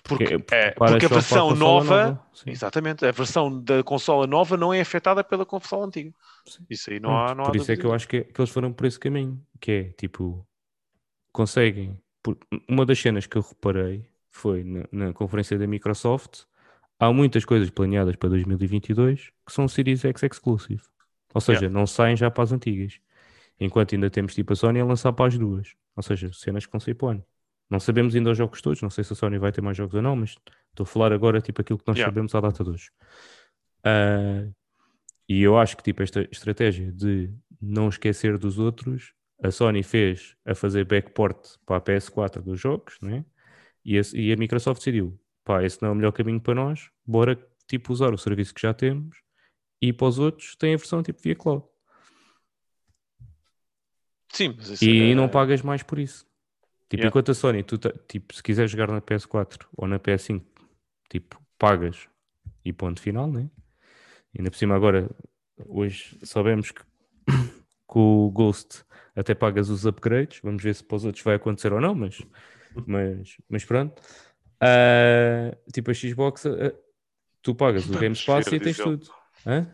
[0.04, 4.56] Porque, porque, é, porque a versão a nova, nova exatamente, a versão da consola nova
[4.56, 6.14] não é afetada pela consola antiga.
[6.48, 6.66] Sim.
[6.70, 8.50] Isso aí não há, não Por há isso é que eu acho que, que eles
[8.50, 10.48] foram por esse caminho, que é tipo,
[11.32, 11.98] conseguem.
[12.68, 16.44] Uma das cenas que eu reparei foi na, na, conferência da Microsoft.
[17.00, 20.84] Há muitas coisas planeadas para 2022 que são Series X exclusive.
[21.34, 21.80] Ou seja, yeah.
[21.80, 23.00] não saem já para as antigas.
[23.60, 25.74] Enquanto ainda temos tipo a Sony a lançar para as duas.
[25.96, 27.26] Ou seja, cenas que vão sair para o ano.
[27.70, 28.82] Não sabemos ainda os jogos todos.
[28.82, 30.36] Não sei se a Sony vai ter mais jogos ou não, mas
[30.70, 32.12] estou a falar agora tipo aquilo que nós yeah.
[32.12, 32.92] sabemos à data de hoje.
[33.86, 34.54] Uh,
[35.28, 40.36] e eu acho que tipo esta estratégia de não esquecer dos outros a Sony fez
[40.46, 43.26] a fazer backport para a PS4 dos jogos, né?
[43.84, 46.90] E, esse, e a Microsoft decidiu, pá, esse não é o melhor caminho para nós,
[47.06, 47.36] bora
[47.68, 49.18] tipo usar o serviço que já temos
[49.82, 51.66] e para os outros tem a versão tipo via cloud.
[54.32, 55.16] Sim, mas e é...
[55.16, 56.26] não pagas mais por isso.
[56.84, 57.08] Tipo, yeah.
[57.08, 57.78] enquanto a Sony, tu,
[58.08, 60.44] tipo, se quiser jogar na PS4 ou na PS5,
[61.10, 62.08] tipo, pagas
[62.64, 63.50] e ponto final, né?
[64.38, 65.10] Ainda por cima agora,
[65.66, 66.82] hoje sabemos que
[67.88, 68.86] com o Ghost
[69.16, 72.22] até pagas os upgrades, vamos ver se para os outros vai acontecer ou não, mas,
[72.86, 74.02] mas, mas pronto.
[74.62, 76.74] Uh, tipo a Xbox, uh,
[77.42, 79.08] tu pagas o Game Pass e tens tudo.
[79.46, 79.68] Hã?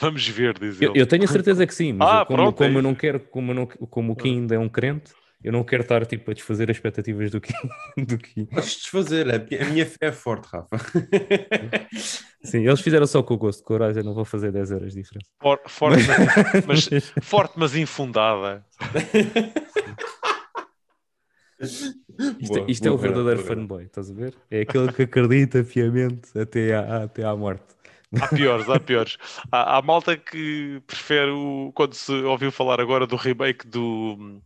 [0.00, 2.56] Vamos ver, diz eu, eu, tenho a certeza que sim, mas ah, eu, como, pronto,
[2.56, 5.12] como é eu não quero, como, não, como o Kim ainda é um crente,
[5.44, 7.52] eu não quero estar tipo, a desfazer as expectativas do Kim.
[8.04, 8.46] Do Kim.
[8.46, 10.68] Podes desfazer, a minha fé é forte, Rafa.
[12.42, 15.02] Sim, eles fizeram só com o gosto, com coragem, não vou fazer 10 euros de
[15.02, 15.30] diferença.
[15.40, 16.02] For, forte,
[16.66, 18.64] mas, mas, forte, mas infundada.
[21.60, 24.34] Isto, boa, isto boa, é o verdadeiro boa, fanboy, estás a ver?
[24.50, 27.76] É aquele que acredita fiamente até à, até à morte.
[28.18, 29.18] Há piores, há piores.
[29.52, 34.40] Há, há malta que prefere o, quando se ouviu falar agora do remake do,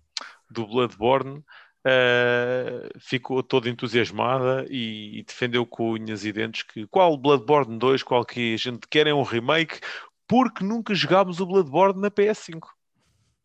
[0.50, 1.42] do Bloodborne,
[1.86, 8.02] uh, ficou toda entusiasmada e, e, defendeu com unhas e dentes que qual Bloodborne 2,
[8.02, 9.80] qual que a gente quer é um remake,
[10.26, 12.60] porque nunca jogámos o Bloodborne na PS5.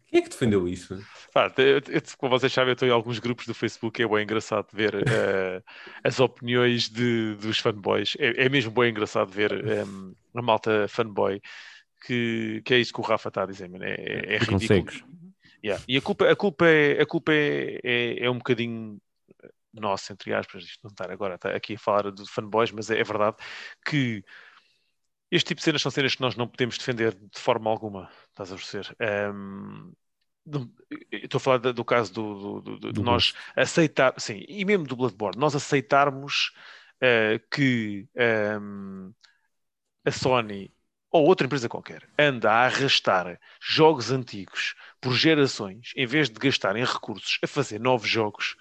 [0.08, 1.00] Quem é que defendeu isso?
[1.36, 4.24] Ah, eu, eu, como vocês sabem, eu estou em alguns grupos do Facebook, é bem
[4.24, 5.64] engraçado ver uh,
[6.04, 8.18] as opiniões de, dos fanboys.
[8.18, 11.40] É, é, mesmo bem engraçado ver um, a malta fanboy
[12.06, 13.84] que, que é isso que o Rafa está a dizer, mano.
[13.84, 15.04] É, é, é ridículo.
[15.64, 15.84] Yeah.
[15.88, 19.00] E a culpa, a culpa, é, a culpa é, é, é um bocadinho
[19.74, 23.00] nossa, entre aspas, isto não estar agora tá aqui a falar de fanboys, mas é,
[23.00, 23.38] é verdade
[23.86, 24.24] que
[25.32, 28.52] este tipo de cenas são cenas que nós não podemos defender de forma alguma, estás
[28.52, 28.96] a perceber?
[29.32, 29.94] Um,
[31.12, 34.96] estou a falar do caso do, do, do, de nós aceitar, sim, e mesmo do
[34.96, 36.52] Bloodborne, nós aceitarmos
[36.96, 38.08] uh, que
[38.60, 39.14] um,
[40.04, 40.74] a Sony
[41.12, 46.84] ou outra empresa qualquer anda a arrastar jogos antigos por gerações em vez de gastarem
[46.84, 48.56] recursos a fazer novos jogos,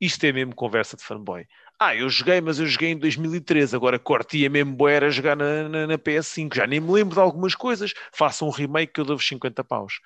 [0.00, 1.46] isto é mesmo conversa de fanboy.
[1.78, 3.74] Ah, eu joguei, mas eu joguei em 2013.
[3.74, 6.54] Agora cortia mesmo boera jogar na, na, na, PS5.
[6.54, 7.92] Já nem me lembro de algumas coisas.
[8.12, 10.00] Faça um remake que eu dou-vos 50 paus.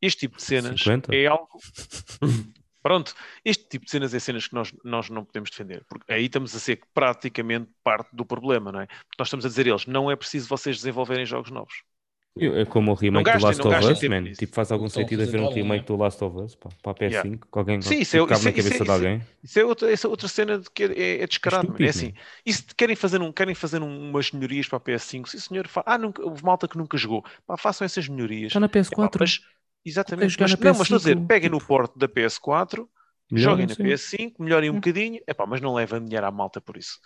[0.00, 1.14] Este tipo de cenas 50?
[1.14, 1.58] é algo.
[2.82, 6.24] Pronto, este tipo de cenas é cenas que nós, nós não podemos defender, porque aí
[6.24, 8.86] estamos a ser praticamente parte do problema, não é?
[8.86, 11.84] Porque nós estamos a dizer a eles, não é preciso vocês desenvolverem jogos novos.
[12.34, 14.32] É como o remake gastem, do Last of Us, man.
[14.32, 17.10] Tipo, faz algum sentido haver um remake do Last of Us pá, para a PS5,
[17.10, 17.30] yeah.
[17.30, 19.22] que alguém Sim, isso é, isso, na é- cabeça isso, de alguém.
[19.44, 21.64] Isso é outra, essa é outra cena de que é, é descarado.
[21.64, 22.14] Estúpido, é assim,
[22.46, 25.68] e se querem fazer, um, querem fazer umas melhorias para a PS5, se o senhor
[25.68, 28.46] fala, ah, nunca, houve malta que nunca jogou, pá, façam essas melhorias.
[28.46, 28.92] Está na PS4.
[28.92, 29.40] Epá, mas,
[29.84, 31.60] exatamente, mas, não, mas estou a dizer, peguem tipo...
[31.60, 32.88] no porto da PS4,
[33.30, 36.78] Melhor, joguem na PS5, melhorem um bocadinho, epá, mas não levem dinheiro à malta por
[36.78, 36.98] isso.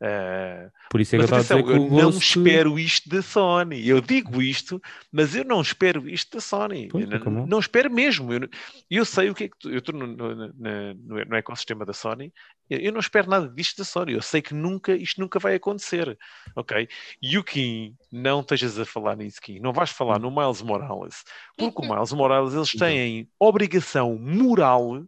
[0.00, 3.86] Uh, Por isso é que eu, atenção, eu não espero isto da Sony.
[3.86, 4.80] Eu digo isto,
[5.10, 6.88] mas eu não espero isto da Sony.
[6.88, 8.32] Pois, não, não, espero mesmo.
[8.32, 8.48] Eu,
[8.88, 11.92] eu, sei o que é que tu, eu estou no, no, no, no, ecossistema da
[11.92, 12.32] Sony.
[12.70, 14.12] Eu não espero nada disto da Sony.
[14.12, 16.16] Eu sei que nunca isto nunca vai acontecer,
[16.54, 16.88] ok?
[17.20, 19.58] E o Kim, não estejas a falar nisso, Kim.
[19.58, 21.24] Não vais falar no Miles Morales,
[21.56, 25.04] porque o Miles Morales eles têm obrigação moral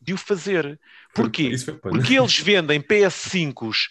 [0.00, 0.78] de o fazer.
[1.14, 1.50] Porquê?
[1.82, 3.88] Porque eles vendem PS5s,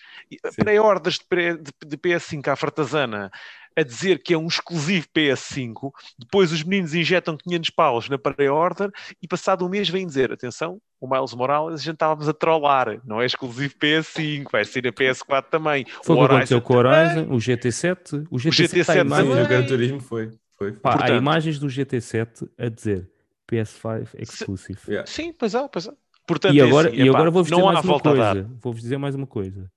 [0.55, 3.31] pré-ordens de, de, PS5 à fartazana,
[3.75, 8.89] a dizer que é um exclusivo PS5, depois os meninos injetam 500 paus na pré-order
[9.21, 12.99] e passado um mês vêm dizer, atenção, o Miles Morales a gente estávamos a trollar,
[13.05, 15.85] não é exclusivo PS5, vai ser a PS4 também.
[16.03, 19.43] Foi o que aconteceu com o Horizon, o GT7, o GT7, o GT7 também.
[19.43, 20.31] O Gran Turismo foi.
[20.57, 20.71] foi.
[20.71, 23.07] Pá, Portanto, há imagens do GT7 a dizer
[23.49, 24.79] PS5 exclusive.
[24.79, 25.09] Se, yeah.
[25.09, 25.91] Sim, pois é, pois é.
[26.27, 28.51] Portanto, e agora, assim, e agora vou-vos dizer mais uma coisa.
[28.61, 29.71] Vou-vos dizer mais uma coisa.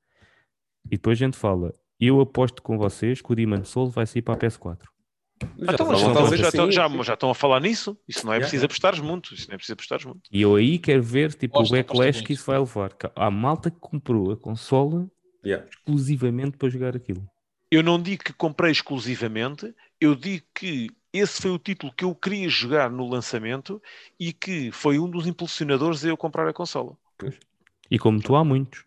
[0.87, 1.73] E depois a gente fala.
[1.99, 4.79] Eu aposto com vocês que o Demon Soul vai sair para a PS4.
[5.59, 7.97] Já, então, já, estão, já, estão, já, já, estão a falar nisso.
[8.09, 9.35] Isso não é preciso apostares muito.
[9.35, 10.23] Isso não é preciso apostares muito.
[10.33, 12.91] E eu aí quero ver tipo, o backlash que isso vai levar.
[13.15, 15.11] Há malta que comprou a consola
[15.45, 15.67] yeah.
[15.69, 17.27] exclusivamente para jogar aquilo.
[17.71, 22.15] Eu não digo que comprei exclusivamente, eu digo que esse foi o título que eu
[22.15, 23.83] queria jogar no lançamento
[24.19, 26.97] e que foi um dos impulsionadores de eu comprar a consola.
[27.19, 27.35] Pois.
[27.91, 28.85] E como tu há muitos.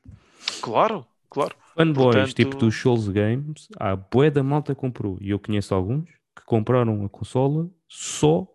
[0.62, 1.56] Claro, claro.
[1.76, 2.36] Fanboys, Portanto...
[2.36, 5.18] tipo dos Souls Games, a bué da malta comprou.
[5.20, 8.48] E eu conheço alguns que compraram a consola só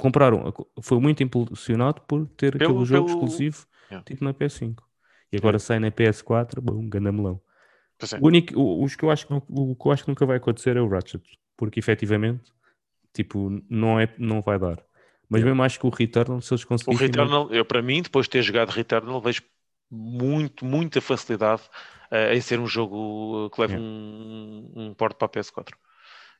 [0.00, 0.52] compraram.
[0.80, 3.18] Foi muito impulsionado por ter pelo, aquele jogo pelo...
[3.18, 4.04] exclusivo yeah.
[4.04, 4.78] tipo na PS5.
[5.30, 5.58] E agora yeah.
[5.58, 7.40] sai na PS4, bom, gandamelão.
[8.00, 8.16] É.
[8.20, 10.76] O único, os que eu acho que, o que eu acho que nunca vai acontecer
[10.76, 11.22] é o Ratchet,
[11.56, 12.52] porque efetivamente
[13.12, 14.82] Tipo, não, é, não vai dar.
[15.28, 16.96] Mas mesmo acho que o Returnal, se eles conseguirem...
[16.96, 19.42] O Returnal, eu para mim, depois de ter jogado Returnal, vejo
[19.90, 21.62] muito, muita facilidade
[22.10, 25.72] uh, em ser um jogo que leva um, um porte para a PS4.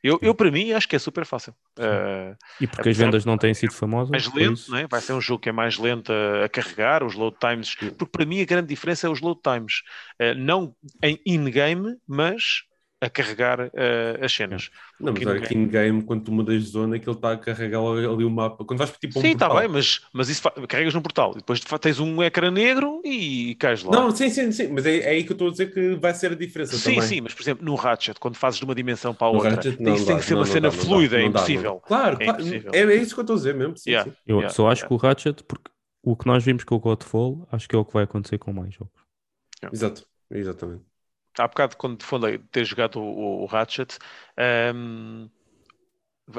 [0.03, 1.55] Eu, eu para mim, acho que é super fácil.
[1.79, 4.11] Uh, e porque as vendas não têm sido famosas.
[4.11, 4.87] Mais lento, né?
[4.91, 7.75] vai ser um jogo que é mais lento a, a carregar, os load times.
[7.77, 9.83] Porque para mim a grande diferença é os load times.
[10.21, 12.65] Uh, não em in-game, mas
[13.03, 14.71] a carregar uh, as cenas.
[15.01, 17.81] Não, mas olha que in-game, quando tu mudas de zona, que ele está a carregar
[17.81, 18.65] ali o mapa.
[18.65, 21.35] Quando vais tipo um Sim, está bem, mas, mas isso carregas num portal.
[21.35, 23.91] Depois tens um ecrã negro e cais lá.
[23.91, 24.69] Não, sim, sim, sim.
[24.69, 26.95] Mas é, é, aí que eu estou a dizer que vai ser a diferença sim,
[26.95, 27.09] também.
[27.09, 29.83] Sim, mas por exemplo, no Ratchet, quando fazes de uma dimensão para a outra, Ratchet,
[29.83, 31.83] não, isso tem que ser uma cena fluida, é impossível.
[31.85, 32.45] Claro, é, claro.
[32.73, 33.77] É, é, isso que eu estou a dizer mesmo.
[33.77, 34.17] Sim, yeah, sim.
[34.25, 34.89] Eu yeah, só acho yeah.
[34.89, 35.73] que o Ratchet, porque
[36.05, 38.53] o que nós vimos com o Godfall, acho que é o que vai acontecer com
[38.53, 39.03] mais jogos.
[39.73, 40.92] Exato, exatamente
[41.39, 43.99] há bocado, quando falei de ter jogado o, o Ratchet,
[44.75, 45.29] um,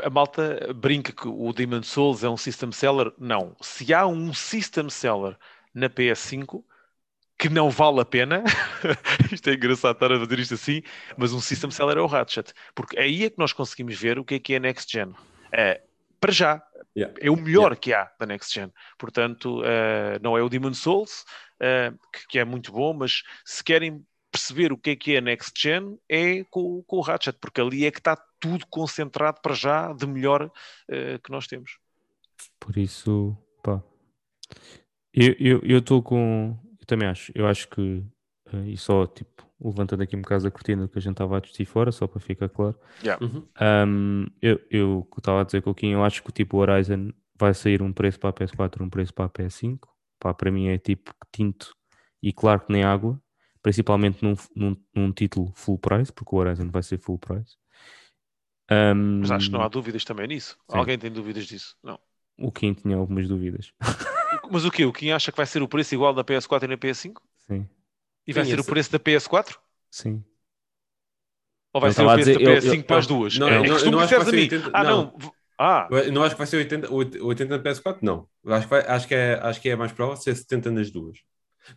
[0.01, 3.11] a malta brinca que o Demon Souls é um system seller.
[3.17, 3.55] Não.
[3.61, 5.37] Se há um system seller
[5.73, 6.63] na PS5
[7.37, 8.43] que não vale a pena,
[9.31, 10.81] isto é engraçado estar a fazer isto assim,
[11.17, 14.23] mas um system seller é o Ratchet, porque aí é que nós conseguimos ver o
[14.23, 15.13] que é que é Next Gen.
[15.51, 15.81] É,
[16.19, 16.63] para já,
[16.95, 17.13] yeah.
[17.19, 17.75] é o melhor yeah.
[17.75, 18.71] que há da Next Gen.
[18.97, 21.25] Portanto, uh, não é o Demon Souls,
[21.59, 25.21] uh, que, que, é muito bom, mas se querem perceber o que é que é
[25.21, 29.53] Next Gen é com, com o Ratchet, porque ali é que está tudo concentrado para
[29.53, 31.77] já de melhor uh, que nós temos.
[32.59, 33.81] Por isso, pá.
[35.13, 36.57] Eu estou com.
[36.79, 37.31] Eu também acho.
[37.35, 38.03] Eu acho que.
[38.51, 41.39] Uh, e só, tipo, levantando aqui um bocado a cortina que a gente estava a
[41.39, 42.75] discutir fora, só para ficar claro.
[43.03, 43.23] Yeah.
[43.23, 43.47] Uhum.
[43.61, 47.11] Um, eu, eu estava a dizer com o Kim, eu acho que o tipo Horizon
[47.39, 49.79] vai sair um preço para a PS4 um preço para a PS5.
[50.19, 51.75] Pá, para mim é tipo tinto
[52.21, 53.21] e claro que nem água
[53.63, 57.55] principalmente num, num, num, título full price, porque o Horizon vai ser full price.
[58.69, 60.57] Um, Mas acho que não há dúvidas também nisso.
[60.69, 60.77] Sim.
[60.77, 61.75] Alguém tem dúvidas disso?
[61.81, 61.99] Não.
[62.37, 63.71] O Kim tinha algumas dúvidas.
[64.51, 64.85] Mas o que?
[64.85, 67.17] O Kim acha que vai ser o preço igual da PS4 e na PS5?
[67.47, 67.67] Sim.
[68.27, 68.69] E vai Sim, ser esse...
[68.69, 69.57] o preço da PS4?
[69.89, 70.23] Sim.
[71.73, 73.37] Ou vai ser o preço dizer, da PS5 eu, eu, para as duas?
[73.37, 75.13] Não, é, não, eu não acho que vai ser 80, Ah, não.
[75.17, 75.33] não.
[75.57, 75.87] Ah.
[76.11, 78.27] Não acho que vai ser 80, 80 na PS4, não.
[78.47, 81.19] Acho que, vai, acho, que é, acho que é mais provável ser 70 nas duas.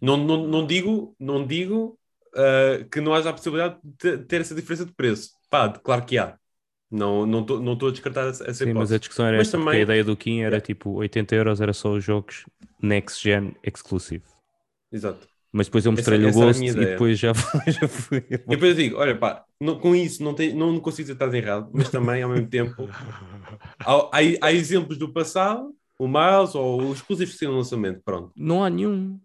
[0.01, 1.99] Não, não, não digo, não digo
[2.35, 5.31] uh, que não haja a possibilidade de ter essa diferença de preço.
[5.51, 6.37] Pá, claro que há.
[6.91, 9.75] Não estou não não a descartar essa Sim, mas a discussão era esta, também...
[9.75, 10.61] a ideia do Kim era é.
[10.61, 12.45] tipo 80 euros era só os jogos
[12.81, 14.23] Next Gen exclusive.
[14.93, 15.27] Exato.
[15.53, 17.33] Mas depois eu mostrei-lhe o Ghost e depois já,
[17.67, 18.25] já fui.
[18.29, 21.25] E depois eu digo, olha pá, não, com isso não, tem, não consigo dizer que
[21.25, 22.89] estás errado, mas também ao mesmo tempo
[23.81, 28.01] há, há, há, exemplos do passado, o Miles ou os exclusivos que saíram no lançamento,
[28.05, 28.33] pronto.
[28.37, 29.19] Não há nenhum.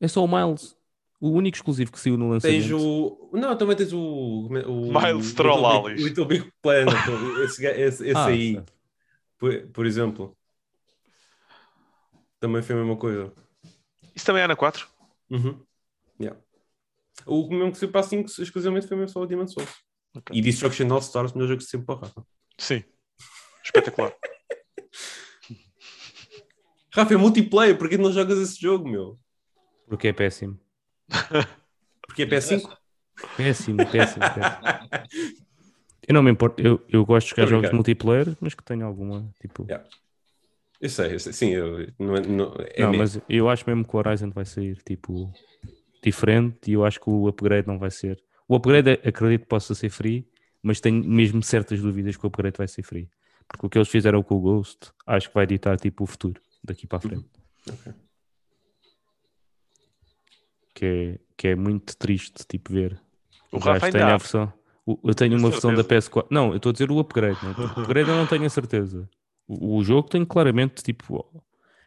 [0.00, 0.76] É só o Miles.
[1.20, 2.60] O único exclusivo que saiu no lançamento.
[2.60, 3.30] Tens o.
[3.32, 3.98] Não, também tens o.
[3.98, 5.94] o Miles Trollali.
[5.94, 6.94] O Little Big Planet.
[7.44, 8.62] esse esse, esse ah, aí.
[9.38, 10.36] Por, por, exemplo.
[12.38, 13.32] Também foi a mesma coisa.
[14.14, 14.86] Isso também é na 4?
[15.30, 15.58] Uhum.
[16.20, 16.38] Yeah.
[17.24, 19.70] O mesmo que saiu para 5 exclusivamente foi mesmo só o Demon Souls.
[20.16, 20.36] Okay.
[20.36, 22.26] E Destruction All Stars, melhor jogo que sempre para Rafa.
[22.58, 22.84] Sim.
[23.64, 24.12] Espetacular.
[26.92, 29.18] Rafa, é multiplayer, porquê não jogas esse jogo, meu?
[29.86, 30.58] Porque é péssimo.
[32.06, 32.76] Porque é PS5?
[33.36, 35.36] Péssimo, péssimo, péssimo.
[36.08, 39.28] Eu não me importo, eu, eu gosto de jogar jogos multiplayer, mas que tenham alguma
[39.40, 39.64] tipo.
[39.64, 39.86] Yeah.
[40.80, 43.86] Eu sei, eu sei, sim, eu, não, é, não, é não mas eu acho mesmo
[43.86, 45.32] que o Horizon vai sair tipo
[46.02, 48.22] diferente e eu acho que o upgrade não vai ser.
[48.46, 50.28] O upgrade acredito que possa ser free,
[50.62, 53.10] mas tenho mesmo certas dúvidas que o upgrade vai ser free.
[53.48, 56.40] Porque o que eles fizeram com o Ghost acho que vai ditar tipo o futuro
[56.62, 57.26] daqui para a frente.
[57.68, 57.92] Okay
[60.76, 63.00] que é, que é muito triste tipo ver.
[63.50, 64.52] O, o Rafa tem a versão.
[65.02, 66.26] Eu tenho uma versão da PS4.
[66.30, 67.38] Não, eu estou a dizer o upgrade.
[67.42, 67.50] Não?
[67.52, 69.08] O upgrade eu não tenho a certeza.
[69.48, 71.26] O, o jogo tem claramente tipo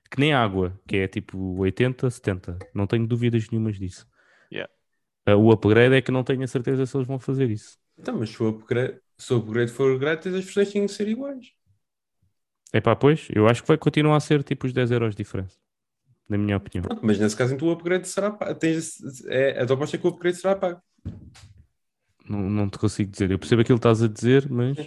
[0.10, 2.57] que nem água, que é tipo 80, 70.
[2.74, 4.07] Não tenho dúvidas nenhumas disso.
[4.52, 4.70] Yeah.
[5.30, 7.78] Uh, o upgrade é que não tenho a certeza se eles vão fazer isso.
[7.98, 11.07] Então, mas se o upgrade, se o upgrade for grátis, as versões têm que ser
[11.07, 11.53] iguais.
[12.74, 15.24] É pá, pois, eu acho que vai continuar a ser tipo os 10 euros de
[15.24, 15.60] diferença
[16.30, 16.84] na minha opinião.
[16.84, 18.54] Pronto, mas nesse caso, então o upgrade será pago.
[18.56, 20.80] Tens, é, a tua aposta é que o upgrade será pago.
[22.30, 23.32] Não, não te consigo dizer.
[23.32, 24.78] Eu percebo aquilo que estás a dizer, mas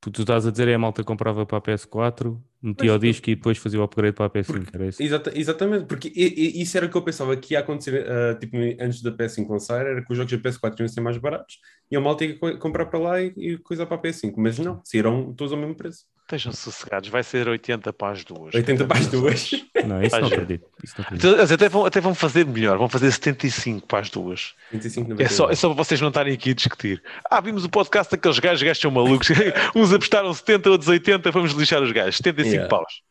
[0.00, 3.30] tu, tu estás a dizer é a malta comprava para a PS4, metia o disco
[3.30, 4.70] e depois fazia o upgrade para a PS5.
[4.70, 5.02] Porque?
[5.02, 9.00] Exata, exatamente, porque isso era o que eu pensava que ia acontecer uh, tipo, antes
[9.00, 11.58] da PS5 lançar, era que os jogos da PS4 iam ser mais baratos
[11.90, 14.82] e a malta ia comprar para lá e, e coisa para a PS5, mas não,
[14.84, 16.04] saíram todos ao mesmo preço.
[16.24, 18.54] Estejam sossegados, vai ser 80 para as duas.
[18.54, 19.50] 80 para as duas.
[19.86, 20.66] Não, isso não acredito.
[20.82, 21.28] Isso não acredito.
[21.28, 24.54] Então, até, vão, até vão fazer melhor, vão fazer 75 para as duas.
[24.72, 27.02] 75 é, só, é só para vocês não estarem aqui a discutir.
[27.30, 29.28] Ah, vimos o podcast daqueles gajos, gajos são malucos.
[29.76, 32.16] Uns apostaram 70, outros 80, vamos lixar os gajos.
[32.16, 32.68] 75 yeah.
[32.70, 33.02] paus.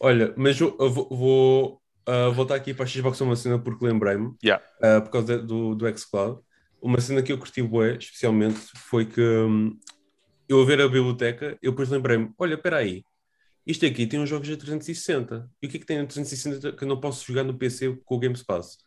[0.00, 4.32] Olha, mas eu vou, vou uh, voltar aqui para a Xbox uma cena porque lembrei-me,
[4.44, 4.62] yeah.
[4.78, 6.38] uh, por causa do, do xCloud.
[6.80, 9.76] Uma cena que eu curti bué, especialmente, foi que um,
[10.48, 13.02] eu a ver a biblioteca, eu depois lembrei-me: olha, espera aí,
[13.66, 15.48] isto aqui tem uns jogos a 360.
[15.62, 17.98] E o que é que tem a 360 que eu não posso jogar no PC
[18.04, 18.78] com o Game Pass?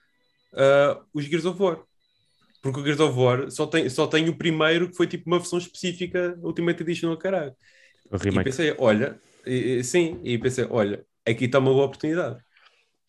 [0.54, 1.80] Uh, os Gears of War.
[2.62, 5.40] Porque o Gears of War só tem, só tem o primeiro que foi tipo uma
[5.40, 7.54] versão específica Ultimate Edition caralho.
[8.12, 12.40] O E pensei, olha, e- e- sim, e pensei, olha, aqui está uma boa oportunidade.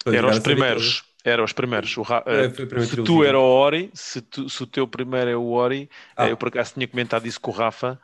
[0.06, 1.02] Eram os primeiros.
[1.24, 1.96] Eram os primeiros.
[1.96, 2.50] O É, eh,
[2.84, 6.26] se tu era o Ori, se, tu- se o teu primeiro é o Ori, Ah.
[6.28, 8.00] eh, eu por acaso tinha comentado isso com o Rafa,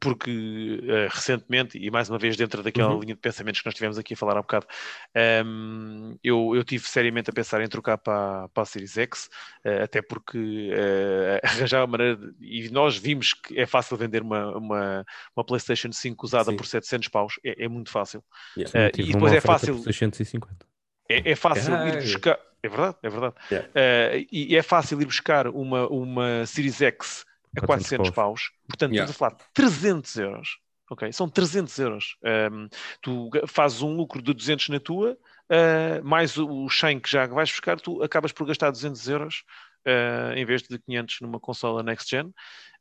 [0.00, 3.00] porque eh, recentemente, e mais uma vez dentro daquela Uhum.
[3.00, 4.66] linha de pensamentos que nós tivemos aqui a falar há um bocado,
[5.14, 9.28] ehm, eu, eu tive seriamente a pensar em trocar para, para a Series X,
[9.64, 14.22] eh, até porque eh, arranjar uma maneira, de- e nós vimos que é fácil vender
[14.22, 15.04] uma, uma,
[15.36, 16.56] uma PlayStation 5 usada Sim.
[16.56, 18.22] por 700 paus, é, é muito fácil.
[18.56, 18.78] Yeah.
[18.78, 19.74] Eh, e depois é fácil.
[19.76, 20.66] por 650.
[21.08, 22.02] É, é fácil ir Caralho.
[22.02, 22.38] buscar.
[22.62, 23.34] É verdade, é verdade.
[23.50, 23.68] Yeah.
[23.74, 27.24] Eh, e é fácil ir buscar uma, uma Series X
[27.56, 28.50] a 400 400 paus.
[28.68, 29.10] Portanto, Yeah.
[29.10, 30.48] estamos a falar de 300 euros.
[30.90, 31.12] Ok?
[31.12, 32.16] São 300 euros.
[32.24, 32.66] Ehm,
[33.00, 35.16] tu fazes um lucro de 200 na tua,
[35.48, 39.44] eh, mais o, o 100 que já vais buscar, tu acabas por gastar 200 euros
[39.84, 42.32] eh, em vez de 500 numa consola next gen.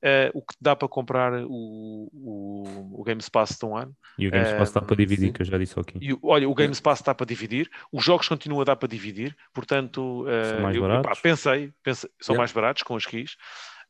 [0.02, 3.96] eh, o que dá para comprar o, o, o Game Pass de um ano.
[4.18, 5.34] E o Games Pass está para dividir, sim.
[5.34, 6.00] que eu já disse aqui.
[6.02, 9.36] E, olha, o Game Pass está para dividir, os jogos continuam a dar para dividir,
[9.54, 11.20] portanto, eh, São mais eu, baratos.
[11.22, 12.42] pensei, pensei- são Yeah.
[12.42, 13.36] mais baratos com os keys.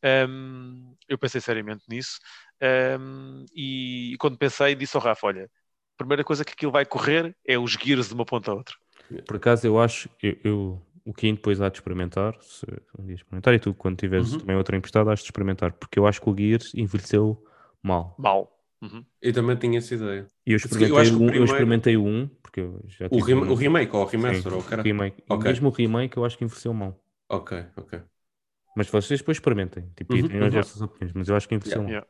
[0.03, 2.19] Ehm, eu pensei seriamente nisso.
[2.61, 7.35] Ehm, e quando pensei, disse ao Rafa: Olha, a primeira coisa que aquilo vai correr
[7.45, 8.76] é os gears de uma ponta a outra.
[9.26, 12.65] Por acaso, eu acho, eu, eu- o Kim depois há de experimentar, se
[12.97, 14.39] um dia experimentar, e tu, quando tiveres Uhum.
[14.39, 17.43] também outra emprestada, has de experimentar, porque eu acho que o Gears envelheceu
[17.81, 18.15] mal.
[18.19, 18.51] Mal.
[18.81, 19.03] Uhum.
[19.21, 20.27] Eu também tinha essa ideia.
[20.45, 23.19] E eu eu experimentei, o um, eu primeiro- experimentei o 1, porque eu já O,
[23.19, 24.84] rem- um- o remake ou o sim, remaster, ou o cara.
[24.84, 25.23] remake.
[25.27, 25.51] E Ok.
[25.51, 27.01] mesmo o remake eu acho que envelheceu mal.
[27.27, 28.01] Ok, ok.
[28.75, 30.61] Mas vocês depois experimentem, tipo, e Uhum, tenham as uhum.
[30.61, 31.91] vossas opiniões, mas eu acho que envelheceu mal.
[31.91, 32.07] Yeah.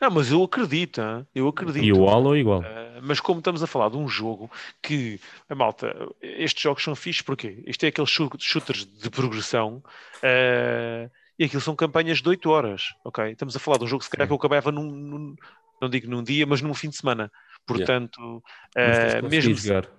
[0.00, 1.26] Não, mas eu acredito, hein?
[1.34, 1.84] eu acredito.
[1.84, 2.60] E o Halo é igual.
[2.60, 4.50] Uh, mas como estamos a falar de um jogo
[4.82, 9.82] que, a malta, estes jogos são fixos porque isto é aqueles shoot- shooters de progressão
[10.22, 13.32] uh, e aquilo são campanhas de 8 horas, ok?
[13.32, 15.36] Estamos a falar de um jogo se calhar que eu acabava num, num-
[15.80, 17.30] não digo num dia, mas num fim de semana.
[17.66, 18.42] Portanto,
[18.80, 19.90] tens uh, mesmo, jogar.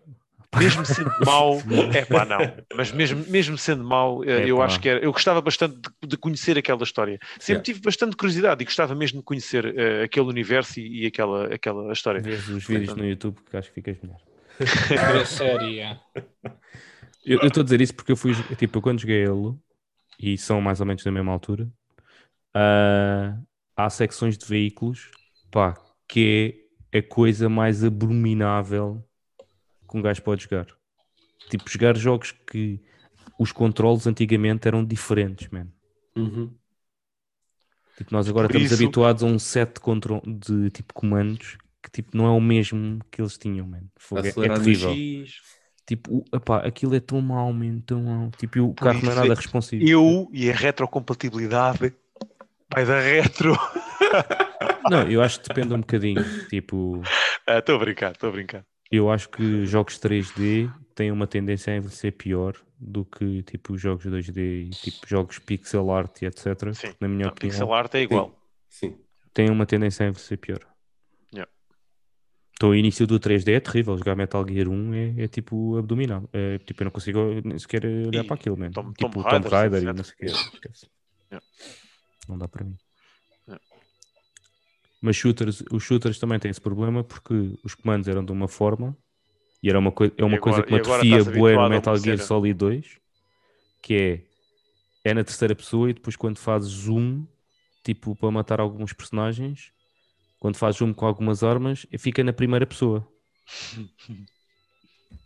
[0.55, 2.53] Mesmo sendo mau, é pá, não.
[2.75, 4.65] Mas mesmo, mesmo sendo mau, uh, eu Epá.
[4.65, 7.19] acho que era, eu gostava bastante de, de conhecer aquela história.
[7.39, 7.63] Sempre Yeah.
[7.63, 11.91] tive bastante curiosidade e gostava mesmo de conhecer uh, aquele universo e, e aquela, aquela
[11.91, 12.21] história.
[12.21, 14.19] Vês os vídeos no YouTube que acho que ficas melhor.
[15.39, 15.97] É.
[17.25, 19.61] Eu eu estou a dizer isso porque eu fui, tipo, eu quando joguei Halo,
[20.17, 21.69] e são mais ou menos da mesma altura,
[22.53, 23.37] ah,
[23.75, 25.11] há secções de veículos,
[25.51, 25.73] pá,
[26.07, 29.06] que é a coisa mais abominável
[29.89, 30.67] que um gajo pode jogar.
[31.49, 32.79] Tipo, jogar jogos que
[33.39, 35.67] os controles antigamente eram diferentes, man.
[36.15, 36.53] Uhum.
[37.97, 41.57] Tipo, nós agora Por estamos isso- habituados a um set de, contro- de tipo comandos
[41.81, 43.81] que tipo, não é o mesmo que eles tinham, man.
[43.97, 44.91] Fogo, é- é terrível.
[44.93, 45.35] X.
[45.85, 48.29] Tipo, o- epá, aquilo é tão mau, man, tão mau.
[48.37, 49.83] Tipo, o carro não é nada é- responsivo.
[49.87, 51.93] Eu e a retrocompatibilidade
[52.73, 53.55] vai da retro.
[54.91, 56.23] Não, eu acho que depende um bocadinho.
[56.49, 57.01] Tipo,
[57.47, 58.65] Estou a brincar, estou a brincar.
[58.91, 63.81] Eu acho que jogos 3D têm uma tendência a envelhecer pior do que tipo os
[63.81, 66.73] jogos 2D e tipo jogos pixel art e etc.
[66.73, 68.39] Sim, na minha Não, opinião, pixel art é igual.
[68.69, 68.95] Sim.
[69.33, 70.59] têm uma tendência a envelhecer pior.
[71.33, 71.51] Yeah.
[72.53, 73.97] Então o início do 3D é terrível.
[73.97, 76.27] Jogar Metal Gear 1 é, é tipo abdominal.
[76.33, 78.71] É, tipo, eu não consigo nem sequer olhar E para aquilo, man.
[78.71, 80.25] Tom- tipo Tomb Tomb Raiders, Raider e não sei o quê.
[80.25, 80.87] Esquece.
[81.31, 81.45] Yeah.
[82.29, 82.77] Não dá para mim.
[85.01, 87.33] Mas shooters, os shooters também têm esse problema porque
[87.63, 88.97] os comandos eram de uma forma
[89.61, 91.97] e era uma, coi é uma E coisa agora- que me atrofia bué no Metal
[91.97, 92.19] Gear.
[92.19, 92.99] Solid 2
[93.81, 97.25] que é é na terceira pessoa e depois quando fazes zoom
[97.83, 99.71] tipo para matar alguns personagens
[100.39, 103.07] quando fazes zoom com algumas armas fica na primeira pessoa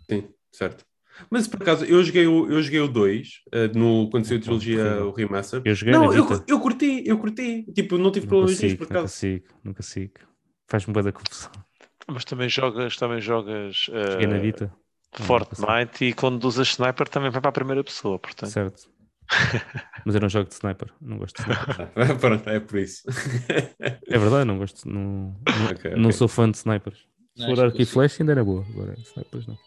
[0.10, 0.86] Sim, certo.
[1.30, 4.42] Mas por acaso, eu joguei o, eu joguei o 2 eh, no, quando saiu a
[4.42, 5.62] trilogia o remaster.
[5.64, 7.64] eu joguei Não, eu, eu curti, eu curti.
[7.74, 9.04] Tipo, não tive problemas nisso por acaso.
[9.04, 10.14] consigo, não consigo
[10.72, 11.52] faz-me bem da confusão.
[12.08, 14.74] Mas também jogas, também jogas joguei na Vita.
[15.14, 18.50] Fortnite e quando usas sniper também vai para a primeira pessoa, portanto.
[18.50, 18.90] certo.
[20.06, 22.18] Mas eu não jogo de sniper não gosto de sniper.
[22.20, 23.04] Pronto, é por isso.
[23.80, 27.08] é verdade não gosto não, não, Ok, não sou fã de snipers.
[27.36, 29.58] Se for arco e flash ainda era boa agora snipers não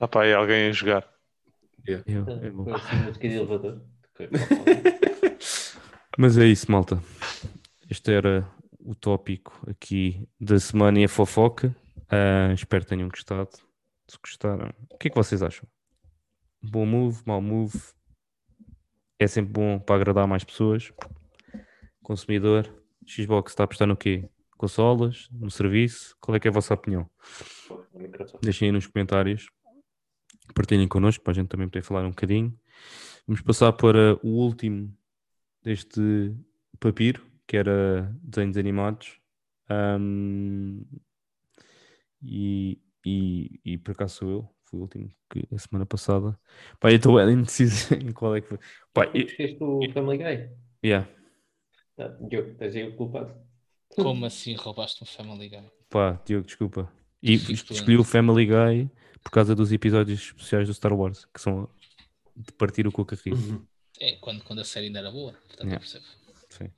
[0.00, 1.06] Ah pá, é alguém a jogar.
[1.86, 2.02] Eu-
[2.42, 2.64] é bom.
[2.64, 3.82] Foi assim, de elevador.
[4.20, 4.28] Ok.
[6.18, 7.02] Mas é isso, malta.
[7.88, 8.46] Este era
[8.80, 11.74] o tópico aqui da semana e a fofoca.
[12.08, 13.50] Ah, espero que tenham gostado.
[14.08, 15.66] Se gostaram, o que é que vocês acham?
[16.62, 17.78] Bom move, mau move?
[19.18, 20.92] é sempre bom para agradar mais pessoas.
[22.02, 22.68] Consumidor,
[23.06, 24.28] Xbox está a apostar no quê?
[24.56, 26.16] Consolas, no serviço?
[26.20, 27.08] Qual é que é a vossa opinião?
[28.42, 29.46] Deixem aí nos comentários.
[30.54, 32.58] Partilhem connosco para a gente também poder falar um bocadinho.
[33.26, 34.94] Vamos passar para o último
[35.62, 36.34] deste
[36.78, 39.18] papiro, que era desenhos animados.
[39.70, 40.84] Um,
[42.22, 46.38] e, e, e por acaso sou eu, fui o último que a semana passada.
[46.78, 48.58] Pá, eu estou indeciso em qual é que foi.
[48.92, 50.50] Pá, eu, Esqueceste o Family Guy.
[50.84, 51.08] yeah,
[51.98, 53.34] Ah, Diogo, estás aí o culpado.
[53.88, 55.70] Como assim roubaste um Family Guy?
[55.88, 56.90] pá, Diogo, desculpa.
[57.22, 58.90] E Fico escolhi o Family Guy
[59.22, 61.68] por causa dos episódios especiais do Star Wars, que são
[62.36, 63.66] de partir o coca rio
[64.00, 65.78] É, quando, quando a série ainda era boa, portanto Yeah.
[65.78, 66.04] percebo.
[66.48, 66.70] Sim.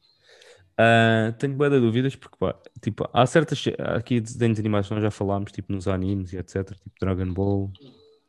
[0.77, 5.11] Ah, tenho boas dúvidas porque pá, tipo, há certas aqui desenhos animados que nós já
[5.11, 7.71] falámos, tipo nos animes e etc, tipo Dragon Ball,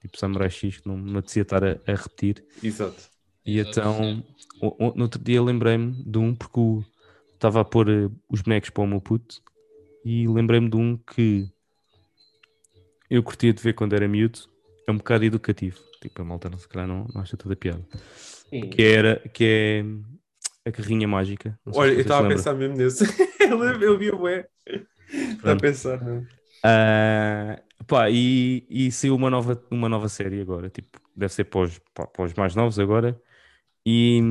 [0.01, 2.45] tipo Samurai X, que não me apetecia estar a, a repetir.
[2.61, 3.09] Exato.
[3.45, 4.23] E Exato, então,
[4.61, 6.59] o- o- no outro dia lembrei-me de um porque
[7.33, 9.41] estava a pôr eh, os bonecos para o meu puto
[10.05, 11.49] e lembrei-me de um que
[13.13, 14.39] eu curtia de ver quando era miúdo,
[14.87, 15.79] é um bocado educativo.
[16.01, 17.85] Tipo, a malta não se calhar não, não acha toda piada.
[18.15, 18.61] Sim.
[18.71, 21.57] Que era, que é a carrinha mágica.
[21.63, 23.03] Não sei Olha, se eu estava a pensar mesmo nisso.
[23.81, 24.47] eu, vi o bué.
[24.65, 25.61] Estava a Pronto.
[25.61, 26.01] pensar.
[26.03, 26.25] não.
[26.63, 31.61] Ah, pá, e, e saiu uma nova, uma nova série agora, tipo, deve ser para
[31.61, 33.21] os, para os mais novos agora.
[33.85, 34.21] E,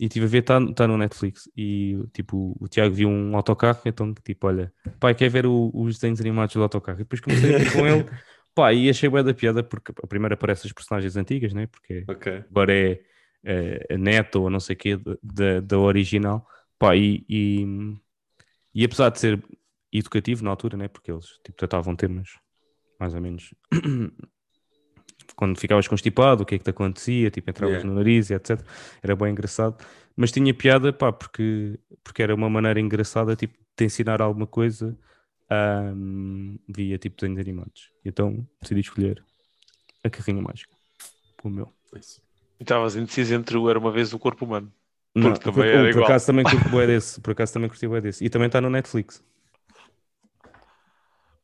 [0.00, 1.48] e tive a ver, está tá no Netflix.
[1.56, 5.94] E tipo, o Tiago viu um autocarro, então, tipo, olha, pai, quer ver o- os
[5.96, 6.98] desenhos animados do autocarro?
[7.00, 8.04] E depois comecei a ver com ele,
[8.54, 11.66] pá, e achei bem da piada, porque a primeira aparece as personagens antigas, né?
[11.68, 12.44] Porque Ok.
[12.50, 13.00] agora é,
[13.44, 16.46] é, a neta ou não sei o quê da- da, da original.
[16.78, 17.64] Pá, e, e,
[18.74, 19.44] e apesar de ser
[19.92, 20.88] educativo na altura, né?
[20.88, 22.30] Porque eles tipo, tratavam temas
[23.00, 23.54] mais ou menos
[25.36, 27.88] quando ficavas constipado, o que é que te acontecia, tipo, entravas Yeah.
[27.88, 28.60] no nariz e etc.
[29.02, 29.76] Era bem engraçado,
[30.16, 34.98] mas tinha piada, pá, porque, porque era uma maneira engraçada, tipo, de ensinar alguma coisa
[35.50, 37.90] ahm, via tipo desenhos animados.
[38.04, 39.24] Então decidi escolher
[40.04, 40.74] a carrinha mágica.
[41.42, 41.72] O meu.
[41.94, 42.20] Isso.
[42.58, 44.72] E estavas indeciso entre o Era Uma Vez o Corpo Humano.
[45.14, 47.20] Não, por, por acaso também curti bué desse.
[47.20, 48.24] Por acaso também curti bué desse.
[48.24, 49.24] E também está no Netflix.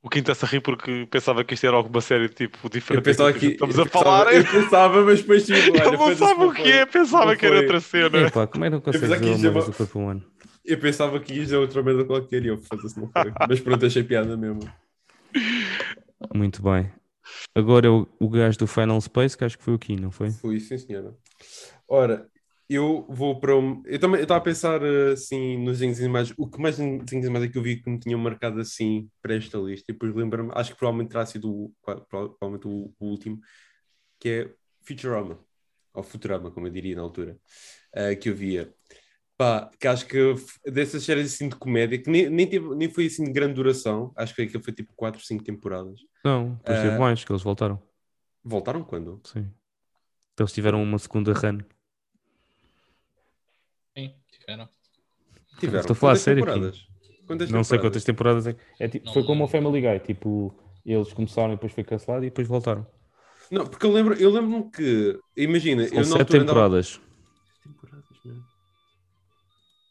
[0.04, 2.98] O Quinto está a rir porque pensava que isto era alguma série tipo diferente.
[2.98, 3.46] Eu pensava que.
[3.46, 4.26] estamos eu a falar.
[4.26, 6.70] pensava- Eu pensava, mas depois tipo, olha, Ele não sabe o que foi.
[6.72, 7.64] é, pensava que era foi.
[7.64, 8.18] outra cena.
[8.20, 9.76] Epá, como é que não consegues pensava que ver isto é uma vez uma- o
[9.76, 10.24] corpo humano?
[10.62, 13.32] Eu pensava que ia dizer outra merda qualquer e eu foda-se, não foi.
[13.48, 14.60] Mas pronto, achei piada mesmo.
[16.34, 16.90] Muito bem.
[17.54, 20.10] Agora é o, o gajo do Final Space, que acho que foi o Kim, não
[20.10, 20.30] foi?
[20.30, 21.14] Fui, sim, senhora.
[21.88, 22.26] Ora,
[22.68, 23.82] eu vou para um.
[23.84, 24.80] Eu também estava a pensar
[25.12, 26.32] assim nos desenhos animados.
[26.36, 29.34] O que mais desenhos animados é que eu vi que me tinham marcado assim para
[29.36, 29.90] esta lista?
[29.90, 31.72] E depois lembro-me, acho que provavelmente terá sido o,
[32.08, 33.38] provavelmente o, o último,
[34.18, 35.38] que é Futurama,
[35.92, 37.38] ou Futurama, como eu diria na altura,
[37.94, 38.72] eh, que eu via.
[39.36, 40.16] Pá, que acho que
[40.64, 44.12] dessas séries assim de comédia, que nem, nem, teve, nem foi assim de grande duração,
[44.16, 46.00] acho que aquilo foi tipo 4, 5 temporadas.
[46.24, 46.98] Não, depois teve Ah.
[46.98, 47.82] mais, que eles voltaram.
[48.44, 49.20] Voltaram quando?
[49.24, 49.50] Sim.
[50.38, 51.58] Eles tiveram uma segunda run.
[54.46, 54.68] Tiveram.
[55.58, 55.80] Tiveram.
[55.80, 56.86] Estou a falar sério, temporadas?
[57.26, 57.80] Quantas não sei temporadas?
[57.80, 58.56] quantas temporadas é.
[58.80, 59.48] é tipo, foi como o.
[59.48, 59.98] Family Guy.
[60.00, 60.54] Tipo,
[60.84, 62.86] eles começaram e depois foi cancelado e depois voltaram.
[63.50, 67.00] Não, porque eu lembro, eu lembro-me que, imagina, São eu sete altura andava- temporadas.
[67.62, 68.44] Temporadas mesmo.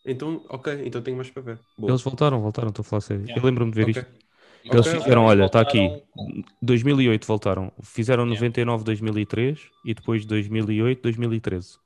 [0.06, 1.60] Então, ok, então tenho mais para ver.
[1.78, 1.92] Boa.
[1.92, 3.24] Eles voltaram, voltaram, estou a falar sério.
[3.24, 3.42] Yeah.
[3.42, 4.02] Eu lembro-me de ver Ok.
[4.02, 4.24] isto.
[4.66, 5.80] E Eles fizeram, olha, está aqui.
[5.88, 7.72] voltaram com- 2008 voltaram.
[7.82, 8.36] Fizeram Yeah.
[8.42, 11.78] 99, 2003 e depois 2008, 2013.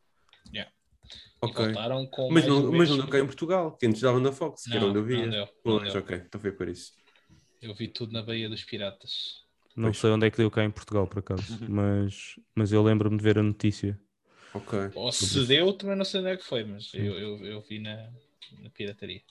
[1.43, 4.31] E voltaram com Mas não, mas não deu cá em Portugal, que antes dava na
[4.31, 5.27] Fox, que era Não, onde eu não via.
[5.30, 5.99] deu, não deu.
[6.01, 6.93] ok, então foi por isso.
[7.61, 9.45] Eu vi tudo na Baía dos Piratas.
[9.76, 9.97] Não Pois.
[9.99, 11.57] sei onde é que deu cá em Portugal, por acaso.
[11.69, 13.99] mas, mas eu lembro-me de ver a notícia.
[14.53, 14.80] Ok.
[14.95, 17.80] Ou se deu, também não sei onde é que foi, mas eu, eu, eu vi
[17.80, 17.95] na,
[18.64, 19.22] na pirataria.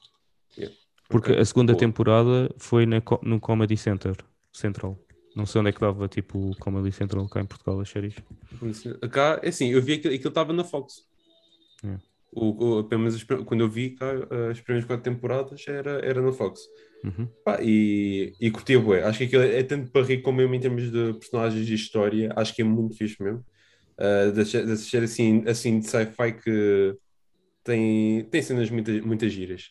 [1.08, 1.40] Porque ok.
[1.40, 1.80] a segunda Boa.
[1.80, 4.16] temporada foi na, no Comedy Center
[4.52, 4.98] Central.
[5.34, 8.14] Não sei onde é que dava tipo o Comedy Central cá em Portugal as séries.
[9.10, 11.04] Cá, é assim, eu vi que aquilo estava na Fox.
[11.84, 11.96] É.
[12.32, 14.10] O, o, pelo menos quando eu vi cá,
[14.50, 16.60] as primeiras quatro temporadas era, era na Fox.
[17.04, 17.26] Uhum.
[17.44, 19.02] Pá, e, e curtia bué.
[19.04, 22.32] Acho que aquilo é tanto para rir como mesmo em termos de personagens de história.
[22.36, 23.44] Acho que é muito fixe mesmo.
[23.98, 26.94] Uh, das séries assim, assim de sci-fi que
[27.64, 29.70] tem, tem cenas muitas muitas giras.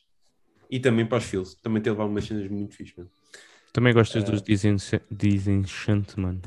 [0.70, 1.56] E também para os filmes.
[1.62, 3.12] Também tem levado umas cenas muito fixe mesmo.
[3.72, 6.42] Também gostas Eh, dos Disencha- Disenchantment?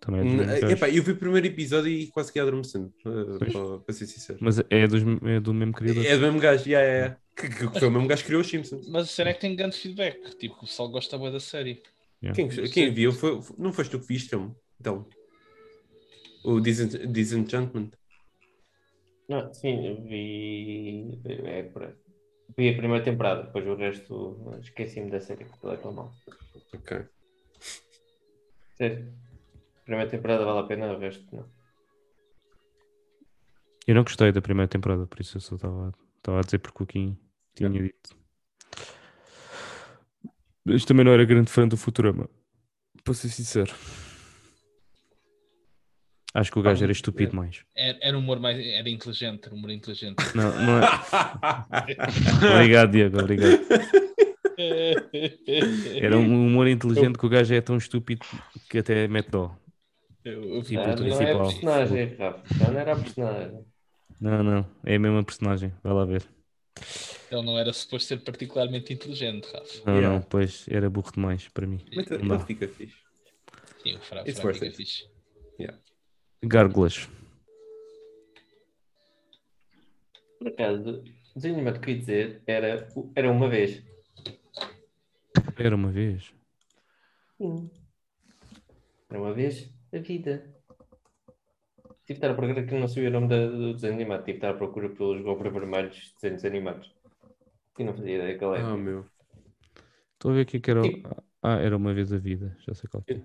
[0.00, 0.76] Também é dos Hum, mesmos gajos.
[0.76, 2.92] epá, eu vi o primeiro episódio e quase que ia adormecendo.
[3.02, 3.52] Pois.
[3.52, 4.38] para, para ser sincero.
[4.40, 6.04] Mas é, dos, é do mesmo criador.
[6.06, 7.20] É do mesmo gajo, yeah, yeah, yeah.
[7.36, 8.88] Que, que foi o mesmo gajo que criou os Simpsons.
[8.88, 10.36] Mas a cena é que tem grande feedback.
[10.36, 11.82] Tipo, o pessoal gosta bem da série.
[12.22, 12.34] Yeah.
[12.34, 14.34] Quem, quem viu foi, não foste tu que viste,
[14.80, 15.06] então?
[16.44, 17.90] o Disen- Disenchantment.
[19.28, 21.20] Não, sim, vi.
[21.44, 21.94] É, por-
[22.56, 26.12] vi a primeira temporada, depois o resto esqueci-me da série, porque ela é tão mal.
[26.74, 27.04] Ok.
[28.76, 29.12] Sério.
[29.88, 31.46] Primeira temporada vale a pena, o resto não.
[33.86, 36.82] Eu não gostei da primeira temporada, por isso eu só estava estava a dizer porque
[36.82, 37.16] o Kim
[37.54, 38.14] tinha dito.
[40.62, 42.28] Mas também não era grande fã do Futurama,
[43.02, 43.74] para ser sincero.
[46.34, 47.64] Acho que o gajo era estúpido mais.
[47.74, 48.58] Era, era um humor mais.
[48.58, 50.16] Era inteligente, era um humor inteligente.
[50.34, 50.86] Não, não é.
[52.56, 53.58] Obrigado, Diego, obrigado.
[56.02, 58.26] Era um humor inteligente que o gajo é tão estúpido
[58.68, 59.56] que até mete dó.
[60.28, 62.54] Eu- eu- Tipo, Ah, o não é a personagem, Rafa.
[62.58, 63.64] Já não era a personagem.
[64.20, 66.22] Não, não, é a mesma personagem, vai lá ver.
[67.30, 69.82] Ele não era suposto ser particularmente inteligente, Rafa.
[69.86, 70.08] Não, Yeah.
[70.18, 71.80] não, pois era burro demais para mim.
[71.94, 72.96] Mas ele fica fixe.
[73.82, 74.76] Sim, o Fra It's Fra worth fica it.
[74.76, 75.08] fixe.
[76.42, 77.08] Gárgulas.
[80.38, 81.02] Por acaso,
[81.34, 83.82] o desenho animado que dizer era, era uma vez.
[85.56, 86.32] Era uma vez.
[87.38, 87.70] Sim.
[89.10, 90.54] Era uma vez a vida.
[92.06, 94.20] Tive de estar a procurar que não sabia o nome do desenho animado.
[94.20, 96.94] Tive de estar à procura pelos gobras vermelhos de desenhos animados.
[97.78, 98.76] E não fazia ideia qual Ah, era.
[98.76, 99.06] meu.
[100.14, 100.82] Estou a ver o que é era.
[100.82, 103.04] Tipo- Ah, era uma vez a vida, já sei qual.
[103.08, 103.20] é.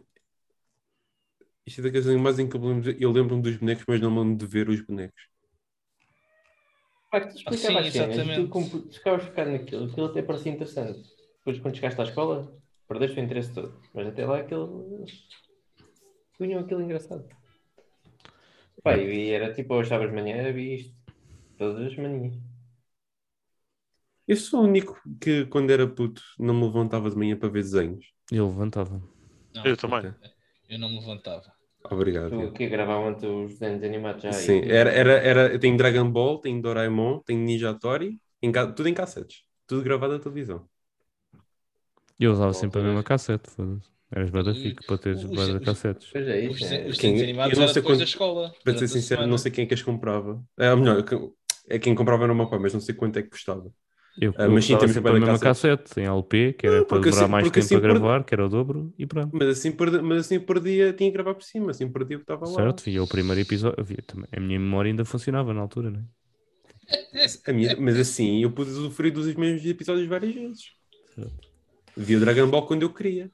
[1.65, 4.19] Isto é daqueles animais em que eu lembro- eu lembro-me dos bonecos, mas não me
[4.19, 5.23] lembro de ver os bonecos.
[7.09, 8.41] Pá, que tu Ah, sim, explicava as cenas, exatamente.
[8.43, 11.01] tu como- tu ficavas focado naquilo, aquilo até parecia interessante.
[11.37, 12.55] Depois, quando chegaste à escola,
[12.87, 13.81] perdeste o interesse todo.
[13.93, 15.05] Mas até lá, aquilo.
[16.37, 17.27] Punham aquilo engraçado.
[18.83, 20.95] Pá, e era tipo, eu achava de manhã, vi isto.
[21.57, 22.35] Todas as manhãs.
[24.27, 27.61] Eu sou o único que, quando era puto, não me levantava de manhã para ver
[27.63, 28.05] desenhos.
[28.31, 29.01] Ele levantava.
[29.53, 30.13] Não, Eu também.
[30.69, 31.53] eu não me levantava.
[31.91, 32.29] Obrigado.
[32.29, 34.31] Tu que gravavam os desenhos animados já.
[34.31, 34.45] aí.
[34.45, 38.93] Sim, era, era, era, tem Dragon Ball, tem Doraemon, tem Ninja Tori, em tudo em
[38.93, 39.43] cassetes.
[39.67, 40.67] Tudo gravado na televisão.
[42.19, 43.49] Eu usava Bom, sempre a mesma cassete.
[43.49, 43.92] foda-se.
[44.15, 46.07] Eras bada Os- fico para teres os- várias os- cassetes.
[46.11, 46.73] Pois é Os, isso.
[46.73, 46.85] é.
[46.87, 48.53] os Quem- desenhos animados era sei depois quando- da escola.
[48.63, 50.43] Para ser sincero, não sei quem é que as comprava.
[50.59, 51.03] É, ou melhor,
[51.69, 53.71] é quem comprava era o meu pai, mas não sei quanto é que custava.
[54.21, 56.99] Eu, Ah, mas sim, temos sempre a mesma cassete, em LP, que era Não, para
[56.99, 59.31] demorar assim- mais tempo assim a gravar, que era o dobro, e pronto.
[59.33, 62.23] Mas assim, perde, mas assim perdia, tinha que gravar por cima, assim perdia o que
[62.23, 62.53] estava lá.
[62.53, 62.83] Certo?
[62.83, 63.83] Via o primeiro episódio.
[63.83, 64.27] via também.
[64.31, 66.03] A minha memória ainda funcionava na altura, não é?
[67.47, 70.65] A minha- mas assim, eu pude usufruir dos mesmos episódios várias vezes.
[71.15, 71.49] Certo.
[71.97, 73.31] Via Dragon Ball quando eu queria.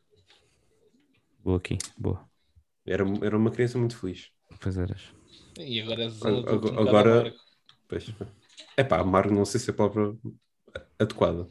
[1.44, 2.28] Boa aqui, boa.
[2.86, 4.32] Era, era uma criança muito feliz.
[4.60, 5.02] Pois eras.
[5.58, 7.34] E agora és Agora- um agora-.
[7.88, 8.14] Pois.
[8.78, 10.16] É pá, amargo não sei se é a palavra
[11.00, 11.50] adequada.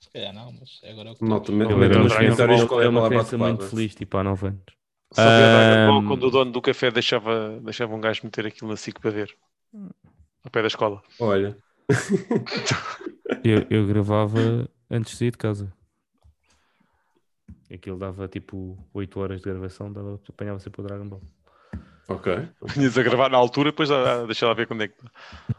[0.00, 1.66] Se calhar não, mas agora é o que Nota, temos.
[1.66, 3.38] me- Eu meta era nos uma Dragon comentários qual é é a uma palavra criança
[3.38, 3.70] muito adequada.
[3.70, 4.62] feliz, tipo há 9 anos.
[5.12, 8.20] Só vi a Dragon Ball Ahm, quando o dono do café deixava, deixava um gajo
[8.24, 9.36] meter aquilo na SIC para ver.
[10.44, 11.02] Ao pé da escola.
[11.20, 11.56] Olha,
[13.44, 15.72] Eu, eu gravava antes de sair de casa.
[17.74, 21.22] Aquilo dava tipo 8 horas de gravação, dava, apanhava sempre o Dragon Ball.
[22.08, 22.48] ok.
[22.72, 24.94] Tinhas a gravar na altura, depois a, a deixar lá ver quando é que.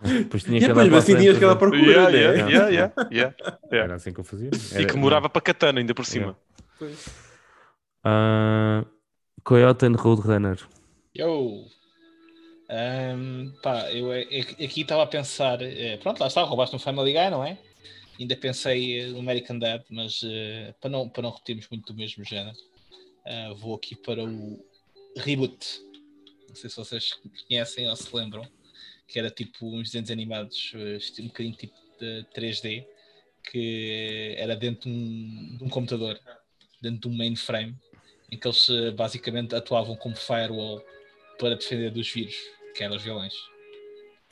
[0.01, 1.55] Depois tinha E depois assim tinhas que ver.
[1.57, 2.17] procura, Yeah, né?
[2.19, 2.69] yeah, yeah,
[3.11, 3.35] yeah,
[3.71, 3.83] yeah.
[3.83, 4.49] Era assim que eu fazia.
[4.53, 6.37] E Era- que morava para Katana ainda por cima.
[8.03, 8.85] Ah,
[9.43, 10.59] Coyote and Roadrunner.
[11.13, 11.65] Eu.
[12.69, 15.61] Ahm, pá, eu é- é- aqui estava a pensar.
[15.61, 17.57] eh, pronto, lá está, roubaste um Family Guy, não é?
[18.19, 22.23] Ainda pensei no American Dad, mas eh, para, não, para não repetirmos muito do mesmo
[22.23, 22.55] género,
[23.25, 24.63] ah, vou aqui para o
[25.17, 25.81] Reboot.
[26.47, 27.13] Não sei se vocês
[27.47, 28.47] conhecem ou se lembram,
[29.07, 32.85] que era tipo uns desenhos animados, eh, um bocadinho tipo de 3D,
[33.51, 36.19] que era dentro de um, de um computador,
[36.81, 37.75] dentro de um mainframe,
[38.31, 40.83] em que eles basicamente atuavam como firewall
[41.37, 42.35] para defender dos vírus,
[42.73, 43.33] que eram os vilões.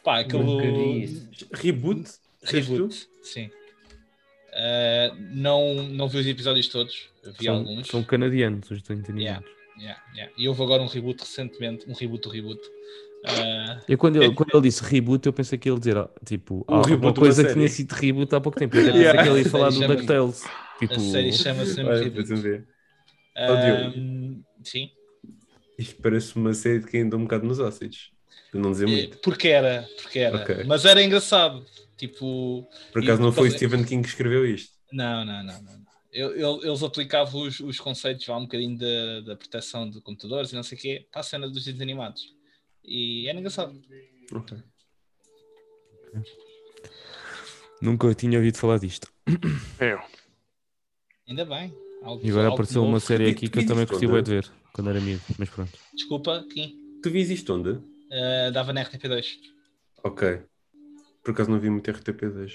[0.04, 0.44] Pá, aquele.
[1.54, 2.10] Reboot?
[2.44, 3.50] Reboot, sim.
[4.54, 7.10] Uh, não, não vi os episódios todos,
[7.40, 7.88] vi São, alguns.
[7.88, 9.50] são canadianos os desenhos animados.
[9.80, 10.32] Yeah, yeah.
[10.38, 12.62] E houve agora um reboot recentemente, um reboot do reboot.
[13.26, 16.66] Uh, Eu, quando, ele, quando ele disse reboot, eu pensei que ele ia dizer, tipo,
[16.70, 18.78] Um ah, uma coisa que tinha sido reboot há pouco tempo.
[18.78, 19.18] Eu até Yeah.
[19.18, 20.44] pensei que ele ia falar do DuckTales.
[20.78, 22.66] Tipo, a série chama-se reboot.
[23.36, 24.92] Um, sim,
[25.80, 28.13] Isto parece uma série de quem anda um bocado nos ácidos.
[28.52, 29.18] Para não dizer Eh, muito.
[29.20, 30.38] porque era, porque era.
[30.38, 30.64] Ok.
[30.66, 31.66] Mas era engraçado.
[31.98, 34.74] Tipo, Por acaso e não foi o Stephen King que escreveu isto.
[34.92, 35.74] Não, não, não, não.
[35.74, 35.84] não.
[36.12, 40.52] Eu- eu- eles aplicavam os, os conceitos lá um bocadinho da, da proteção de computadores
[40.52, 42.22] e não sei o quê para a cena dos desenhos animados.
[42.84, 43.74] E era engraçado.
[44.32, 44.58] Ok.
[47.82, 49.08] nunca tinha ouvido falar disto.
[49.80, 50.00] Eu.
[51.28, 51.74] Ainda bem.
[52.04, 52.94] Algo- E agora apareceu novo.
[52.94, 55.72] uma série aqui que eu também bué de ver, quando era miúdo, mas pronto.
[55.94, 56.78] Desculpa, Kim.
[57.02, 57.80] Tu vis isto onde?
[58.14, 59.26] Uh, dava na RTP2.
[60.04, 60.42] Ok.
[61.24, 62.52] Por acaso não vi muito RTP2.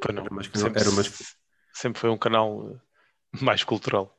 [0.00, 0.22] Pois não.
[0.24, 1.36] Era mais, Sempre, era mais
[1.72, 4.16] sempre foi um canal eh, mais cultural.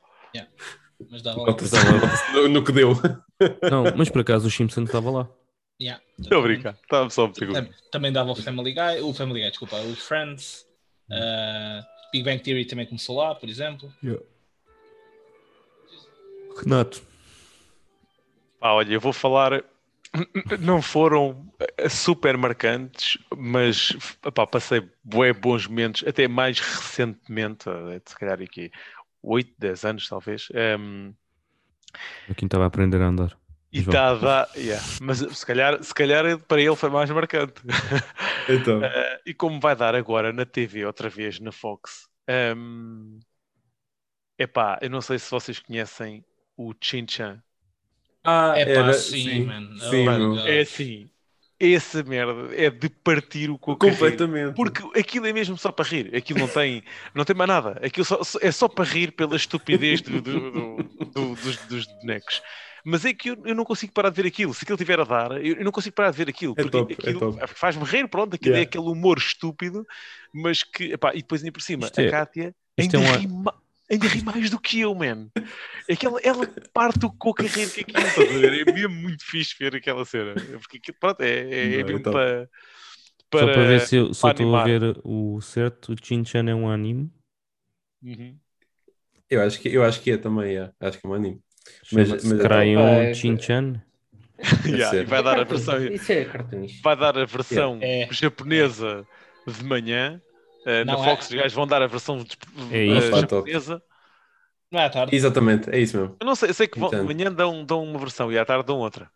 [1.10, 1.56] Mas dava lá.
[2.34, 2.90] No, no que deu.
[3.70, 5.28] Não, mas por acaso o Simpson estava lá.
[5.80, 6.02] Yeah.
[6.18, 6.72] Estou a brincar.
[6.82, 9.98] Estava só a meter Tam- Também dava o Family Guy, o Family Guy, desculpa, os
[10.00, 10.66] Friends.
[11.10, 13.92] uh, Big Bang Theory também começou lá, por exemplo.
[16.58, 17.02] Renato.
[18.60, 19.62] Ah, olha, eu vou falar.
[20.60, 23.92] Não foram eh, super marcantes, mas
[24.50, 28.70] passei bué bons momentos, até mais recentemente, eh, se calhar aqui
[29.22, 30.48] 8, 10 anos talvez.
[30.54, 31.12] ehm,
[32.28, 33.32] O Quinto estava a aprender a andar.
[33.72, 34.00] e João.
[34.00, 34.50] está a dar.
[34.56, 37.54] yeah, mas se calhar, se calhar para ele foi mais marcante.
[38.48, 43.18] Então, Eh, e como vai dar agora na TV, outra vez na Fox, ehm,
[44.38, 46.24] epá, eu não sei se vocês conhecem
[46.56, 47.42] o Chin-Chan.
[48.26, 49.68] Ah, É pá, era- sim, man.
[49.74, 50.30] Oh sim, my meu.
[50.36, 50.46] God.
[50.46, 51.08] É assim,
[51.58, 54.54] essa merda é de partir o coco completamente.
[54.54, 56.82] Porque aquilo é mesmo só para rir, aquilo não tem,
[57.14, 60.82] não tem mais nada, aquilo só- é só para rir pela estupidez do- do- do-
[61.06, 62.42] do- dos, dos bonecos.
[62.88, 64.54] Mas é que eu, eu não consigo parar de ver aquilo.
[64.54, 66.52] Se aquilo tiver a dar, eu, eu não consigo parar de ver aquilo.
[66.56, 67.46] É Porque top, é aquilo top.
[67.48, 68.68] faz-me rir, pronto, aquilo é Yeah.
[68.68, 69.84] aquele humor estúpido,
[70.32, 73.10] mas que, epá, e depois ainda por cima, Isto é- a Kátia isto ainda, é
[73.10, 73.54] uma- ri ma-
[73.90, 75.28] ainda ri mais do que eu, man.
[75.88, 78.68] É que ela, ela parte o coco a rir que aquilo, estás a ver?
[78.68, 80.34] É mesmo muito fixe ver aquela cena.
[80.34, 82.16] Porque aquilo, pronto, é, é, é é mesmo top.
[82.16, 85.96] para, Só para ver se eu se eu para estou a ver o certo, o
[86.00, 87.10] Chin-Chan é um anime.
[88.02, 88.36] Uhum.
[89.28, 90.70] Eu acho que, eu acho que é também, é.
[90.80, 91.40] acho que é um anime.
[91.92, 93.82] Mas- Chama-se mas- Crayon Opa, é- Chin-Chan.
[94.66, 96.24] Yeah, e vai dar a versão, é
[96.82, 98.06] vai dar a versão É.
[98.10, 99.06] japonesa
[99.46, 100.20] de manhã.
[100.66, 102.36] Eh, na Não, Fox, é- os gajos vão dar a versão de-
[102.70, 103.20] É eh, isso.
[103.20, 103.82] japonesa.
[104.70, 105.14] Não é à tarde.
[105.16, 106.16] Exatamente, é isso mesmo.
[106.20, 107.04] Eu não sei, eu sei que vão, Entendo.
[107.06, 109.08] manhã dão, dão uma versão e à tarde dão outra.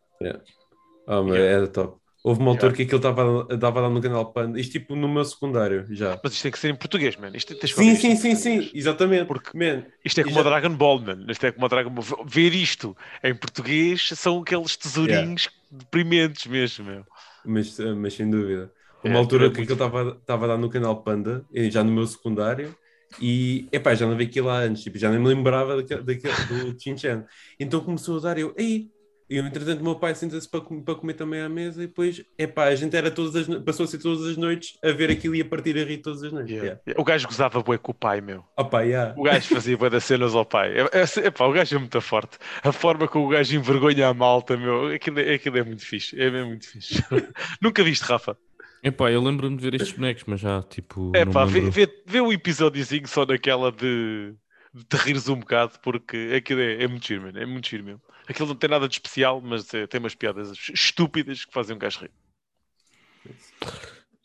[1.07, 1.57] Oh, mas Yeah.
[1.57, 1.99] era top.
[2.23, 2.77] Houve uma altura Yeah.
[2.77, 6.21] que aquilo estava dava lá no canal Panda, isto tipo no meu secundário já.
[6.23, 7.35] Mas isto tem que ser em português, mano.
[7.35, 9.25] Isto, tens que Sim, sim, sim, sim, exatamente.
[9.27, 11.31] Porque- Man, Isto é como Já- a Dragon Ball, mano.
[11.33, 12.05] Isto é como a Dragon Ball.
[12.27, 12.95] Ver isto
[13.25, 17.05] em português são aqueles tesourinhos deprimentes mesmo, meu.
[17.45, 18.71] mas, mas sem dúvida.
[19.05, 21.93] É, Uma altura é que muito aquilo estava estava lá no canal Panda, já no
[21.93, 22.75] meu secundário,
[23.21, 26.73] e epá, já não vi aquilo há anos, tipo, já nem me lembrava daquele, daquele,
[26.73, 27.25] do Chin-Chan.
[27.59, 28.89] Então começou a dar, eu, ei!
[29.29, 32.21] E eu, entretanto, o meu pai senta-se para, para comer também à mesa, e depois,
[32.37, 35.37] epá, a gente era todas as, passou a ser todas as noites a ver aquilo
[35.37, 36.51] e a partir a rir todas as noites.
[36.51, 36.81] Yeah.
[36.85, 37.01] Yeah.
[37.01, 38.43] O gajo gozava bué com o pai, meu.
[38.57, 39.15] Opa, yeah.
[39.17, 40.75] O gajo fazia bué das cenas ao pai.
[40.77, 42.39] É, é, epá, o gajo é muito forte.
[42.61, 46.21] A forma como o gajo envergonha a malta, meu, aquilo, é- aquilo é muito fixe.
[46.21, 47.01] É mesmo muito fixe.
[47.63, 48.37] Nunca viste, Rafa?
[48.83, 52.21] Epá, eu lembro-me de ver estes bonecos, mas já, tipo, É pá, vê, vê, vê
[52.21, 54.35] um episódiozinho só naquela de,
[54.73, 57.39] de te rires um bocado, porque aquilo é, é muito giro, mano.
[57.39, 58.01] É muito giro mesmo.
[58.27, 61.79] Aquilo não tem nada de especial, mas é, tem umas piadas estúpidas que fazem um
[61.79, 62.11] gajo rir.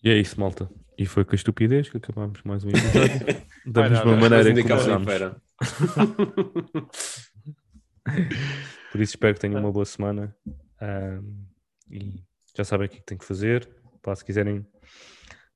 [0.03, 0.69] E é isso, malta.
[0.97, 3.25] E foi com a estupidez que acabámos mais um episódio.
[3.65, 4.29] da Vai mesma nada.
[4.29, 5.35] maneira que cá começámos.
[8.91, 10.33] Por isso espero que tenham uma boa semana.
[10.79, 11.45] Ahm,
[11.89, 12.23] e
[12.55, 13.67] já sabem o que é que têm que fazer.
[14.05, 14.63] Pá, se quiserem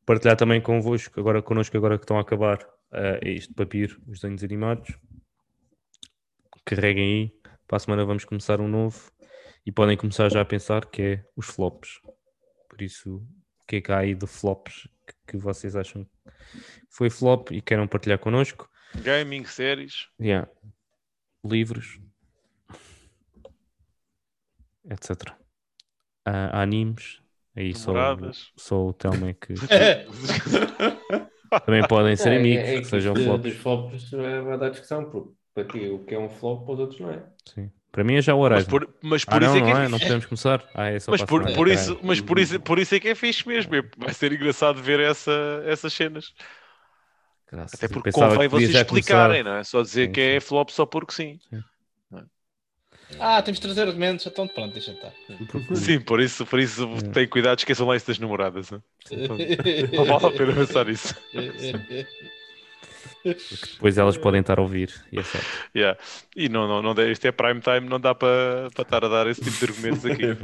[0.04, 2.58] partilhar também convosco, agora connosco, agora que estão a acabar
[2.92, 4.98] ah, este papiro, os desenhos animados.
[6.66, 7.40] Carreguem aí.
[7.68, 9.12] Para a semana vamos começar um novo.
[9.64, 12.02] E podem começar já a pensar que é os flops.
[12.68, 16.32] Por isso, o que é que há aí de flops que, que vocês acham que
[16.90, 18.68] foi flop e queiram partilhar connosco?
[18.96, 20.08] Gaming, séries.
[20.20, 20.50] Yeah.
[21.46, 22.00] Livros,
[24.90, 25.36] etc.
[26.26, 27.22] Há animes,
[27.62, 28.52] aí só, o- Namoradas.
[28.56, 29.54] só o Telmo é que
[31.66, 33.44] também podem ser É, amigos, é, é que que sejam de- flops.
[33.44, 36.74] Dos flops é, vai dar discussão, porque para ti o que é um flop, para
[36.74, 37.24] os outros não é.
[37.46, 37.72] Sim.
[37.92, 38.70] Para mim é já o Mas Horizon.
[38.70, 39.90] por, mas por Ah, isso não, é que não é, é?
[39.90, 40.64] Não podemos começar?
[40.76, 41.74] Ah, é só mas por, por caralho.
[41.74, 43.76] isso, mas por isso, por isso é que é fixe mesmo.
[43.76, 45.32] é- Vai ser engraçado ver essa,
[45.66, 46.34] essas cenas.
[47.52, 47.74] Graças.
[47.80, 49.52] Até porque convém vocês explicarem, começar.
[49.52, 49.64] não é?
[49.64, 51.40] Só dizer Sim, que é flop só porque sim.
[53.18, 55.12] Ah, temos de trazer argumentos, então pronto, deixa estar.
[55.76, 57.10] Sim, por isso, por isso É.
[57.10, 58.70] tenham cuidado, esqueçam lá isso das namoradas.
[58.72, 58.82] Não,
[59.94, 61.16] não vale a pena pensar nisso.
[63.74, 64.94] Depois elas podem estar a ouvir.
[65.12, 65.48] E é certo.
[65.76, 66.00] Yeah.
[66.36, 69.28] E não, não, não, isto é prime time, não dá para para estar a dar
[69.28, 70.38] esse tipo de argumentos aqui.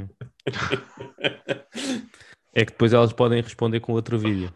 [2.57, 4.49] É que depois elas podem responder com outro vídeo.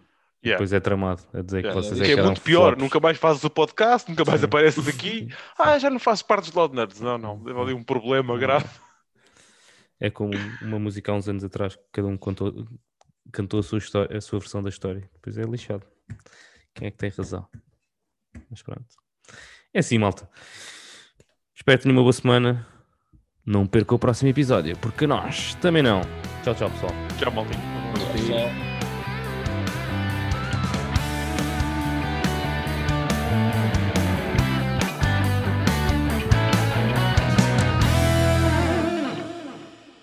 [0.43, 0.57] Yeah.
[0.57, 1.81] Depois é tramado a dizer que Yeah.
[1.81, 2.83] vocês Que é é que eram muito pior, flops.
[2.83, 4.45] nunca mais fazes o podcast, nunca mais Sim.
[4.45, 5.27] apareces aqui.
[5.59, 7.01] Ah, já não faço parte dos Loud Nerds.
[7.01, 8.65] Não, não, teve ali um problema grave.
[9.99, 12.65] É como uma música há uns anos atrás que cada um contou,
[13.33, 15.09] cantou a sua, história, a sua versão da história.
[15.15, 15.83] Depois é lixado.
[16.73, 17.45] Quem é que tem razão?
[18.49, 18.85] Mas pronto.
[19.73, 20.29] É assim, malta.
[21.53, 22.65] Espero que tenham uma boa semana.
[23.45, 25.99] Não perca o próximo episódio, porque nós também não.
[26.43, 26.91] Tchau, tchau, pessoal.
[27.17, 27.61] Tchau, maldinho.
[28.13, 28.68] Pessoal.